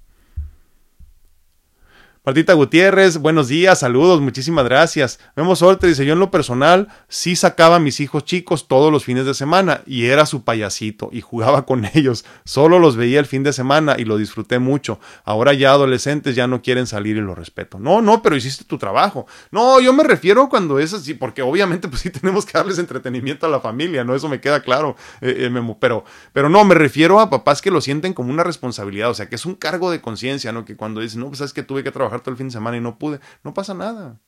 Martita 2.26 2.54
Gutiérrez, 2.54 3.18
buenos 3.18 3.48
días, 3.48 3.80
saludos, 3.80 4.22
muchísimas 4.22 4.64
gracias. 4.64 5.20
Vemos 5.36 5.58
Solter 5.58 5.90
dice, 5.90 6.06
yo 6.06 6.14
en 6.14 6.20
lo 6.20 6.30
personal 6.30 6.88
sí 7.06 7.36
sacaba 7.36 7.76
a 7.76 7.80
mis 7.80 8.00
hijos 8.00 8.24
chicos 8.24 8.66
todos 8.66 8.90
los 8.90 9.04
fines 9.04 9.26
de 9.26 9.34
semana 9.34 9.82
y 9.84 10.06
era 10.06 10.24
su 10.24 10.42
payasito 10.42 11.10
y 11.12 11.20
jugaba 11.20 11.66
con 11.66 11.84
ellos. 11.92 12.24
Solo 12.46 12.78
los 12.78 12.96
veía 12.96 13.20
el 13.20 13.26
fin 13.26 13.42
de 13.42 13.52
semana 13.52 13.96
y 13.98 14.06
lo 14.06 14.16
disfruté 14.16 14.58
mucho. 14.58 14.98
Ahora 15.26 15.52
ya 15.52 15.72
adolescentes 15.72 16.34
ya 16.34 16.46
no 16.46 16.62
quieren 16.62 16.86
salir 16.86 17.18
y 17.18 17.20
lo 17.20 17.34
respeto. 17.34 17.78
No, 17.78 18.00
no, 18.00 18.22
pero 18.22 18.36
hiciste 18.36 18.64
tu 18.64 18.78
trabajo. 18.78 19.26
No, 19.50 19.78
yo 19.80 19.92
me 19.92 20.02
refiero 20.02 20.48
cuando 20.48 20.78
es 20.78 20.94
así, 20.94 21.12
porque 21.12 21.42
obviamente 21.42 21.88
pues 21.90 22.00
sí 22.00 22.08
tenemos 22.08 22.46
que 22.46 22.56
darles 22.56 22.78
entretenimiento 22.78 23.44
a 23.44 23.50
la 23.50 23.60
familia, 23.60 24.02
¿no? 24.02 24.14
Eso 24.14 24.30
me 24.30 24.40
queda 24.40 24.62
claro, 24.62 24.96
eh, 25.20 25.50
eh, 25.54 25.76
pero, 25.78 26.06
pero 26.32 26.48
no, 26.48 26.64
me 26.64 26.74
refiero 26.74 27.20
a 27.20 27.28
papás 27.28 27.60
que 27.60 27.70
lo 27.70 27.82
sienten 27.82 28.14
como 28.14 28.30
una 28.30 28.44
responsabilidad, 28.44 29.10
o 29.10 29.14
sea, 29.14 29.28
que 29.28 29.34
es 29.34 29.44
un 29.44 29.56
cargo 29.56 29.90
de 29.90 30.00
conciencia, 30.00 30.52
¿no? 30.52 30.64
Que 30.64 30.74
cuando 30.74 31.02
dicen, 31.02 31.20
no, 31.20 31.26
pues 31.26 31.40
sabes 31.40 31.52
que 31.52 31.62
tuve 31.62 31.84
que 31.84 31.90
trabajar 31.90 32.13
todo 32.20 32.32
el 32.32 32.36
fin 32.36 32.48
de 32.48 32.52
semana 32.52 32.76
y 32.76 32.80
no 32.80 32.98
pude, 32.98 33.20
no 33.42 33.54
pasa 33.54 33.74
nada. 33.74 34.20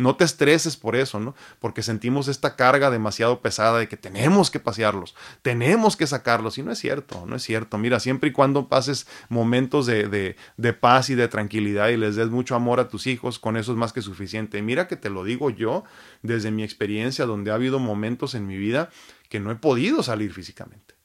No 0.00 0.16
te 0.16 0.24
estreses 0.24 0.78
por 0.78 0.96
eso, 0.96 1.20
¿no? 1.20 1.34
Porque 1.58 1.82
sentimos 1.82 2.26
esta 2.28 2.56
carga 2.56 2.90
demasiado 2.90 3.42
pesada 3.42 3.78
de 3.78 3.86
que 3.86 3.98
tenemos 3.98 4.50
que 4.50 4.58
pasearlos, 4.58 5.14
tenemos 5.42 5.94
que 5.94 6.06
sacarlos. 6.06 6.56
Y 6.56 6.62
no 6.62 6.72
es 6.72 6.78
cierto, 6.78 7.26
no 7.26 7.36
es 7.36 7.42
cierto. 7.42 7.76
Mira, 7.76 8.00
siempre 8.00 8.30
y 8.30 8.32
cuando 8.32 8.68
pases 8.68 9.06
momentos 9.28 9.84
de, 9.84 10.08
de, 10.08 10.36
de, 10.56 10.72
paz 10.72 11.10
y 11.10 11.16
de 11.16 11.28
tranquilidad 11.28 11.90
y 11.90 11.98
les 11.98 12.16
des 12.16 12.30
mucho 12.30 12.54
amor 12.54 12.80
a 12.80 12.88
tus 12.88 13.06
hijos, 13.06 13.38
con 13.38 13.58
eso 13.58 13.72
es 13.72 13.78
más 13.78 13.92
que 13.92 14.00
suficiente. 14.00 14.62
Mira 14.62 14.88
que 14.88 14.96
te 14.96 15.10
lo 15.10 15.22
digo 15.22 15.50
yo 15.50 15.84
desde 16.22 16.50
mi 16.50 16.62
experiencia, 16.62 17.26
donde 17.26 17.50
ha 17.50 17.54
habido 17.54 17.78
momentos 17.78 18.34
en 18.34 18.46
mi 18.46 18.56
vida 18.56 18.88
que 19.28 19.38
no 19.38 19.50
he 19.50 19.56
podido 19.56 20.02
salir 20.02 20.32
físicamente. 20.32 20.99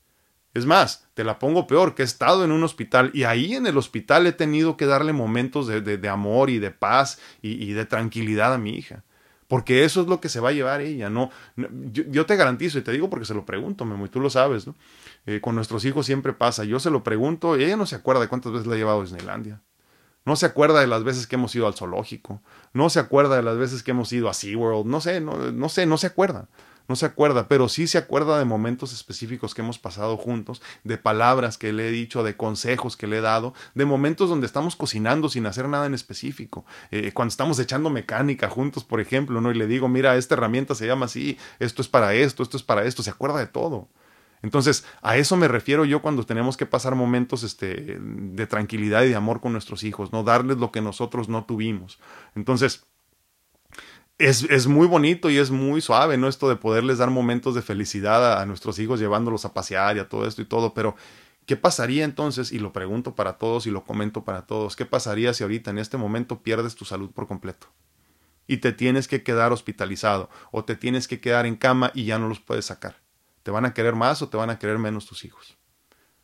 Es 0.56 0.66
más, 0.66 1.06
te 1.16 1.26
la 1.26 1.38
pongo 1.38 1.68
peor, 1.68 1.96
que 1.96 2.02
he 2.02 2.06
estado 2.06 2.46
en 2.46 2.52
un 2.54 2.64
hospital 2.64 3.12
y 3.14 3.24
ahí 3.26 3.56
en 3.56 3.68
el 3.68 3.78
hospital 3.78 4.26
he 4.26 4.32
tenido 4.32 4.78
que 4.78 4.86
darle 4.86 5.12
momentos 5.12 5.68
de, 5.68 5.82
de, 5.82 6.10
amor 6.10 6.50
y 6.50 6.60
de 6.60 6.72
paz 6.72 7.20
y, 7.42 7.74
de 7.74 7.86
tranquilidad 7.86 8.54
a 8.54 8.58
mi 8.58 8.70
hija. 8.70 9.04
Porque 9.50 9.84
eso 9.84 10.02
es 10.02 10.08
lo 10.08 10.22
que 10.22 10.30
se 10.30 10.40
va 10.40 10.50
a 10.50 10.54
llevar 10.54 10.80
ella, 10.80 11.10
¿no? 11.10 11.30
Yo, 11.92 12.26
te 12.26 12.38
garantizo, 12.38 12.80
y 12.80 12.84
te 12.84 12.94
digo 12.94 13.10
porque 13.10 13.26
se 13.26 13.34
lo 13.34 13.46
pregunto, 13.46 13.84
Memo, 13.84 14.06
y 14.06 14.10
tú 14.10 14.22
lo 14.22 14.30
sabes, 14.30 14.66
¿no? 14.66 14.76
Eh, 15.26 15.42
con 15.42 15.56
nuestros 15.56 15.84
hijos 15.84 16.06
siempre 16.06 16.32
pasa. 16.32 16.64
Yo 16.64 16.80
se 16.80 16.90
lo 16.90 17.04
pregunto 17.04 17.60
y 17.60 17.66
ella 17.66 17.76
no 17.76 17.86
se 17.86 17.98
acuerda 17.98 18.22
de 18.22 18.30
cuántas 18.30 18.54
veces 18.54 18.66
la 18.66 18.76
he 18.76 18.78
llevado 18.78 19.02
a 19.02 19.04
Disneylandia. 19.04 19.62
No 20.24 20.38
se 20.38 20.46
acuerda 20.46 20.80
de 20.80 20.88
las 20.88 21.04
veces 21.04 21.28
que 21.28 21.36
hemos 21.36 21.54
ido 21.54 21.68
al 21.68 21.74
zoológico. 21.74 22.42
No 22.72 22.90
se 22.90 23.02
acuerda 23.02 23.36
de 23.36 23.44
las 23.44 23.58
veces 23.58 23.84
que 23.84 23.92
hemos 23.92 24.12
ido 24.14 24.30
a 24.30 24.34
SeaWorld. 24.34 24.86
No 24.86 25.02
sé, 25.02 25.20
no, 25.20 25.52
no 25.52 25.68
sé, 25.68 25.86
no 25.86 25.98
se 25.98 26.08
acuerda 26.08 26.48
no 26.88 26.96
se 26.96 27.06
acuerda, 27.06 27.48
pero 27.48 27.70
sí 27.70 27.88
se 27.88 27.98
acuerda 27.98 28.38
de 28.38 28.46
momentos 28.46 28.94
específicos 28.94 29.54
que 29.54 29.62
hemos 29.62 29.80
pasado 29.80 30.18
juntos, 30.18 30.62
de 30.84 30.98
palabras 30.98 31.58
que 31.58 31.74
le 31.74 31.88
he 31.88 31.92
dicho, 31.92 32.24
de 32.24 32.38
consejos 32.38 32.98
que 32.98 33.08
le 33.08 33.18
he 33.18 33.22
dado, 33.22 33.54
de 33.74 33.86
momentos 33.86 34.30
donde 34.30 34.48
estamos 34.48 34.76
cocinando 34.76 35.30
sin 35.30 35.46
hacer 35.46 35.68
nada 35.68 35.86
en 35.86 35.94
específico, 35.94 36.66
eh, 36.92 37.12
cuando 37.14 37.30
estamos 37.30 37.60
echando 37.60 37.90
mecánica 37.90 38.50
juntos, 38.50 38.84
por 38.84 39.00
ejemplo, 39.00 39.42
¿no? 39.42 39.52
Y 39.52 39.56
le 39.56 39.68
digo, 39.68 39.88
mira, 39.88 40.16
esta 40.16 40.36
herramienta 40.36 40.76
se 40.76 40.88
llama 40.88 41.06
así, 41.06 41.38
esto 41.60 41.82
es 41.82 41.88
para 41.88 42.14
esto, 42.14 42.44
esto 42.44 42.58
es 42.58 42.64
para 42.64 42.84
esto, 42.84 43.04
se 43.04 43.10
acuerda 43.10 43.40
de 43.40 43.48
todo. 43.48 43.90
Entonces, 44.42 44.86
a 45.02 45.18
eso 45.18 45.38
me 45.38 45.48
refiero 45.48 45.86
yo 45.86 46.04
cuando 46.04 46.24
tenemos 46.24 46.56
que 46.56 46.68
pasar 46.68 46.94
momentos 46.94 47.42
este, 47.42 47.98
de 48.00 48.46
tranquilidad 48.46 49.04
y 49.04 49.10
de 49.10 49.16
amor 49.16 49.42
con 49.42 49.54
nuestros 49.54 49.84
hijos, 49.84 50.14
no 50.14 50.24
darles 50.24 50.58
lo 50.58 50.72
que 50.72 50.82
nosotros 50.82 51.30
no 51.30 51.46
tuvimos. 51.46 52.00
Entonces, 52.36 52.86
es, 54.18 54.44
es, 54.44 54.68
muy 54.68 54.88
bonito 54.88 55.30
y 55.30 55.38
es 55.38 55.52
muy 55.52 55.82
suave, 55.82 56.18
¿no? 56.18 56.28
Esto 56.28 56.48
de 56.48 56.56
poderles 56.56 57.00
dar 57.00 57.10
momentos 57.10 57.54
de 57.56 57.62
felicidad 57.62 58.40
a, 58.40 58.46
nuestros 58.46 58.80
hijos 58.80 59.00
llevándolos 59.00 59.46
a 59.46 59.54
pasear 59.54 59.98
y 59.98 60.00
a 60.00 60.08
todo 60.08 60.26
esto 60.26 60.42
y 60.42 60.46
todo, 60.46 60.74
pero 60.74 60.96
¿qué 61.46 61.58
pasaría 61.58 62.06
entonces? 62.06 62.52
Y 62.52 62.60
lo 62.60 62.72
pregunto 62.72 63.16
para 63.16 63.38
todos 63.38 63.68
y 63.68 63.72
lo 63.72 63.84
comento 63.84 64.24
para 64.24 64.46
todos, 64.46 64.76
¿qué 64.76 64.86
pasaría 64.86 65.34
si 65.34 65.44
ahorita 65.44 65.72
en 65.72 65.80
este 65.80 65.98
momento 65.98 66.42
pierdes 66.42 66.76
tu 66.76 66.86
salud 66.86 67.12
por 67.12 67.28
completo? 67.28 67.68
Y 68.48 68.58
te 68.58 68.72
tienes 68.72 69.08
que 69.08 69.24
quedar 69.24 69.52
hospitalizado 69.52 70.30
o 70.52 70.64
te 70.64 70.76
tienes 70.76 71.08
que 71.08 71.20
quedar 71.20 71.46
en 71.46 71.56
cama 71.56 71.92
y 71.94 72.06
ya 72.06 72.20
no 72.20 72.30
los 72.30 72.40
puedes 72.40 72.66
sacar. 72.66 72.98
¿Te 73.44 73.52
van 73.52 73.66
a 73.66 73.74
querer 73.74 73.96
más 73.96 74.22
o 74.22 74.30
te 74.30 74.38
van 74.38 74.50
a 74.50 74.60
querer 74.60 74.78
menos 74.78 75.06
tus 75.08 75.26
hijos? 75.26 75.58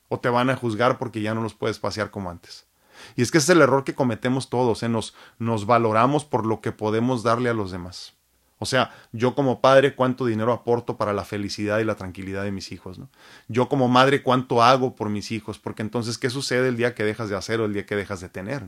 ¿O 0.08 0.20
te 0.20 0.30
van 0.30 0.50
a 0.50 0.56
juzgar 0.56 0.98
porque 0.98 1.22
ya 1.22 1.34
no 1.34 1.42
los 1.42 1.56
puedes 1.56 1.80
pasear 1.80 2.12
como 2.12 2.30
antes? 2.30 2.68
Y 3.16 3.22
es 3.22 3.32
que 3.32 3.38
ese 3.38 3.52
es 3.52 3.56
el 3.58 3.62
error 3.62 3.84
que 3.84 3.96
cometemos 3.96 4.50
todos, 4.50 4.84
¿eh? 4.84 4.90
nos, 4.90 5.16
nos 5.40 5.66
valoramos 5.66 6.26
por 6.26 6.46
lo 6.46 6.62
que 6.62 6.72
podemos 6.72 7.24
darle 7.24 7.50
a 7.50 7.54
los 7.54 7.72
demás. 7.72 8.14
O 8.60 8.68
sea, 8.68 8.92
yo 9.12 9.34
como 9.34 9.60
padre, 9.60 9.96
cuánto 9.96 10.28
dinero 10.28 10.54
aporto 10.54 10.96
para 10.96 11.14
la 11.14 11.26
felicidad 11.26 11.80
y 11.80 11.84
la 11.84 11.96
tranquilidad 11.96 12.44
de 12.44 12.52
mis 12.52 12.72
hijos, 12.72 13.00
¿no? 13.00 13.10
Yo 13.48 13.68
como 13.68 13.88
madre, 13.88 14.22
cuánto 14.22 14.62
hago 14.62 14.96
por 14.96 15.10
mis 15.10 15.32
hijos, 15.32 15.58
porque 15.58 15.82
entonces, 15.82 16.20
¿qué 16.20 16.30
sucede 16.30 16.68
el 16.68 16.78
día 16.78 16.94
que 16.94 17.04
dejas 17.04 17.28
de 17.28 17.36
hacer 17.36 17.60
o 17.60 17.66
el 17.66 17.74
día 17.74 17.88
que 17.88 17.96
dejas 17.96 18.22
de 18.22 18.30
tener? 18.30 18.68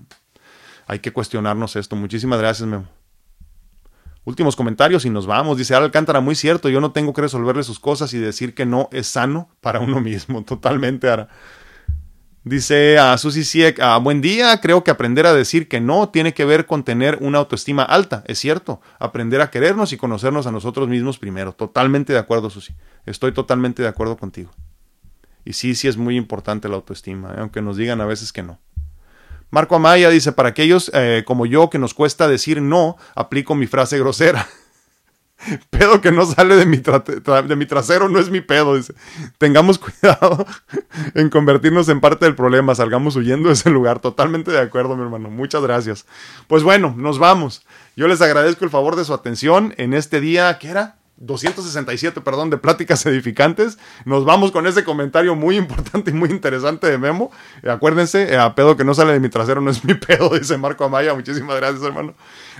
Hay 0.87 0.97
que 0.97 1.13
cuestionarnos 1.13 1.75
esto. 1.75 1.95
Muchísimas 1.95 2.39
gracias, 2.39 2.67
Memo. 2.67 2.87
Últimos 4.25 4.55
comentarios 4.55 5.05
y 5.05 5.11
nos 5.11 5.27
vamos. 5.27 5.57
Dice 5.57 5.75
Al 5.75 5.83
Alcántara, 5.83 6.21
muy 6.21 6.33
cierto, 6.33 6.69
yo 6.69 6.81
no 6.81 6.91
tengo 6.91 7.13
que 7.13 7.21
resolverle 7.21 7.61
sus 7.61 7.79
cosas 7.79 8.13
y 8.15 8.17
decir 8.17 8.55
que 8.55 8.65
no 8.65 8.89
es 8.91 9.05
sano 9.05 9.49
para 9.61 9.79
uno 9.79 9.99
mismo. 9.99 10.43
Totalmente, 10.45 11.07
Ara. 11.07 11.29
Dice 12.45 12.99
a 12.99 13.17
Susi 13.17 13.45
Siek, 13.45 13.79
ah, 13.79 13.97
buen 13.99 14.19
día, 14.19 14.59
creo 14.59 14.83
que 14.83 14.91
aprender 14.91 15.25
a 15.25 15.33
decir 15.33 15.69
que 15.69 15.79
no 15.79 16.09
tiene 16.09 16.33
que 16.33 16.43
ver 16.43 16.65
con 16.65 16.83
tener 16.83 17.17
una 17.21 17.37
autoestima 17.37 17.83
alta, 17.83 18.21
es 18.27 18.37
cierto, 18.37 18.81
aprender 18.99 19.39
a 19.39 19.49
querernos 19.49 19.93
y 19.93 19.97
conocernos 19.97 20.45
a 20.45 20.51
nosotros 20.51 20.89
mismos 20.89 21.17
primero, 21.17 21.53
totalmente 21.53 22.11
de 22.11 22.19
acuerdo 22.19 22.49
Susi, 22.49 22.75
estoy 23.05 23.31
totalmente 23.31 23.81
de 23.81 23.87
acuerdo 23.87 24.17
contigo. 24.17 24.51
Y 25.45 25.53
sí, 25.53 25.73
sí 25.73 25.87
es 25.87 25.95
muy 25.95 26.17
importante 26.17 26.67
la 26.67 26.75
autoestima, 26.75 27.31
¿eh? 27.31 27.37
aunque 27.37 27.61
nos 27.61 27.77
digan 27.77 28.01
a 28.01 28.05
veces 28.05 28.33
que 28.33 28.43
no. 28.43 28.59
Marco 29.49 29.77
Amaya 29.77 30.09
dice, 30.09 30.33
para 30.33 30.49
aquellos 30.49 30.91
eh, 30.93 31.23
como 31.25 31.45
yo 31.45 31.69
que 31.69 31.79
nos 31.79 31.93
cuesta 31.93 32.27
decir 32.27 32.61
no, 32.61 32.97
aplico 33.15 33.55
mi 33.55 33.67
frase 33.67 33.97
grosera. 33.97 34.49
pedo 35.69 36.01
que 36.01 36.11
no 36.11 36.25
sale 36.25 36.55
de 36.55 36.65
mi, 36.65 36.77
de 36.77 37.55
mi 37.55 37.65
trasero 37.65 38.09
no 38.09 38.19
es 38.19 38.29
mi 38.29 38.41
pedo. 38.41 38.79
Tengamos 39.37 39.79
cuidado 40.01 40.45
en 41.15 41.29
convertirnos 41.29 41.89
en 41.89 42.01
parte 42.01 42.25
del 42.25 42.35
problema, 42.35 42.75
salgamos 42.75 43.15
huyendo 43.15 43.49
de 43.49 43.53
ese 43.53 43.69
lugar. 43.69 43.99
Totalmente 43.99 44.51
de 44.51 44.59
acuerdo, 44.59 44.95
mi 44.95 45.03
hermano. 45.03 45.29
Muchas 45.29 45.61
gracias. 45.63 46.05
Pues 46.47 46.63
bueno, 46.63 46.93
nos 46.97 47.19
vamos. 47.19 47.65
Yo 47.95 48.07
les 48.07 48.21
agradezco 48.21 48.65
el 48.65 48.71
favor 48.71 48.95
de 48.95 49.05
su 49.05 49.13
atención 49.13 49.73
en 49.77 49.93
este 49.93 50.19
día, 50.19 50.57
¿qué 50.59 50.69
era? 50.69 51.02
267, 51.25 52.21
perdón, 52.21 52.49
de 52.49 52.57
pláticas 52.57 53.05
edificantes. 53.07 53.77
Nos 54.05 54.25
vamos 54.25 54.51
con 54.51 54.67
ese 54.67 54.83
comentario 54.83 55.35
muy 55.35 55.57
importante 55.57 56.11
y 56.11 56.13
muy 56.13 56.29
interesante 56.29 56.89
de 56.89 56.97
Memo. 56.97 57.31
Eh, 57.61 57.69
acuérdense, 57.69 58.33
eh, 58.33 58.37
a 58.37 58.55
pedo 58.55 58.75
que 58.75 58.83
no 58.83 58.93
sale 58.93 59.13
de 59.13 59.19
mi 59.19 59.29
trasero 59.29 59.61
no 59.61 59.71
es 59.71 59.83
mi 59.83 59.93
pedo, 60.07 60.29
dice 60.37 60.57
Marco 60.57 60.83
Amaya. 60.83 61.13
Muchísimas 61.13 61.55
gracias, 61.57 61.83
hermano. 61.83 62.13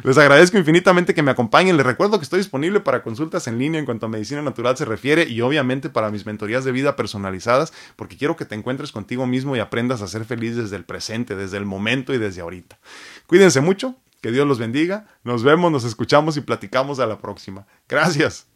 Les 0.03 0.17
agradezco 0.17 0.57
infinitamente 0.57 1.13
que 1.13 1.23
me 1.23 1.31
acompañen. 1.31 1.77
Les 1.77 1.85
recuerdo 1.85 2.17
que 2.19 2.23
estoy 2.23 2.39
disponible 2.39 2.79
para 2.79 3.03
consultas 3.03 3.47
en 3.47 3.59
línea 3.59 3.79
en 3.79 3.85
cuanto 3.85 4.05
a 4.05 4.09
medicina 4.09 4.41
natural 4.41 4.77
se 4.77 4.85
refiere 4.85 5.27
y 5.27 5.41
obviamente 5.41 5.89
para 5.89 6.09
mis 6.09 6.25
mentorías 6.25 6.63
de 6.63 6.71
vida 6.71 6.95
personalizadas, 6.95 7.73
porque 7.95 8.17
quiero 8.17 8.35
que 8.35 8.45
te 8.45 8.55
encuentres 8.55 8.91
contigo 8.91 9.27
mismo 9.27 9.55
y 9.55 9.59
aprendas 9.59 10.01
a 10.01 10.07
ser 10.07 10.25
feliz 10.25 10.55
desde 10.55 10.75
el 10.75 10.85
presente, 10.85 11.35
desde 11.35 11.57
el 11.57 11.65
momento 11.65 12.13
y 12.13 12.17
desde 12.17 12.41
ahorita. 12.41 12.79
Cuídense 13.27 13.61
mucho. 13.61 13.95
Que 14.23 14.31
Dios 14.31 14.47
los 14.47 14.57
bendiga. 14.57 15.05
Nos 15.25 15.43
vemos, 15.43 15.69
nos 15.69 15.83
escuchamos 15.83 16.37
y 16.37 16.41
platicamos 16.41 17.01
a 17.01 17.05
la 17.05 17.19
próxima. 17.19 17.67
Gracias. 17.89 18.52